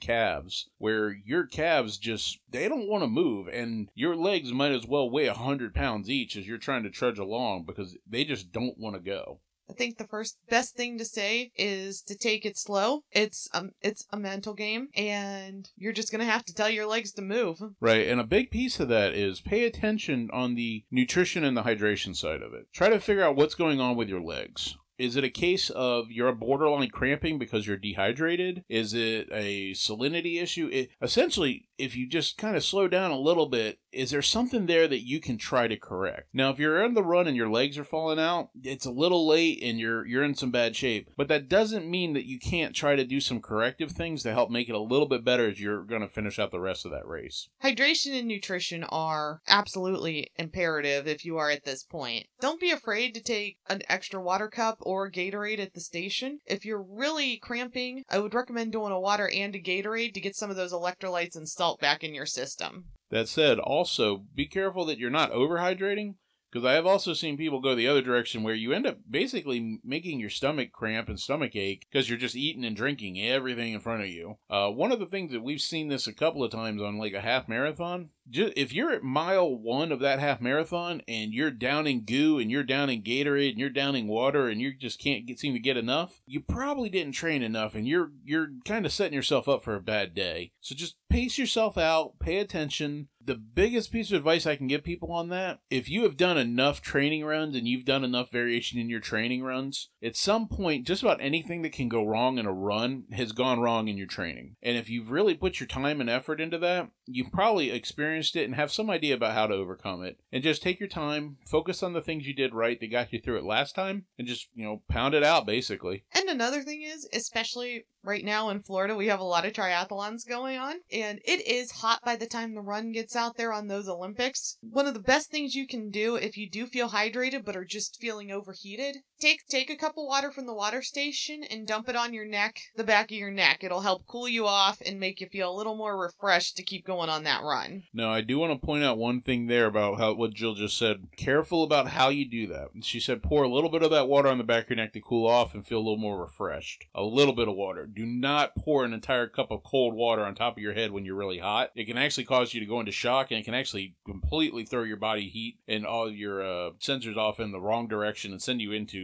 calves, 0.00 0.68
where 0.78 1.12
your 1.12 1.46
calves 1.46 1.98
just, 1.98 2.38
they 2.50 2.68
don't 2.68 2.88
want 2.88 3.02
to 3.02 3.08
move 3.08 3.48
and 3.48 3.88
your 3.94 4.14
legs 4.14 4.52
might 4.52 4.72
as 4.72 4.86
well 4.86 5.10
weigh 5.10 5.26
100 5.26 5.74
pounds 5.74 6.08
each 6.08 6.36
as 6.36 6.46
you're 6.46 6.58
trying 6.58 6.84
to 6.84 6.90
trudge 6.90 7.18
along 7.18 7.64
because 7.64 7.96
they 8.08 8.24
just 8.24 8.52
don't 8.52 8.78
want 8.78 8.94
to 8.94 9.00
go. 9.00 9.40
I 9.68 9.72
think 9.72 9.98
the 9.98 10.06
first 10.06 10.38
best 10.48 10.76
thing 10.76 10.98
to 10.98 11.04
say 11.04 11.50
is 11.56 12.02
to 12.02 12.16
take 12.16 12.44
it 12.44 12.58
slow. 12.58 13.04
It's 13.10 13.48
um 13.52 13.70
it's 13.80 14.06
a 14.10 14.16
mental 14.16 14.54
game 14.54 14.88
and 14.94 15.68
you're 15.76 15.92
just 15.92 16.10
going 16.10 16.24
to 16.24 16.30
have 16.30 16.44
to 16.46 16.54
tell 16.54 16.70
your 16.70 16.86
legs 16.86 17.12
to 17.12 17.22
move. 17.22 17.60
Right, 17.80 18.08
and 18.08 18.20
a 18.20 18.24
big 18.24 18.50
piece 18.50 18.80
of 18.80 18.88
that 18.88 19.14
is 19.14 19.40
pay 19.40 19.64
attention 19.64 20.28
on 20.32 20.54
the 20.54 20.84
nutrition 20.90 21.44
and 21.44 21.56
the 21.56 21.62
hydration 21.62 22.14
side 22.14 22.42
of 22.42 22.52
it. 22.52 22.66
Try 22.72 22.88
to 22.88 23.00
figure 23.00 23.24
out 23.24 23.36
what's 23.36 23.54
going 23.54 23.80
on 23.80 23.96
with 23.96 24.08
your 24.08 24.22
legs. 24.22 24.76
Is 24.96 25.16
it 25.16 25.24
a 25.24 25.30
case 25.30 25.70
of 25.70 26.10
you're 26.10 26.32
borderline 26.32 26.90
cramping 26.90 27.38
because 27.38 27.66
you're 27.66 27.76
dehydrated? 27.76 28.64
Is 28.68 28.94
it 28.94 29.28
a 29.32 29.72
salinity 29.72 30.40
issue? 30.40 30.68
It, 30.72 30.90
essentially, 31.02 31.66
if 31.78 31.96
you 31.96 32.08
just 32.08 32.38
kind 32.38 32.56
of 32.56 32.64
slow 32.64 32.88
down 32.88 33.10
a 33.10 33.18
little 33.18 33.46
bit, 33.46 33.78
is 33.92 34.10
there 34.10 34.22
something 34.22 34.66
there 34.66 34.88
that 34.88 35.06
you 35.06 35.20
can 35.20 35.38
try 35.38 35.68
to 35.68 35.76
correct? 35.76 36.28
Now, 36.32 36.50
if 36.50 36.58
you're 36.58 36.84
on 36.84 36.94
the 36.94 37.02
run 37.02 37.26
and 37.26 37.36
your 37.36 37.48
legs 37.48 37.78
are 37.78 37.84
falling 37.84 38.18
out, 38.18 38.50
it's 38.62 38.86
a 38.86 38.90
little 38.90 39.26
late 39.26 39.62
and 39.62 39.78
you're 39.78 40.06
you're 40.06 40.24
in 40.24 40.34
some 40.34 40.50
bad 40.50 40.76
shape. 40.76 41.10
But 41.16 41.28
that 41.28 41.48
doesn't 41.48 41.88
mean 41.88 42.12
that 42.14 42.26
you 42.26 42.38
can't 42.38 42.74
try 42.74 42.96
to 42.96 43.04
do 43.04 43.20
some 43.20 43.40
corrective 43.40 43.92
things 43.92 44.22
to 44.22 44.32
help 44.32 44.50
make 44.50 44.68
it 44.68 44.74
a 44.74 44.80
little 44.80 45.08
bit 45.08 45.24
better 45.24 45.48
as 45.48 45.60
you're 45.60 45.84
going 45.84 46.02
to 46.02 46.08
finish 46.08 46.38
out 46.38 46.50
the 46.50 46.60
rest 46.60 46.84
of 46.84 46.90
that 46.92 47.06
race. 47.06 47.48
Hydration 47.62 48.18
and 48.18 48.28
nutrition 48.28 48.84
are 48.84 49.40
absolutely 49.48 50.28
imperative 50.36 51.06
if 51.06 51.24
you 51.24 51.36
are 51.36 51.50
at 51.50 51.64
this 51.64 51.84
point. 51.84 52.26
Don't 52.40 52.60
be 52.60 52.70
afraid 52.70 53.14
to 53.14 53.22
take 53.22 53.58
an 53.68 53.82
extra 53.88 54.20
water 54.20 54.48
cup 54.48 54.78
or 54.80 55.10
Gatorade 55.10 55.60
at 55.60 55.74
the 55.74 55.80
station. 55.80 56.40
If 56.46 56.64
you're 56.64 56.82
really 56.82 57.36
cramping, 57.38 58.04
I 58.08 58.18
would 58.18 58.34
recommend 58.34 58.72
doing 58.72 58.92
a 58.92 59.00
water 59.00 59.30
and 59.32 59.54
a 59.54 59.60
Gatorade 59.60 60.14
to 60.14 60.20
get 60.20 60.36
some 60.36 60.50
of 60.50 60.56
those 60.56 60.72
electrolytes 60.72 61.36
and 61.36 61.48
salt 61.64 61.80
back 61.80 62.04
in 62.04 62.14
your 62.14 62.26
system. 62.26 62.84
That 63.10 63.28
said, 63.28 63.58
also 63.58 64.24
be 64.34 64.46
careful 64.46 64.84
that 64.86 64.98
you're 64.98 65.10
not 65.10 65.32
overhydrating 65.32 66.16
because 66.54 66.64
I 66.64 66.74
have 66.74 66.86
also 66.86 67.14
seen 67.14 67.36
people 67.36 67.60
go 67.60 67.74
the 67.74 67.88
other 67.88 68.00
direction 68.00 68.44
where 68.44 68.54
you 68.54 68.72
end 68.72 68.86
up 68.86 68.98
basically 69.10 69.80
making 69.82 70.20
your 70.20 70.30
stomach 70.30 70.70
cramp 70.70 71.08
and 71.08 71.18
stomach 71.18 71.56
ache 71.56 71.84
because 71.90 72.08
you're 72.08 72.16
just 72.16 72.36
eating 72.36 72.64
and 72.64 72.76
drinking 72.76 73.20
everything 73.20 73.72
in 73.72 73.80
front 73.80 74.02
of 74.02 74.08
you. 74.08 74.38
Uh, 74.48 74.70
one 74.70 74.92
of 74.92 75.00
the 75.00 75.06
things 75.06 75.32
that 75.32 75.42
we've 75.42 75.60
seen 75.60 75.88
this 75.88 76.06
a 76.06 76.12
couple 76.12 76.44
of 76.44 76.52
times 76.52 76.80
on 76.80 76.96
like 76.96 77.12
a 77.12 77.20
half 77.20 77.48
marathon, 77.48 78.10
if 78.32 78.72
you're 78.72 78.92
at 78.92 79.02
mile 79.02 79.52
one 79.52 79.90
of 79.90 79.98
that 79.98 80.20
half 80.20 80.40
marathon 80.40 81.02
and 81.08 81.34
you're 81.34 81.50
downing 81.50 82.04
goo 82.06 82.38
and 82.38 82.52
you're 82.52 82.62
downing 82.62 83.02
Gatorade 83.02 83.50
and 83.50 83.58
you're 83.58 83.68
downing 83.68 84.06
water 84.06 84.48
and 84.48 84.60
you 84.60 84.72
just 84.72 85.00
can't 85.00 85.26
get, 85.26 85.40
seem 85.40 85.54
to 85.54 85.58
get 85.58 85.76
enough, 85.76 86.20
you 86.24 86.40
probably 86.40 86.88
didn't 86.88 87.14
train 87.14 87.42
enough 87.42 87.74
and 87.74 87.88
you're 87.88 88.12
you're 88.24 88.48
kind 88.64 88.86
of 88.86 88.92
setting 88.92 89.12
yourself 89.12 89.48
up 89.48 89.64
for 89.64 89.74
a 89.74 89.80
bad 89.80 90.14
day. 90.14 90.52
So 90.60 90.74
just 90.74 90.96
pace 91.10 91.36
yourself 91.36 91.76
out, 91.76 92.18
pay 92.20 92.38
attention, 92.38 93.08
the 93.24 93.34
biggest 93.34 93.90
piece 93.92 94.10
of 94.10 94.18
advice 94.18 94.46
I 94.46 94.56
can 94.56 94.66
give 94.66 94.84
people 94.84 95.12
on 95.12 95.28
that 95.30 95.60
if 95.70 95.88
you 95.88 96.02
have 96.02 96.16
done 96.16 96.36
enough 96.36 96.80
training 96.80 97.24
runs 97.24 97.56
and 97.56 97.66
you've 97.66 97.84
done 97.84 98.04
enough 98.04 98.30
variation 98.30 98.78
in 98.78 98.88
your 98.88 99.00
training 99.00 99.42
runs, 99.42 99.90
at 100.02 100.16
some 100.16 100.48
point, 100.48 100.86
just 100.86 101.02
about 101.02 101.20
anything 101.20 101.62
that 101.62 101.72
can 101.72 101.88
go 101.88 102.04
wrong 102.04 102.38
in 102.38 102.46
a 102.46 102.52
run 102.52 103.04
has 103.12 103.32
gone 103.32 103.60
wrong 103.60 103.88
in 103.88 103.96
your 103.96 104.06
training. 104.06 104.56
And 104.62 104.76
if 104.76 104.88
you've 104.88 105.10
really 105.10 105.34
put 105.34 105.60
your 105.60 105.66
time 105.66 106.00
and 106.00 106.10
effort 106.10 106.40
into 106.40 106.58
that, 106.58 106.90
you've 107.06 107.32
probably 107.32 107.70
experienced 107.70 108.36
it 108.36 108.44
and 108.44 108.54
have 108.54 108.72
some 108.72 108.90
idea 108.90 109.14
about 109.14 109.34
how 109.34 109.46
to 109.46 109.54
overcome 109.54 110.02
it. 110.02 110.18
And 110.32 110.42
just 110.42 110.62
take 110.62 110.80
your 110.80 110.88
time, 110.88 111.38
focus 111.46 111.82
on 111.82 111.92
the 111.92 112.02
things 112.02 112.26
you 112.26 112.34
did 112.34 112.54
right 112.54 112.78
that 112.80 112.90
got 112.90 113.12
you 113.12 113.20
through 113.20 113.38
it 113.38 113.44
last 113.44 113.74
time, 113.74 114.06
and 114.18 114.28
just, 114.28 114.48
you 114.54 114.64
know, 114.64 114.82
pound 114.88 115.14
it 115.14 115.22
out 115.22 115.46
basically. 115.46 116.04
And 116.12 116.28
another 116.28 116.62
thing 116.62 116.82
is, 116.82 117.08
especially 117.12 117.86
right 118.02 118.24
now 118.24 118.50
in 118.50 118.60
Florida, 118.60 118.94
we 118.94 119.08
have 119.08 119.20
a 119.20 119.24
lot 119.24 119.46
of 119.46 119.52
triathlons 119.52 120.28
going 120.28 120.58
on, 120.58 120.76
and 120.92 121.20
it 121.24 121.46
is 121.46 121.70
hot 121.70 122.00
by 122.04 122.16
the 122.16 122.26
time 122.26 122.54
the 122.54 122.60
run 122.60 122.92
gets 122.92 123.13
out 123.16 123.36
there 123.36 123.52
on 123.52 123.68
those 123.68 123.88
Olympics. 123.88 124.58
One 124.60 124.86
of 124.86 124.94
the 124.94 125.00
best 125.00 125.30
things 125.30 125.54
you 125.54 125.66
can 125.66 125.90
do 125.90 126.16
if 126.16 126.36
you 126.36 126.48
do 126.48 126.66
feel 126.66 126.90
hydrated 126.90 127.44
but 127.44 127.56
are 127.56 127.64
just 127.64 127.98
feeling 128.00 128.30
overheated, 128.30 128.98
take 129.20 129.46
take 129.48 129.70
a 129.70 129.76
cup 129.76 129.92
of 129.96 130.06
water 130.06 130.30
from 130.30 130.46
the 130.46 130.54
water 130.54 130.82
station 130.82 131.44
and 131.44 131.66
dump 131.66 131.88
it 131.88 131.96
on 131.96 132.12
your 132.12 132.26
neck, 132.26 132.60
the 132.76 132.84
back 132.84 133.10
of 133.10 133.16
your 133.16 133.30
neck. 133.30 133.62
It'll 133.62 133.80
help 133.80 134.06
cool 134.06 134.28
you 134.28 134.46
off 134.46 134.80
and 134.84 135.00
make 135.00 135.20
you 135.20 135.26
feel 135.26 135.50
a 135.50 135.56
little 135.56 135.76
more 135.76 135.98
refreshed 136.00 136.56
to 136.56 136.62
keep 136.62 136.86
going 136.86 137.08
on 137.08 137.24
that 137.24 137.42
run. 137.42 137.84
Now, 137.92 138.10
I 138.10 138.20
do 138.20 138.38
want 138.38 138.52
to 138.52 138.66
point 138.66 138.84
out 138.84 138.98
one 138.98 139.20
thing 139.20 139.46
there 139.46 139.66
about 139.66 139.98
how 139.98 140.14
what 140.14 140.34
Jill 140.34 140.54
just 140.54 140.76
said. 140.76 141.08
Careful 141.16 141.62
about 141.62 141.88
how 141.88 142.08
you 142.08 142.28
do 142.28 142.46
that. 142.48 142.68
She 142.82 143.00
said 143.00 143.22
pour 143.22 143.44
a 143.44 143.48
little 143.48 143.70
bit 143.70 143.82
of 143.82 143.90
that 143.90 144.08
water 144.08 144.28
on 144.28 144.38
the 144.38 144.44
back 144.44 144.64
of 144.64 144.70
your 144.70 144.76
neck 144.76 144.92
to 144.94 145.00
cool 145.00 145.26
off 145.26 145.54
and 145.54 145.66
feel 145.66 145.78
a 145.78 145.80
little 145.80 145.96
more 145.96 146.20
refreshed. 146.20 146.84
A 146.94 147.02
little 147.02 147.34
bit 147.34 147.48
of 147.48 147.54
water. 147.54 147.86
Do 147.86 148.06
not 148.06 148.54
pour 148.56 148.84
an 148.84 148.92
entire 148.92 149.26
cup 149.26 149.50
of 149.50 149.62
cold 149.64 149.94
water 149.94 150.24
on 150.24 150.34
top 150.34 150.56
of 150.56 150.62
your 150.62 150.74
head 150.74 150.90
when 150.90 151.04
you're 151.04 151.14
really 151.14 151.38
hot. 151.38 151.70
It 151.74 151.86
can 151.86 151.98
actually 151.98 152.24
cause 152.24 152.54
you 152.54 152.60
to 152.60 152.66
go 152.66 152.80
into 152.80 152.92
shock 152.92 153.30
and 153.30 153.40
it 153.40 153.44
can 153.44 153.54
actually 153.54 153.94
completely 154.04 154.64
throw 154.64 154.82
your 154.82 154.96
body 154.96 155.28
heat 155.28 155.58
and 155.66 155.86
all 155.86 156.10
your 156.10 156.42
uh, 156.42 156.70
sensors 156.80 157.16
off 157.16 157.40
in 157.40 157.52
the 157.52 157.60
wrong 157.60 157.88
direction 157.88 158.32
and 158.32 158.42
send 158.42 158.60
you 158.60 158.72
into 158.72 159.03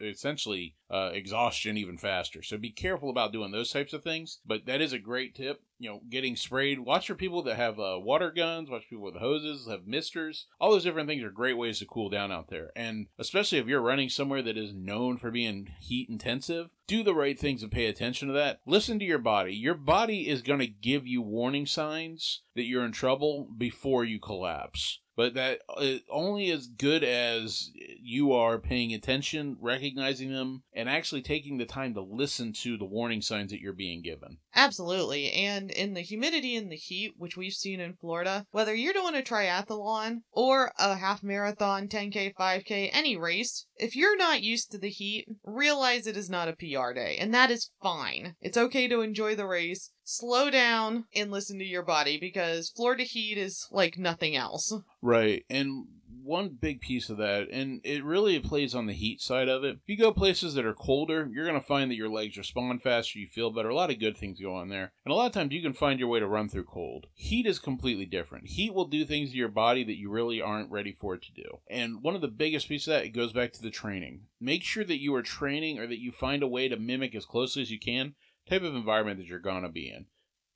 essentially 0.00 0.74
uh, 0.90 1.10
exhaustion 1.12 1.76
even 1.76 1.96
faster. 1.96 2.42
So 2.42 2.58
be 2.58 2.70
careful 2.70 3.10
about 3.10 3.32
doing 3.32 3.50
those 3.50 3.70
types 3.70 3.92
of 3.92 4.02
things. 4.02 4.40
But 4.44 4.66
that 4.66 4.80
is 4.80 4.92
a 4.92 4.98
great 4.98 5.34
tip. 5.34 5.62
You 5.78 5.90
know, 5.90 6.00
getting 6.08 6.36
sprayed. 6.36 6.80
Watch 6.80 7.08
for 7.08 7.14
people 7.14 7.42
that 7.42 7.56
have 7.56 7.80
uh, 7.80 7.98
water 7.98 8.30
guns. 8.30 8.70
Watch 8.70 8.88
people 8.88 9.04
with 9.04 9.16
hoses, 9.16 9.66
have 9.68 9.86
misters. 9.86 10.46
All 10.60 10.70
those 10.70 10.84
different 10.84 11.08
things 11.08 11.24
are 11.24 11.30
great 11.30 11.56
ways 11.56 11.80
to 11.80 11.86
cool 11.86 12.08
down 12.08 12.30
out 12.30 12.48
there. 12.48 12.70
And 12.76 13.06
especially 13.18 13.58
if 13.58 13.66
you're 13.66 13.80
running 13.80 14.08
somewhere 14.08 14.42
that 14.42 14.56
is 14.56 14.74
known 14.74 15.16
for 15.16 15.30
being 15.30 15.70
heat 15.80 16.08
intensive, 16.08 16.70
do 16.86 17.02
the 17.02 17.14
right 17.14 17.38
things 17.38 17.62
and 17.62 17.72
pay 17.72 17.86
attention 17.86 18.28
to 18.28 18.34
that. 18.34 18.60
Listen 18.66 18.98
to 18.98 19.04
your 19.04 19.18
body. 19.18 19.54
Your 19.54 19.74
body 19.74 20.28
is 20.28 20.42
going 20.42 20.60
to 20.60 20.66
give 20.66 21.06
you 21.06 21.22
warning 21.22 21.66
signs 21.66 22.42
that 22.54 22.64
you're 22.64 22.84
in 22.84 22.92
trouble 22.92 23.48
before 23.56 24.04
you 24.04 24.20
collapse 24.20 25.00
but 25.16 25.34
that 25.34 25.60
uh, 25.68 25.96
only 26.10 26.50
as 26.50 26.66
good 26.66 27.04
as 27.04 27.70
you 28.02 28.32
are 28.32 28.58
paying 28.58 28.92
attention, 28.92 29.56
recognizing 29.60 30.32
them, 30.32 30.62
and 30.72 30.88
actually 30.88 31.22
taking 31.22 31.58
the 31.58 31.64
time 31.64 31.94
to 31.94 32.00
listen 32.00 32.52
to 32.52 32.76
the 32.76 32.84
warning 32.84 33.22
signs 33.22 33.50
that 33.50 33.60
you're 33.60 33.72
being 33.72 34.02
given. 34.02 34.38
Absolutely. 34.54 35.32
And 35.32 35.70
in 35.70 35.94
the 35.94 36.00
humidity 36.00 36.56
and 36.56 36.70
the 36.70 36.76
heat, 36.76 37.12
which 37.16 37.36
we've 37.36 37.52
seen 37.52 37.80
in 37.80 37.94
Florida, 37.94 38.46
whether 38.50 38.74
you're 38.74 38.92
doing 38.92 39.14
a 39.14 39.22
triathlon 39.22 40.22
or 40.30 40.72
a 40.78 40.96
half 40.96 41.22
marathon, 41.22 41.88
10K, 41.88 42.32
5K, 42.38 42.90
any 42.92 43.16
race, 43.16 43.66
if 43.76 43.96
you're 43.96 44.16
not 44.16 44.42
used 44.42 44.70
to 44.70 44.78
the 44.78 44.90
heat, 44.90 45.26
realize 45.44 46.06
it 46.06 46.16
is 46.16 46.30
not 46.30 46.48
a 46.48 46.56
PR 46.56 46.92
day, 46.92 47.16
and 47.18 47.32
that 47.34 47.50
is 47.50 47.70
fine. 47.82 48.36
It's 48.40 48.56
okay 48.56 48.88
to 48.88 49.00
enjoy 49.00 49.34
the 49.34 49.46
race, 49.46 49.90
slow 50.04 50.50
down, 50.50 51.04
and 51.14 51.30
listen 51.30 51.58
to 51.58 51.64
your 51.64 51.84
body 51.84 52.18
because 52.18 52.72
Florida 52.76 53.04
heat 53.04 53.38
is 53.38 53.66
like 53.70 53.98
nothing 53.98 54.36
else. 54.36 54.72
Right. 55.00 55.44
And 55.50 55.86
one 56.22 56.56
big 56.60 56.80
piece 56.80 57.08
of 57.10 57.16
that, 57.18 57.48
and 57.50 57.80
it 57.84 58.04
really 58.04 58.38
plays 58.38 58.74
on 58.74 58.86
the 58.86 58.92
heat 58.92 59.20
side 59.20 59.48
of 59.48 59.64
it. 59.64 59.76
If 59.76 59.80
you 59.86 59.96
go 59.96 60.12
places 60.12 60.54
that 60.54 60.64
are 60.64 60.74
colder, 60.74 61.28
you're 61.32 61.46
going 61.46 61.60
to 61.60 61.66
find 61.66 61.90
that 61.90 61.96
your 61.96 62.08
legs 62.08 62.36
respond 62.36 62.82
faster, 62.82 63.18
you 63.18 63.26
feel 63.26 63.50
better. 63.50 63.68
A 63.68 63.74
lot 63.74 63.90
of 63.90 63.98
good 63.98 64.16
things 64.16 64.40
go 64.40 64.54
on 64.54 64.68
there. 64.68 64.92
And 65.04 65.12
a 65.12 65.14
lot 65.14 65.26
of 65.26 65.32
times 65.32 65.52
you 65.52 65.62
can 65.62 65.72
find 65.72 65.98
your 65.98 66.08
way 66.08 66.20
to 66.20 66.26
run 66.26 66.48
through 66.48 66.64
cold. 66.64 67.06
Heat 67.14 67.46
is 67.46 67.58
completely 67.58 68.06
different. 68.06 68.48
Heat 68.48 68.74
will 68.74 68.86
do 68.86 69.04
things 69.04 69.30
to 69.30 69.36
your 69.36 69.48
body 69.48 69.84
that 69.84 69.98
you 69.98 70.10
really 70.10 70.40
aren't 70.40 70.70
ready 70.70 70.92
for 70.92 71.14
it 71.14 71.22
to 71.22 71.32
do. 71.32 71.58
And 71.70 72.02
one 72.02 72.14
of 72.14 72.20
the 72.20 72.28
biggest 72.28 72.68
pieces 72.68 72.88
of 72.88 72.94
that, 72.94 73.04
it 73.04 73.10
goes 73.10 73.32
back 73.32 73.52
to 73.54 73.62
the 73.62 73.70
training. 73.70 74.22
Make 74.40 74.62
sure 74.62 74.84
that 74.84 75.00
you 75.00 75.14
are 75.14 75.22
training 75.22 75.78
or 75.78 75.86
that 75.86 76.00
you 76.00 76.12
find 76.12 76.42
a 76.42 76.48
way 76.48 76.68
to 76.68 76.76
mimic 76.76 77.14
as 77.14 77.26
closely 77.26 77.62
as 77.62 77.70
you 77.70 77.78
can 77.78 78.14
type 78.48 78.62
of 78.62 78.74
environment 78.74 79.18
that 79.18 79.26
you're 79.26 79.38
going 79.38 79.62
to 79.62 79.68
be 79.68 79.88
in. 79.88 80.06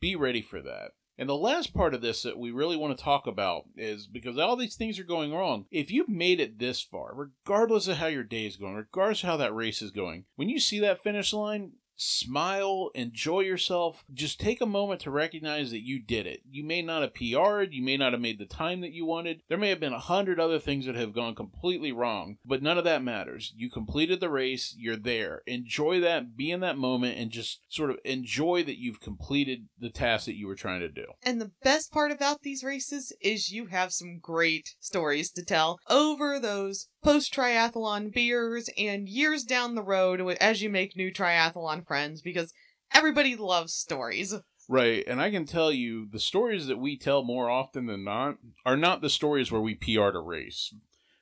Be 0.00 0.16
ready 0.16 0.42
for 0.42 0.60
that 0.62 0.92
And 1.18 1.28
the 1.28 1.36
last 1.36 1.72
part 1.72 1.94
of 1.94 2.02
this 2.02 2.22
that 2.22 2.38
we 2.38 2.50
really 2.50 2.76
want 2.76 2.96
to 2.96 3.02
talk 3.02 3.26
about 3.26 3.64
is 3.76 4.06
because 4.06 4.38
all 4.38 4.56
these 4.56 4.76
things 4.76 4.98
are 4.98 5.04
going 5.04 5.32
wrong. 5.32 5.64
If 5.70 5.90
you've 5.90 6.08
made 6.08 6.40
it 6.40 6.58
this 6.58 6.82
far, 6.82 7.12
regardless 7.14 7.88
of 7.88 7.96
how 7.96 8.06
your 8.06 8.24
day 8.24 8.46
is 8.46 8.56
going, 8.56 8.74
regardless 8.74 9.22
of 9.22 9.30
how 9.30 9.36
that 9.38 9.54
race 9.54 9.80
is 9.80 9.90
going, 9.90 10.24
when 10.36 10.48
you 10.48 10.60
see 10.60 10.78
that 10.80 11.02
finish 11.02 11.32
line, 11.32 11.72
smile, 11.96 12.90
enjoy 12.94 13.40
yourself. 13.40 14.04
Just 14.12 14.40
take 14.40 14.60
a 14.60 14.66
moment 14.66 15.00
to 15.00 15.10
recognize 15.10 15.70
that 15.70 15.84
you 15.84 16.00
did 16.00 16.26
it. 16.26 16.42
You 16.48 16.64
may 16.64 16.82
not 16.82 17.02
have 17.02 17.14
PR'd, 17.14 17.72
you 17.72 17.82
may 17.82 17.96
not 17.96 18.12
have 18.12 18.20
made 18.20 18.38
the 18.38 18.46
time 18.46 18.80
that 18.82 18.92
you 18.92 19.04
wanted. 19.04 19.42
There 19.48 19.58
may 19.58 19.70
have 19.70 19.80
been 19.80 19.92
a 19.92 19.98
hundred 19.98 20.38
other 20.38 20.58
things 20.58 20.86
that 20.86 20.94
have 20.94 21.14
gone 21.14 21.34
completely 21.34 21.92
wrong, 21.92 22.36
but 22.44 22.62
none 22.62 22.78
of 22.78 22.84
that 22.84 23.02
matters. 23.02 23.52
You 23.56 23.70
completed 23.70 24.20
the 24.20 24.30
race, 24.30 24.74
you're 24.78 24.96
there. 24.96 25.42
Enjoy 25.46 26.00
that, 26.00 26.36
be 26.36 26.50
in 26.50 26.60
that 26.60 26.78
moment, 26.78 27.18
and 27.18 27.30
just 27.30 27.60
sort 27.68 27.90
of 27.90 27.98
enjoy 28.04 28.62
that 28.64 28.78
you've 28.78 29.00
completed 29.00 29.68
the 29.78 29.90
task 29.90 30.26
that 30.26 30.36
you 30.36 30.46
were 30.46 30.54
trying 30.54 30.80
to 30.80 30.88
do. 30.88 31.06
And 31.22 31.40
the 31.40 31.52
best 31.62 31.92
part 31.92 32.12
about 32.12 32.42
these 32.42 32.62
races 32.62 33.12
is 33.20 33.50
you 33.50 33.66
have 33.66 33.92
some 33.92 34.18
great 34.20 34.74
stories 34.80 35.30
to 35.32 35.44
tell 35.44 35.78
over 35.88 36.38
those 36.38 36.88
post 37.06 37.32
triathlon 37.32 38.12
beers 38.12 38.68
and 38.76 39.08
years 39.08 39.44
down 39.44 39.76
the 39.76 39.82
road 39.82 40.20
as 40.40 40.60
you 40.60 40.68
make 40.68 40.96
new 40.96 41.12
triathlon 41.12 41.85
friends 41.86 42.22
because 42.22 42.52
everybody 42.92 43.36
loves 43.36 43.72
stories. 43.72 44.34
Right, 44.68 45.04
and 45.06 45.20
I 45.20 45.30
can 45.30 45.46
tell 45.46 45.70
you 45.70 46.08
the 46.10 46.18
stories 46.18 46.66
that 46.66 46.78
we 46.78 46.96
tell 46.96 47.22
more 47.22 47.48
often 47.48 47.86
than 47.86 48.04
not 48.04 48.38
are 48.64 48.76
not 48.76 49.00
the 49.00 49.10
stories 49.10 49.52
where 49.52 49.60
we 49.60 49.74
PR'd 49.74 50.16
a 50.16 50.20
race. 50.20 50.74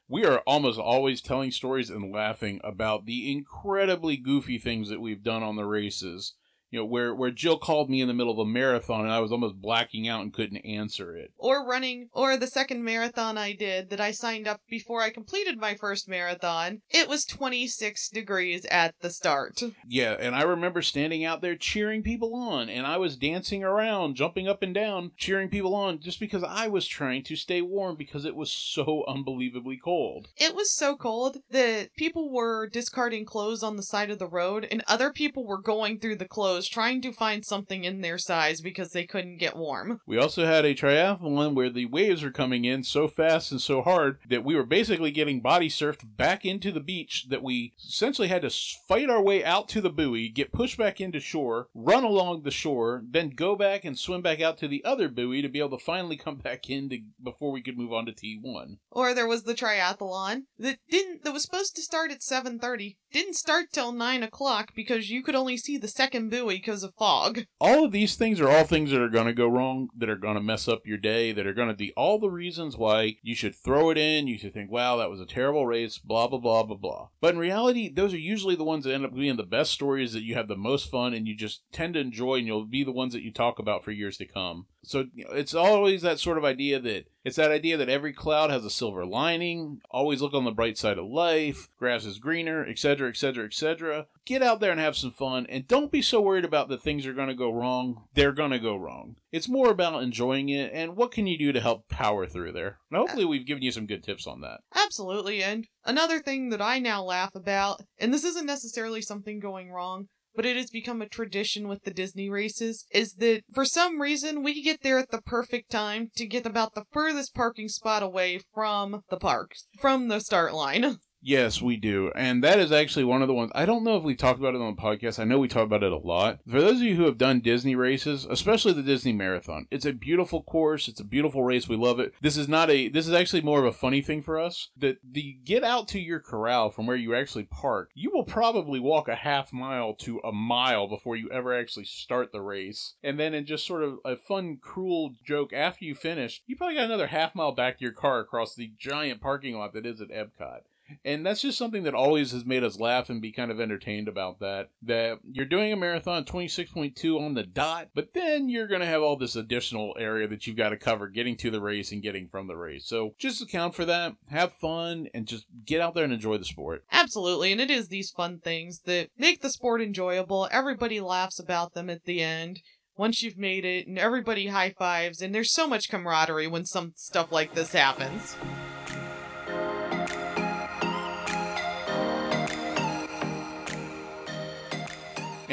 We 0.08 0.24
are 0.24 0.38
almost 0.40 0.78
always 0.78 1.20
telling 1.20 1.50
stories 1.50 1.90
and 1.90 2.12
laughing 2.12 2.60
about 2.62 3.06
the 3.06 3.30
incredibly 3.30 4.16
goofy 4.16 4.58
things 4.58 4.88
that 4.88 5.00
we've 5.00 5.22
done 5.22 5.42
on 5.42 5.56
the 5.56 5.64
races 5.64 6.34
you 6.74 6.80
know, 6.80 6.86
where 6.86 7.14
where 7.14 7.30
Jill 7.30 7.56
called 7.56 7.88
me 7.88 8.00
in 8.00 8.08
the 8.08 8.14
middle 8.14 8.32
of 8.32 8.38
a 8.40 8.44
marathon 8.44 9.02
and 9.02 9.12
I 9.12 9.20
was 9.20 9.30
almost 9.30 9.62
blacking 9.62 10.08
out 10.08 10.22
and 10.22 10.34
couldn't 10.34 10.66
answer 10.66 11.16
it. 11.16 11.30
Or 11.38 11.64
running, 11.64 12.08
or 12.12 12.36
the 12.36 12.48
second 12.48 12.82
marathon 12.82 13.38
I 13.38 13.52
did 13.52 13.90
that 13.90 14.00
I 14.00 14.10
signed 14.10 14.48
up 14.48 14.60
before 14.68 15.00
I 15.00 15.10
completed 15.10 15.56
my 15.56 15.74
first 15.74 16.08
marathon. 16.08 16.80
It 16.90 17.08
was 17.08 17.24
26 17.24 18.08
degrees 18.08 18.64
at 18.72 18.96
the 19.02 19.10
start. 19.10 19.62
Yeah, 19.86 20.16
and 20.18 20.34
I 20.34 20.42
remember 20.42 20.82
standing 20.82 21.24
out 21.24 21.42
there 21.42 21.54
cheering 21.54 22.02
people 22.02 22.34
on, 22.34 22.68
and 22.68 22.88
I 22.88 22.96
was 22.96 23.16
dancing 23.16 23.62
around, 23.62 24.16
jumping 24.16 24.48
up 24.48 24.64
and 24.64 24.74
down, 24.74 25.12
cheering 25.16 25.50
people 25.50 25.76
on 25.76 26.00
just 26.00 26.18
because 26.18 26.42
I 26.42 26.66
was 26.66 26.88
trying 26.88 27.22
to 27.24 27.36
stay 27.36 27.62
warm 27.62 27.94
because 27.94 28.24
it 28.24 28.34
was 28.34 28.50
so 28.50 29.04
unbelievably 29.06 29.76
cold. 29.76 30.26
It 30.36 30.56
was 30.56 30.74
so 30.74 30.96
cold 30.96 31.36
that 31.50 31.94
people 31.96 32.32
were 32.32 32.66
discarding 32.66 33.24
clothes 33.24 33.62
on 33.62 33.76
the 33.76 33.84
side 33.84 34.10
of 34.10 34.18
the 34.18 34.26
road, 34.26 34.66
and 34.68 34.82
other 34.88 35.12
people 35.12 35.46
were 35.46 35.60
going 35.60 36.00
through 36.00 36.16
the 36.16 36.26
clothes 36.26 36.63
trying 36.68 37.00
to 37.02 37.12
find 37.12 37.44
something 37.44 37.84
in 37.84 38.00
their 38.00 38.18
size 38.18 38.60
because 38.60 38.90
they 38.90 39.04
couldn't 39.04 39.38
get 39.38 39.56
warm. 39.56 40.00
We 40.06 40.18
also 40.18 40.44
had 40.44 40.64
a 40.64 40.74
triathlon 40.74 41.54
where 41.54 41.70
the 41.70 41.86
waves 41.86 42.22
were 42.22 42.30
coming 42.30 42.64
in 42.64 42.84
so 42.84 43.08
fast 43.08 43.50
and 43.50 43.60
so 43.60 43.82
hard 43.82 44.18
that 44.28 44.44
we 44.44 44.54
were 44.54 44.66
basically 44.66 45.10
getting 45.10 45.40
body 45.40 45.68
surfed 45.68 46.16
back 46.16 46.44
into 46.44 46.72
the 46.72 46.80
beach 46.80 47.26
that 47.30 47.42
we 47.42 47.74
essentially 47.78 48.28
had 48.28 48.42
to 48.42 48.50
fight 48.50 49.10
our 49.10 49.22
way 49.22 49.44
out 49.44 49.68
to 49.70 49.80
the 49.80 49.90
buoy, 49.90 50.28
get 50.28 50.52
pushed 50.52 50.78
back 50.78 51.00
into 51.00 51.20
shore, 51.20 51.68
run 51.74 52.04
along 52.04 52.42
the 52.42 52.50
shore, 52.50 53.02
then 53.08 53.30
go 53.30 53.56
back 53.56 53.84
and 53.84 53.98
swim 53.98 54.22
back 54.22 54.40
out 54.40 54.58
to 54.58 54.68
the 54.68 54.84
other 54.84 55.08
buoy 55.08 55.42
to 55.42 55.48
be 55.48 55.58
able 55.58 55.76
to 55.76 55.84
finally 55.84 56.16
come 56.16 56.36
back 56.36 56.68
in 56.68 56.88
to, 56.88 56.98
before 57.22 57.52
we 57.52 57.62
could 57.62 57.78
move 57.78 57.92
on 57.92 58.06
to 58.06 58.12
T1. 58.12 58.78
Or 58.90 59.14
there 59.14 59.26
was 59.26 59.44
the 59.44 59.54
triathlon 59.54 60.42
that 60.58 60.78
didn't 60.90 61.24
that 61.24 61.32
was 61.32 61.42
supposed 61.42 61.74
to 61.76 61.82
start 61.82 62.10
at 62.10 62.20
7:30, 62.20 62.96
didn't 63.12 63.34
start 63.34 63.66
till 63.72 63.92
9 63.92 64.22
o'clock 64.22 64.72
because 64.74 65.10
you 65.10 65.22
could 65.22 65.34
only 65.34 65.56
see 65.56 65.76
the 65.76 65.88
second 65.88 66.30
buoy 66.30 66.53
because 66.56 66.82
of 66.82 66.94
fog. 66.94 67.46
All 67.60 67.84
of 67.84 67.92
these 67.92 68.16
things 68.16 68.40
are 68.40 68.48
all 68.48 68.64
things 68.64 68.90
that 68.90 69.00
are 69.00 69.08
going 69.08 69.26
to 69.26 69.32
go 69.32 69.48
wrong, 69.48 69.88
that 69.96 70.08
are 70.08 70.16
going 70.16 70.36
to 70.36 70.40
mess 70.40 70.68
up 70.68 70.86
your 70.86 70.98
day, 70.98 71.32
that 71.32 71.46
are 71.46 71.54
going 71.54 71.68
to 71.68 71.74
be 71.74 71.92
all 71.96 72.18
the 72.18 72.30
reasons 72.30 72.76
why 72.76 73.16
you 73.22 73.34
should 73.34 73.54
throw 73.54 73.90
it 73.90 73.98
in. 73.98 74.26
You 74.26 74.38
should 74.38 74.54
think, 74.54 74.70
wow, 74.70 74.96
that 74.96 75.10
was 75.10 75.20
a 75.20 75.26
terrible 75.26 75.66
race, 75.66 75.98
blah, 75.98 76.28
blah, 76.28 76.38
blah, 76.38 76.62
blah, 76.62 76.76
blah. 76.76 77.08
But 77.20 77.34
in 77.34 77.40
reality, 77.40 77.92
those 77.92 78.14
are 78.14 78.18
usually 78.18 78.56
the 78.56 78.64
ones 78.64 78.84
that 78.84 78.94
end 78.94 79.04
up 79.04 79.14
being 79.14 79.36
the 79.36 79.42
best 79.42 79.72
stories 79.72 80.12
that 80.12 80.22
you 80.22 80.34
have 80.34 80.48
the 80.48 80.56
most 80.56 80.90
fun 80.90 81.14
and 81.14 81.26
you 81.26 81.36
just 81.36 81.62
tend 81.72 81.94
to 81.94 82.00
enjoy, 82.00 82.36
and 82.36 82.46
you'll 82.46 82.66
be 82.66 82.84
the 82.84 82.92
ones 82.92 83.12
that 83.14 83.22
you 83.22 83.32
talk 83.32 83.58
about 83.58 83.84
for 83.84 83.90
years 83.90 84.16
to 84.18 84.26
come. 84.26 84.66
So 84.84 85.06
you 85.14 85.24
know, 85.24 85.30
it's 85.32 85.54
always 85.54 86.02
that 86.02 86.18
sort 86.18 86.38
of 86.38 86.44
idea 86.44 86.78
that 86.80 87.06
it's 87.24 87.36
that 87.36 87.50
idea 87.50 87.76
that 87.78 87.88
every 87.88 88.12
cloud 88.12 88.50
has 88.50 88.64
a 88.64 88.70
silver 88.70 89.06
lining. 89.06 89.80
Always 89.90 90.20
look 90.20 90.34
on 90.34 90.44
the 90.44 90.50
bright 90.50 90.76
side 90.76 90.98
of 90.98 91.06
life. 91.06 91.68
Grass 91.78 92.04
is 92.04 92.18
greener, 92.18 92.66
etc., 92.66 93.08
etc., 93.08 93.46
etc. 93.46 94.06
Get 94.26 94.42
out 94.42 94.60
there 94.60 94.70
and 94.70 94.80
have 94.80 94.96
some 94.96 95.10
fun, 95.10 95.46
and 95.48 95.66
don't 95.66 95.90
be 95.90 96.02
so 96.02 96.20
worried 96.20 96.44
about 96.44 96.68
that 96.68 96.82
things 96.82 97.06
are 97.06 97.14
going 97.14 97.28
to 97.28 97.34
go 97.34 97.50
wrong. 97.50 98.04
They're 98.14 98.32
going 98.32 98.50
to 98.50 98.58
go 98.58 98.76
wrong. 98.76 99.16
It's 99.32 99.48
more 99.48 99.70
about 99.70 100.02
enjoying 100.02 100.50
it 100.50 100.70
and 100.72 100.96
what 100.96 101.12
can 101.12 101.26
you 101.26 101.38
do 101.38 101.52
to 101.52 101.60
help 101.60 101.88
power 101.88 102.26
through 102.26 102.52
there. 102.52 102.78
And 102.90 102.98
hopefully, 102.98 103.24
we've 103.24 103.46
given 103.46 103.62
you 103.62 103.72
some 103.72 103.86
good 103.86 104.04
tips 104.04 104.26
on 104.26 104.42
that. 104.42 104.60
Absolutely. 104.74 105.42
And 105.42 105.66
another 105.84 106.20
thing 106.20 106.50
that 106.50 106.62
I 106.62 106.78
now 106.78 107.02
laugh 107.02 107.34
about, 107.34 107.80
and 107.98 108.12
this 108.12 108.24
isn't 108.24 108.46
necessarily 108.46 109.00
something 109.00 109.40
going 109.40 109.70
wrong, 109.70 110.08
but 110.34 110.46
it 110.46 110.56
has 110.56 110.70
become 110.70 111.00
a 111.00 111.08
tradition 111.08 111.68
with 111.68 111.84
the 111.84 111.92
Disney 111.92 112.28
races, 112.28 112.86
is 112.90 113.14
that 113.14 113.42
for 113.52 113.64
some 113.64 114.00
reason 114.00 114.42
we 114.42 114.62
get 114.62 114.82
there 114.82 114.98
at 114.98 115.10
the 115.10 115.22
perfect 115.22 115.70
time 115.70 116.10
to 116.16 116.26
get 116.26 116.46
about 116.46 116.74
the 116.74 116.84
furthest 116.92 117.34
parking 117.34 117.68
spot 117.68 118.02
away 118.02 118.40
from 118.52 119.02
the 119.10 119.16
park, 119.16 119.52
from 119.80 120.08
the 120.08 120.20
start 120.20 120.54
line. 120.54 120.98
Yes, 121.26 121.62
we 121.62 121.78
do. 121.78 122.12
And 122.14 122.44
that 122.44 122.58
is 122.58 122.70
actually 122.70 123.04
one 123.04 123.22
of 123.22 123.28
the 123.28 123.34
ones. 123.34 123.50
I 123.54 123.64
don't 123.64 123.82
know 123.82 123.96
if 123.96 124.02
we 124.02 124.14
talked 124.14 124.38
about 124.38 124.54
it 124.54 124.60
on 124.60 124.76
the 124.76 124.82
podcast. 124.82 125.18
I 125.18 125.24
know 125.24 125.38
we 125.38 125.48
talk 125.48 125.64
about 125.64 125.82
it 125.82 125.90
a 125.90 125.96
lot. 125.96 126.40
For 126.46 126.60
those 126.60 126.76
of 126.76 126.82
you 126.82 126.96
who 126.96 127.06
have 127.06 127.16
done 127.16 127.40
Disney 127.40 127.74
races, 127.74 128.26
especially 128.28 128.74
the 128.74 128.82
Disney 128.82 129.14
Marathon, 129.14 129.66
it's 129.70 129.86
a 129.86 129.94
beautiful 129.94 130.42
course. 130.42 130.86
It's 130.86 131.00
a 131.00 131.04
beautiful 131.04 131.42
race. 131.42 131.66
We 131.66 131.76
love 131.76 131.98
it. 131.98 132.12
This 132.20 132.36
is 132.36 132.46
not 132.46 132.68
a, 132.68 132.88
this 132.88 133.08
is 133.08 133.14
actually 133.14 133.40
more 133.40 133.58
of 133.58 133.64
a 133.64 133.72
funny 133.72 134.02
thing 134.02 134.20
for 134.20 134.38
us. 134.38 134.68
That 134.76 134.98
the 135.02 135.38
get 135.46 135.64
out 135.64 135.88
to 135.88 135.98
your 135.98 136.20
corral 136.20 136.70
from 136.70 136.86
where 136.86 136.94
you 136.94 137.14
actually 137.14 137.44
park, 137.44 137.88
you 137.94 138.10
will 138.12 138.24
probably 138.24 138.78
walk 138.78 139.08
a 139.08 139.14
half 139.14 139.50
mile 139.50 139.94
to 140.00 140.18
a 140.18 140.30
mile 140.30 140.86
before 140.88 141.16
you 141.16 141.30
ever 141.30 141.58
actually 141.58 141.86
start 141.86 142.32
the 142.32 142.42
race. 142.42 142.96
And 143.02 143.18
then 143.18 143.32
in 143.32 143.46
just 143.46 143.66
sort 143.66 143.82
of 143.82 143.98
a 144.04 144.16
fun, 144.16 144.58
cruel 144.60 145.14
joke, 145.24 145.54
after 145.54 145.86
you 145.86 145.94
finish, 145.94 146.42
you 146.46 146.54
probably 146.54 146.74
got 146.74 146.84
another 146.84 147.06
half 147.06 147.34
mile 147.34 147.52
back 147.52 147.78
to 147.78 147.82
your 147.82 147.92
car 147.92 148.20
across 148.20 148.54
the 148.54 148.72
giant 148.78 149.22
parking 149.22 149.56
lot 149.56 149.72
that 149.72 149.86
is 149.86 150.02
at 150.02 150.10
Epcot. 150.10 150.60
And 151.04 151.24
that's 151.24 151.42
just 151.42 151.58
something 151.58 151.84
that 151.84 151.94
always 151.94 152.32
has 152.32 152.44
made 152.44 152.64
us 152.64 152.78
laugh 152.78 153.08
and 153.08 153.22
be 153.22 153.32
kind 153.32 153.50
of 153.50 153.60
entertained 153.60 154.08
about 154.08 154.40
that. 154.40 154.70
That 154.82 155.18
you're 155.30 155.46
doing 155.46 155.72
a 155.72 155.76
marathon 155.76 156.24
26.2 156.24 157.20
on 157.20 157.34
the 157.34 157.42
dot, 157.42 157.88
but 157.94 158.12
then 158.12 158.48
you're 158.48 158.68
going 158.68 158.80
to 158.80 158.86
have 158.86 159.02
all 159.02 159.16
this 159.16 159.36
additional 159.36 159.94
area 159.98 160.28
that 160.28 160.46
you've 160.46 160.56
got 160.56 160.70
to 160.70 160.76
cover 160.76 161.08
getting 161.08 161.36
to 161.38 161.50
the 161.50 161.60
race 161.60 161.92
and 161.92 162.02
getting 162.02 162.28
from 162.28 162.46
the 162.46 162.56
race. 162.56 162.86
So 162.86 163.14
just 163.18 163.42
account 163.42 163.74
for 163.74 163.84
that, 163.84 164.14
have 164.28 164.52
fun, 164.54 165.08
and 165.14 165.26
just 165.26 165.46
get 165.64 165.80
out 165.80 165.94
there 165.94 166.04
and 166.04 166.12
enjoy 166.12 166.38
the 166.38 166.44
sport. 166.44 166.84
Absolutely. 166.92 167.52
And 167.52 167.60
it 167.60 167.70
is 167.70 167.88
these 167.88 168.10
fun 168.10 168.40
things 168.40 168.80
that 168.84 169.08
make 169.18 169.42
the 169.42 169.50
sport 169.50 169.80
enjoyable. 169.80 170.48
Everybody 170.50 171.00
laughs 171.00 171.38
about 171.38 171.74
them 171.74 171.88
at 171.88 172.04
the 172.04 172.22
end 172.22 172.60
once 172.96 173.22
you've 173.22 173.38
made 173.38 173.64
it 173.64 173.86
and 173.86 173.98
everybody 173.98 174.48
high 174.48 174.70
fives 174.70 175.20
and 175.20 175.34
there's 175.34 175.52
so 175.52 175.66
much 175.66 175.88
camaraderie 175.88 176.46
when 176.46 176.64
some 176.64 176.92
stuff 176.96 177.32
like 177.32 177.54
this 177.54 177.72
happens. 177.72 178.36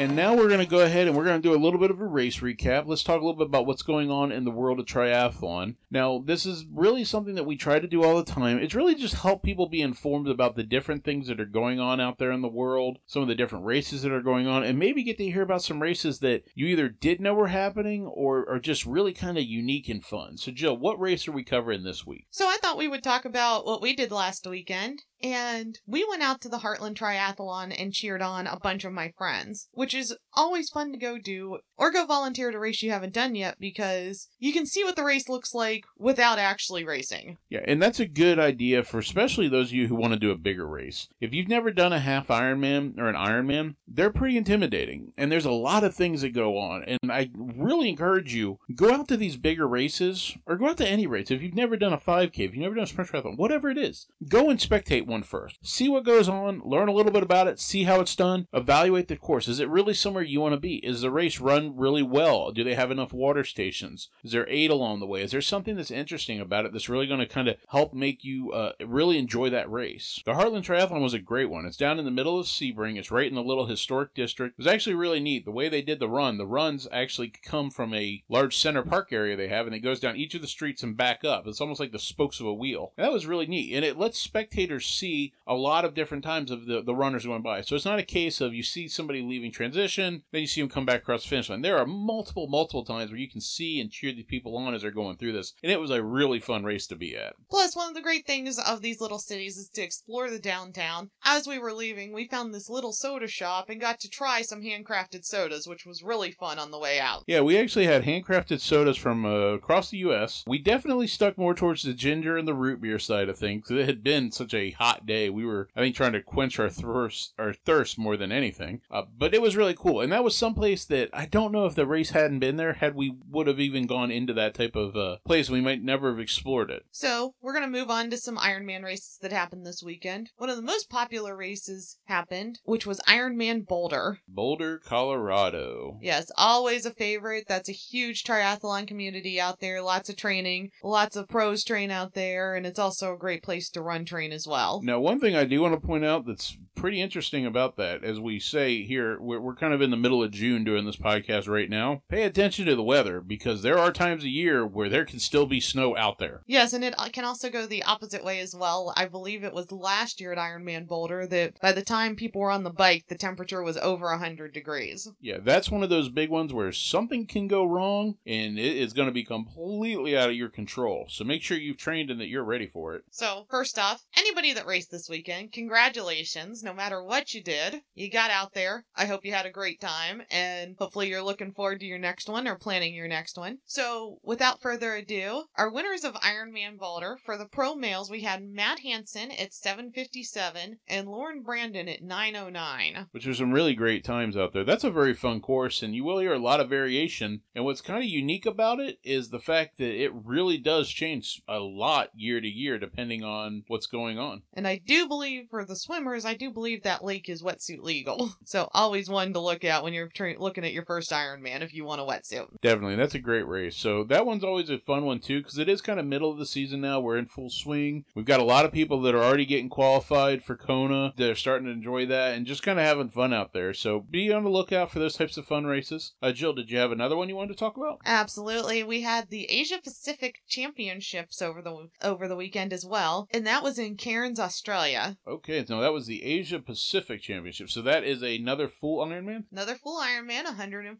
And 0.02 0.16
now 0.16 0.34
we're 0.34 0.48
going 0.48 0.58
to 0.58 0.66
go 0.66 0.80
ahead 0.80 1.06
and 1.06 1.16
we're 1.16 1.24
going 1.24 1.40
to 1.40 1.48
do 1.48 1.54
a 1.54 1.62
little 1.62 1.78
bit 1.78 1.92
of 1.92 2.00
a 2.00 2.04
race 2.04 2.40
recap. 2.40 2.88
Let's 2.88 3.04
talk 3.04 3.20
a 3.20 3.24
little 3.24 3.38
bit 3.38 3.46
about 3.46 3.66
what's 3.66 3.82
going 3.82 4.10
on 4.10 4.32
in 4.32 4.42
the 4.42 4.50
world 4.50 4.80
of 4.80 4.86
triathlon. 4.86 5.76
Now, 5.92 6.20
this 6.26 6.44
is 6.44 6.66
really 6.72 7.04
something 7.04 7.36
that 7.36 7.46
we 7.46 7.56
try 7.56 7.78
to 7.78 7.86
do 7.86 8.02
all 8.02 8.16
the 8.16 8.24
time. 8.24 8.58
It's 8.58 8.74
really 8.74 8.96
just 8.96 9.14
help 9.14 9.44
people 9.44 9.68
be 9.68 9.80
informed 9.80 10.26
about 10.26 10.56
the 10.56 10.64
different 10.64 11.04
things 11.04 11.28
that 11.28 11.38
are 11.38 11.44
going 11.44 11.78
on 11.78 12.00
out 12.00 12.18
there 12.18 12.32
in 12.32 12.42
the 12.42 12.48
world, 12.48 12.98
some 13.06 13.22
of 13.22 13.28
the 13.28 13.36
different 13.36 13.64
races 13.64 14.02
that 14.02 14.10
are 14.10 14.22
going 14.22 14.48
on, 14.48 14.64
and 14.64 14.76
maybe 14.76 15.04
get 15.04 15.18
to 15.18 15.30
hear 15.30 15.42
about 15.42 15.62
some 15.62 15.80
races 15.80 16.18
that 16.18 16.42
you 16.52 16.66
either 16.66 16.88
did 16.88 17.20
know 17.20 17.34
were 17.34 17.46
happening 17.46 18.04
or 18.04 18.50
are 18.50 18.58
just 18.58 18.84
really 18.84 19.12
kind 19.12 19.38
of 19.38 19.44
unique 19.44 19.88
and 19.88 20.04
fun. 20.04 20.36
So, 20.36 20.50
Jill, 20.50 20.76
what 20.76 20.98
race 20.98 21.28
are 21.28 21.32
we 21.32 21.44
covering 21.44 21.84
this 21.84 22.04
week? 22.04 22.26
So, 22.28 22.48
I 22.48 22.58
thought 22.60 22.76
we 22.76 22.88
would 22.88 23.04
talk 23.04 23.24
about 23.24 23.66
what 23.66 23.80
we 23.80 23.94
did 23.94 24.10
last 24.10 24.48
weekend 24.48 25.04
and 25.22 25.78
we 25.86 26.04
went 26.08 26.22
out 26.22 26.40
to 26.42 26.48
the 26.48 26.58
Heartland 26.58 26.96
Triathlon 26.96 27.74
and 27.78 27.92
cheered 27.92 28.22
on 28.22 28.46
a 28.46 28.58
bunch 28.58 28.84
of 28.84 28.92
my 28.92 29.12
friends, 29.16 29.68
which 29.72 29.94
is 29.94 30.16
always 30.34 30.70
fun 30.70 30.92
to 30.92 30.98
go 30.98 31.18
do 31.18 31.60
or 31.82 31.90
go 31.90 32.06
volunteer 32.06 32.48
at 32.48 32.54
a 32.54 32.60
race 32.60 32.80
you 32.80 32.92
haven't 32.92 33.12
done 33.12 33.34
yet 33.34 33.56
because 33.58 34.28
you 34.38 34.52
can 34.52 34.64
see 34.64 34.84
what 34.84 34.94
the 34.94 35.02
race 35.02 35.28
looks 35.28 35.52
like 35.52 35.84
without 35.98 36.38
actually 36.38 36.84
racing. 36.84 37.38
Yeah, 37.50 37.62
and 37.66 37.82
that's 37.82 37.98
a 37.98 38.06
good 38.06 38.38
idea 38.38 38.84
for 38.84 39.00
especially 39.00 39.48
those 39.48 39.70
of 39.70 39.72
you 39.72 39.88
who 39.88 39.96
want 39.96 40.12
to 40.12 40.18
do 40.18 40.30
a 40.30 40.36
bigger 40.36 40.64
race. 40.64 41.08
If 41.20 41.34
you've 41.34 41.48
never 41.48 41.72
done 41.72 41.92
a 41.92 41.98
half 41.98 42.28
Ironman 42.28 43.00
or 43.00 43.08
an 43.08 43.16
Ironman, 43.16 43.74
they're 43.88 44.12
pretty 44.12 44.36
intimidating 44.36 45.12
and 45.16 45.32
there's 45.32 45.44
a 45.44 45.50
lot 45.50 45.82
of 45.82 45.92
things 45.92 46.22
that 46.22 46.32
go 46.32 46.56
on. 46.56 46.84
And 46.84 47.10
I 47.10 47.30
really 47.34 47.88
encourage 47.88 48.32
you 48.32 48.60
go 48.76 48.94
out 48.94 49.08
to 49.08 49.16
these 49.16 49.36
bigger 49.36 49.66
races 49.66 50.36
or 50.46 50.56
go 50.56 50.68
out 50.68 50.76
to 50.76 50.88
any 50.88 51.08
race. 51.08 51.32
If 51.32 51.42
you've 51.42 51.56
never 51.56 51.76
done 51.76 51.92
a 51.92 51.98
5K, 51.98 52.38
if 52.38 52.38
you've 52.38 52.58
never 52.58 52.76
done 52.76 52.84
a 52.84 52.86
sprint 52.86 53.10
triathlon, 53.10 53.36
whatever 53.36 53.68
it 53.68 53.78
is, 53.78 54.06
go 54.28 54.50
and 54.50 54.60
spectate 54.60 55.06
one 55.06 55.24
first. 55.24 55.58
See 55.64 55.88
what 55.88 56.04
goes 56.04 56.28
on, 56.28 56.62
learn 56.64 56.86
a 56.86 56.92
little 56.92 57.10
bit 57.10 57.24
about 57.24 57.48
it, 57.48 57.58
see 57.58 57.82
how 57.82 57.98
it's 57.98 58.14
done, 58.14 58.46
evaluate 58.52 59.08
the 59.08 59.16
course. 59.16 59.48
Is 59.48 59.58
it 59.58 59.68
really 59.68 59.94
somewhere 59.94 60.22
you 60.22 60.40
want 60.40 60.52
to 60.52 60.60
be? 60.60 60.76
Is 60.76 61.00
the 61.00 61.10
race 61.10 61.40
run 61.40 61.71
really 61.76 62.02
well? 62.02 62.50
Do 62.50 62.64
they 62.64 62.74
have 62.74 62.90
enough 62.90 63.12
water 63.12 63.44
stations? 63.44 64.08
Is 64.22 64.32
there 64.32 64.48
aid 64.48 64.70
along 64.70 65.00
the 65.00 65.06
way? 65.06 65.22
Is 65.22 65.30
there 65.30 65.40
something 65.40 65.76
that's 65.76 65.90
interesting 65.90 66.40
about 66.40 66.64
it 66.64 66.72
that's 66.72 66.88
really 66.88 67.06
going 67.06 67.20
to 67.20 67.26
kind 67.26 67.48
of 67.48 67.56
help 67.68 67.94
make 67.94 68.24
you 68.24 68.52
uh, 68.52 68.72
really 68.84 69.18
enjoy 69.18 69.50
that 69.50 69.70
race? 69.70 70.20
The 70.24 70.32
Heartland 70.32 70.64
Triathlon 70.64 71.02
was 71.02 71.14
a 71.14 71.18
great 71.18 71.50
one. 71.50 71.66
It's 71.66 71.76
down 71.76 71.98
in 71.98 72.04
the 72.04 72.10
middle 72.10 72.38
of 72.38 72.46
Sebring. 72.46 72.96
It's 72.96 73.10
right 73.10 73.28
in 73.28 73.34
the 73.34 73.42
little 73.42 73.66
historic 73.66 74.14
district. 74.14 74.54
It 74.58 74.64
was 74.64 74.72
actually 74.72 74.94
really 74.94 75.20
neat. 75.20 75.44
The 75.44 75.50
way 75.50 75.68
they 75.68 75.82
did 75.82 76.00
the 76.00 76.08
run, 76.08 76.38
the 76.38 76.46
runs 76.46 76.88
actually 76.92 77.32
come 77.42 77.70
from 77.70 77.94
a 77.94 78.22
large 78.28 78.56
center 78.56 78.82
park 78.82 79.12
area 79.12 79.36
they 79.36 79.48
have, 79.48 79.66
and 79.66 79.74
it 79.74 79.80
goes 79.80 80.00
down 80.00 80.16
each 80.16 80.34
of 80.34 80.42
the 80.42 80.48
streets 80.48 80.82
and 80.82 80.96
back 80.96 81.24
up. 81.24 81.46
It's 81.46 81.60
almost 81.60 81.80
like 81.80 81.92
the 81.92 81.98
spokes 81.98 82.40
of 82.40 82.46
a 82.46 82.54
wheel. 82.54 82.92
And 82.96 83.04
that 83.04 83.12
was 83.12 83.26
really 83.26 83.46
neat. 83.46 83.74
And 83.74 83.84
it 83.84 83.98
lets 83.98 84.18
spectators 84.18 84.86
see 84.86 85.32
a 85.46 85.54
lot 85.54 85.84
of 85.84 85.94
different 85.94 86.24
times 86.24 86.50
of 86.50 86.66
the, 86.66 86.82
the 86.82 86.94
runners 86.94 87.26
going 87.26 87.42
by. 87.42 87.60
So 87.62 87.76
it's 87.76 87.84
not 87.84 87.98
a 87.98 88.04
case 88.04 88.40
of 88.40 88.54
you 88.54 88.62
see 88.62 88.88
somebody 88.88 89.22
leaving 89.22 89.52
transition, 89.52 90.22
then 90.32 90.42
you 90.42 90.46
see 90.46 90.60
them 90.60 90.70
come 90.70 90.86
back 90.86 91.02
across 91.02 91.22
the 91.22 91.28
finish 91.28 91.48
line. 91.48 91.61
There 91.62 91.78
are 91.78 91.86
multiple, 91.86 92.48
multiple 92.48 92.84
times 92.84 93.10
where 93.10 93.20
you 93.20 93.30
can 93.30 93.40
see 93.40 93.80
and 93.80 93.90
cheer 93.90 94.12
these 94.12 94.24
people 94.24 94.56
on 94.56 94.74
as 94.74 94.82
they're 94.82 94.90
going 94.90 95.16
through 95.16 95.32
this. 95.32 95.54
And 95.62 95.70
it 95.70 95.80
was 95.80 95.90
a 95.90 96.02
really 96.02 96.40
fun 96.40 96.64
race 96.64 96.86
to 96.88 96.96
be 96.96 97.16
at. 97.16 97.34
Plus, 97.50 97.76
one 97.76 97.88
of 97.88 97.94
the 97.94 98.02
great 98.02 98.26
things 98.26 98.58
of 98.58 98.82
these 98.82 99.00
little 99.00 99.18
cities 99.18 99.56
is 99.56 99.68
to 99.70 99.82
explore 99.82 100.30
the 100.30 100.38
downtown. 100.38 101.10
As 101.24 101.46
we 101.46 101.58
were 101.58 101.72
leaving, 101.72 102.12
we 102.12 102.28
found 102.28 102.54
this 102.54 102.68
little 102.68 102.92
soda 102.92 103.28
shop 103.28 103.68
and 103.68 103.80
got 103.80 104.00
to 104.00 104.08
try 104.08 104.42
some 104.42 104.62
handcrafted 104.62 105.24
sodas, 105.24 105.66
which 105.66 105.86
was 105.86 106.02
really 106.02 106.30
fun 106.30 106.58
on 106.58 106.70
the 106.70 106.78
way 106.78 106.98
out. 106.98 107.24
Yeah, 107.26 107.40
we 107.40 107.58
actually 107.58 107.86
had 107.86 108.04
handcrafted 108.04 108.60
sodas 108.60 108.96
from 108.96 109.24
uh, 109.24 109.52
across 109.54 109.90
the 109.90 109.98
U.S. 109.98 110.44
We 110.46 110.58
definitely 110.58 111.06
stuck 111.06 111.38
more 111.38 111.54
towards 111.54 111.82
the 111.82 111.94
ginger 111.94 112.36
and 112.36 112.46
the 112.46 112.54
root 112.54 112.80
beer 112.80 112.98
side 112.98 113.28
of 113.28 113.38
things. 113.38 113.70
It 113.70 113.86
had 113.86 114.02
been 114.02 114.32
such 114.32 114.54
a 114.54 114.70
hot 114.72 115.06
day. 115.06 115.30
We 115.30 115.44
were, 115.44 115.68
I 115.76 115.80
think, 115.80 115.96
trying 115.96 116.12
to 116.12 116.22
quench 116.22 116.58
our 116.58 116.70
thirst, 116.70 117.34
our 117.38 117.52
thirst 117.52 117.98
more 117.98 118.16
than 118.16 118.32
anything. 118.32 118.80
Uh, 118.90 119.02
but 119.16 119.34
it 119.34 119.42
was 119.42 119.56
really 119.56 119.74
cool, 119.74 120.00
and 120.00 120.12
that 120.12 120.24
was 120.24 120.36
someplace 120.36 120.84
that 120.86 121.10
I 121.12 121.26
don't 121.26 121.41
know 121.50 121.66
if 121.66 121.74
the 121.74 121.86
race 121.86 122.10
hadn't 122.10 122.38
been 122.38 122.56
there, 122.56 122.74
had 122.74 122.94
we 122.94 123.16
would 123.28 123.48
have 123.48 123.58
even 123.58 123.86
gone 123.86 124.12
into 124.12 124.32
that 124.34 124.54
type 124.54 124.76
of 124.76 124.94
uh, 124.96 125.16
place, 125.26 125.50
we 125.50 125.60
might 125.60 125.82
never 125.82 126.10
have 126.10 126.20
explored 126.20 126.70
it. 126.70 126.84
So, 126.92 127.34
we're 127.40 127.54
going 127.54 127.64
to 127.64 127.78
move 127.78 127.90
on 127.90 128.10
to 128.10 128.16
some 128.16 128.36
Ironman 128.36 128.84
races 128.84 129.18
that 129.22 129.32
happened 129.32 129.66
this 129.66 129.82
weekend. 129.82 130.30
One 130.36 130.50
of 130.50 130.56
the 130.56 130.62
most 130.62 130.90
popular 130.90 131.36
races 131.36 131.98
happened, 132.04 132.60
which 132.64 132.86
was 132.86 133.00
Ironman 133.00 133.66
Boulder. 133.66 134.18
Boulder, 134.28 134.78
Colorado. 134.78 135.98
Yes, 136.00 136.30
always 136.36 136.86
a 136.86 136.92
favorite. 136.92 137.46
That's 137.48 137.68
a 137.68 137.72
huge 137.72 138.22
triathlon 138.22 138.86
community 138.86 139.40
out 139.40 139.60
there. 139.60 139.82
Lots 139.82 140.08
of 140.10 140.16
training, 140.16 140.70
lots 140.82 141.16
of 141.16 141.28
pros 141.28 141.64
train 141.64 141.90
out 141.90 142.14
there, 142.14 142.54
and 142.54 142.66
it's 142.66 142.78
also 142.78 143.14
a 143.14 143.18
great 143.18 143.42
place 143.42 143.70
to 143.70 143.82
run 143.82 144.04
train 144.04 144.32
as 144.32 144.46
well. 144.46 144.80
Now, 144.82 145.00
one 145.00 145.20
thing 145.20 145.34
I 145.34 145.44
do 145.44 145.60
want 145.62 145.74
to 145.74 145.86
point 145.86 146.04
out 146.04 146.26
that's 146.26 146.56
pretty 146.74 147.00
interesting 147.00 147.46
about 147.46 147.76
that, 147.76 148.04
as 148.04 148.18
we 148.20 148.38
say 148.38 148.82
here, 148.82 149.18
we're, 149.20 149.40
we're 149.40 149.54
kind 149.54 149.72
of 149.72 149.80
in 149.80 149.90
the 149.90 149.96
middle 149.96 150.22
of 150.22 150.30
June 150.30 150.64
doing 150.64 150.84
this 150.84 150.96
podcast 150.96 151.31
right 151.48 151.70
now. 151.70 152.02
Pay 152.08 152.22
attention 152.24 152.66
to 152.66 152.76
the 152.76 152.82
weather 152.82 153.20
because 153.20 153.62
there 153.62 153.78
are 153.78 153.92
times 153.92 154.24
a 154.24 154.28
year 154.28 154.66
where 154.66 154.88
there 154.88 155.04
can 155.04 155.18
still 155.18 155.46
be 155.46 155.60
snow 155.60 155.96
out 155.96 156.18
there. 156.18 156.42
Yes, 156.46 156.72
and 156.72 156.84
it 156.84 156.94
uh, 156.98 157.08
can 157.12 157.24
also 157.24 157.50
go 157.50 157.66
the 157.66 157.82
opposite 157.82 158.24
way 158.24 158.40
as 158.40 158.54
well. 158.54 158.92
I 158.96 159.06
believe 159.06 159.44
it 159.44 159.54
was 159.54 159.72
last 159.72 160.20
year 160.20 160.32
at 160.32 160.38
Ironman 160.38 160.86
Boulder 160.86 161.26
that 161.26 161.60
by 161.60 161.72
the 161.72 161.82
time 161.82 162.16
people 162.16 162.40
were 162.40 162.50
on 162.50 162.64
the 162.64 162.70
bike, 162.70 163.06
the 163.08 163.16
temperature 163.16 163.62
was 163.62 163.76
over 163.78 164.06
100 164.06 164.52
degrees. 164.52 165.08
Yeah, 165.20 165.38
that's 165.42 165.70
one 165.70 165.82
of 165.82 165.90
those 165.90 166.08
big 166.08 166.30
ones 166.30 166.52
where 166.52 166.72
something 166.72 167.26
can 167.26 167.48
go 167.48 167.64
wrong 167.64 168.16
and 168.26 168.58
it 168.58 168.76
is 168.76 168.92
going 168.92 169.08
to 169.08 169.12
be 169.12 169.24
completely 169.24 170.16
out 170.16 170.30
of 170.30 170.36
your 170.36 170.48
control. 170.48 171.06
So 171.08 171.24
make 171.24 171.42
sure 171.42 171.56
you've 171.56 171.76
trained 171.76 172.10
and 172.10 172.20
that 172.20 172.28
you're 172.28 172.44
ready 172.44 172.66
for 172.66 172.94
it. 172.94 173.02
So, 173.10 173.46
first 173.50 173.78
off, 173.78 174.04
anybody 174.16 174.52
that 174.52 174.66
raced 174.66 174.90
this 174.90 175.08
weekend, 175.08 175.52
congratulations. 175.52 176.62
No 176.62 176.74
matter 176.74 177.02
what 177.02 177.34
you 177.34 177.42
did, 177.42 177.82
you 177.94 178.10
got 178.10 178.30
out 178.30 178.54
there. 178.54 178.84
I 178.96 179.06
hope 179.06 179.24
you 179.24 179.32
had 179.32 179.46
a 179.46 179.50
great 179.50 179.80
time 179.80 180.22
and 180.30 180.76
hopefully 180.78 181.08
you're 181.08 181.21
looking 181.22 181.52
forward 181.52 181.80
to 181.80 181.86
your 181.86 181.98
next 181.98 182.28
one 182.28 182.46
or 182.46 182.56
planning 182.56 182.94
your 182.94 183.08
next 183.08 183.38
one. 183.38 183.58
So, 183.64 184.18
without 184.22 184.60
further 184.60 184.94
ado, 184.94 185.44
our 185.56 185.70
winners 185.70 186.04
of 186.04 186.14
Ironman 186.14 186.78
Boulder 186.78 187.18
for 187.24 187.36
the 187.36 187.46
pro 187.46 187.74
males, 187.74 188.10
we 188.10 188.22
had 188.22 188.42
Matt 188.42 188.80
Hanson 188.80 189.30
at 189.32 189.52
757 189.52 190.78
and 190.86 191.08
Lauren 191.08 191.42
Brandon 191.42 191.88
at 191.88 192.02
909. 192.02 193.08
Which 193.12 193.26
are 193.26 193.34
some 193.34 193.52
really 193.52 193.74
great 193.74 194.04
times 194.04 194.36
out 194.36 194.52
there. 194.52 194.64
That's 194.64 194.84
a 194.84 194.90
very 194.90 195.14
fun 195.14 195.40
course, 195.40 195.82
and 195.82 195.94
you 195.94 196.04
will 196.04 196.18
hear 196.18 196.34
a 196.34 196.38
lot 196.38 196.60
of 196.60 196.68
variation. 196.68 197.42
And 197.54 197.64
what's 197.64 197.80
kind 197.80 198.00
of 198.00 198.08
unique 198.08 198.46
about 198.46 198.80
it 198.80 198.98
is 199.02 199.28
the 199.28 199.38
fact 199.38 199.78
that 199.78 200.02
it 200.02 200.12
really 200.14 200.58
does 200.58 200.88
change 200.88 201.42
a 201.48 201.58
lot 201.58 202.10
year 202.14 202.40
to 202.40 202.48
year 202.48 202.78
depending 202.78 203.22
on 203.24 203.64
what's 203.68 203.86
going 203.86 204.18
on. 204.18 204.42
And 204.52 204.66
I 204.66 204.80
do 204.84 205.08
believe 205.08 205.48
for 205.50 205.64
the 205.64 205.76
swimmers, 205.76 206.24
I 206.24 206.34
do 206.34 206.50
believe 206.50 206.82
that 206.82 207.04
lake 207.04 207.28
is 207.28 207.42
wetsuit 207.42 207.82
legal. 207.82 208.30
So 208.44 208.68
always 208.72 209.08
one 209.08 209.32
to 209.32 209.40
look 209.40 209.64
at 209.64 209.82
when 209.82 209.94
you're 209.94 210.08
tra- 210.08 210.38
looking 210.38 210.64
at 210.64 210.72
your 210.72 210.84
first 210.84 211.11
Ironman 211.12 211.62
if 211.62 211.74
you 211.74 211.84
want 211.84 212.00
a 212.00 212.04
wetsuit. 212.04 212.48
Definitely, 212.60 212.96
that's 212.96 213.14
a 213.14 213.20
great 213.20 213.46
race. 213.46 213.76
So 213.76 214.04
that 214.04 214.26
one's 214.26 214.44
always 214.44 214.70
a 214.70 214.78
fun 214.78 215.04
one 215.04 215.20
too 215.20 215.40
because 215.40 215.58
it 215.58 215.68
is 215.68 215.80
kind 215.80 216.00
of 216.00 216.06
middle 216.06 216.30
of 216.30 216.38
the 216.38 216.46
season 216.46 216.80
now. 216.80 217.00
We're 217.00 217.18
in 217.18 217.26
full 217.26 217.50
swing. 217.50 218.04
We've 218.14 218.24
got 218.24 218.40
a 218.40 218.44
lot 218.44 218.64
of 218.64 218.72
people 218.72 219.00
that 219.02 219.14
are 219.14 219.22
already 219.22 219.46
getting 219.46 219.68
qualified 219.68 220.42
for 220.42 220.56
Kona. 220.56 221.12
They're 221.16 221.34
starting 221.34 221.66
to 221.66 221.72
enjoy 221.72 222.06
that 222.06 222.34
and 222.34 222.46
just 222.46 222.62
kind 222.62 222.78
of 222.78 222.84
having 222.84 223.10
fun 223.10 223.32
out 223.32 223.52
there. 223.52 223.74
So 223.74 224.00
be 224.00 224.32
on 224.32 224.44
the 224.44 224.50
lookout 224.50 224.90
for 224.90 224.98
those 224.98 225.16
types 225.16 225.36
of 225.36 225.46
fun 225.46 225.64
races. 225.64 226.12
Uh, 226.22 226.32
Jill, 226.32 226.52
did 226.52 226.70
you 226.70 226.78
have 226.78 226.92
another 226.92 227.16
one 227.16 227.28
you 227.28 227.36
wanted 227.36 227.52
to 227.52 227.58
talk 227.58 227.76
about? 227.76 228.00
Absolutely. 228.04 228.82
We 228.82 229.02
had 229.02 229.30
the 229.30 229.50
Asia 229.50 229.78
Pacific 229.82 230.42
Championships 230.48 231.40
over 231.42 231.62
the 231.62 231.88
over 232.02 232.28
the 232.28 232.36
weekend 232.36 232.72
as 232.72 232.84
well, 232.84 233.28
and 233.30 233.46
that 233.46 233.62
was 233.62 233.78
in 233.78 233.96
Cairns, 233.96 234.38
Australia. 234.38 235.16
Okay, 235.26 235.64
so 235.64 235.80
that 235.80 235.92
was 235.92 236.06
the 236.06 236.22
Asia 236.24 236.58
Pacific 236.58 237.22
Championship. 237.22 237.70
So 237.70 237.82
that 237.82 238.04
is 238.04 238.22
another 238.22 238.68
full 238.68 239.04
Ironman. 239.04 239.44
Another 239.50 239.74
full 239.74 240.00
Ironman, 240.00 240.46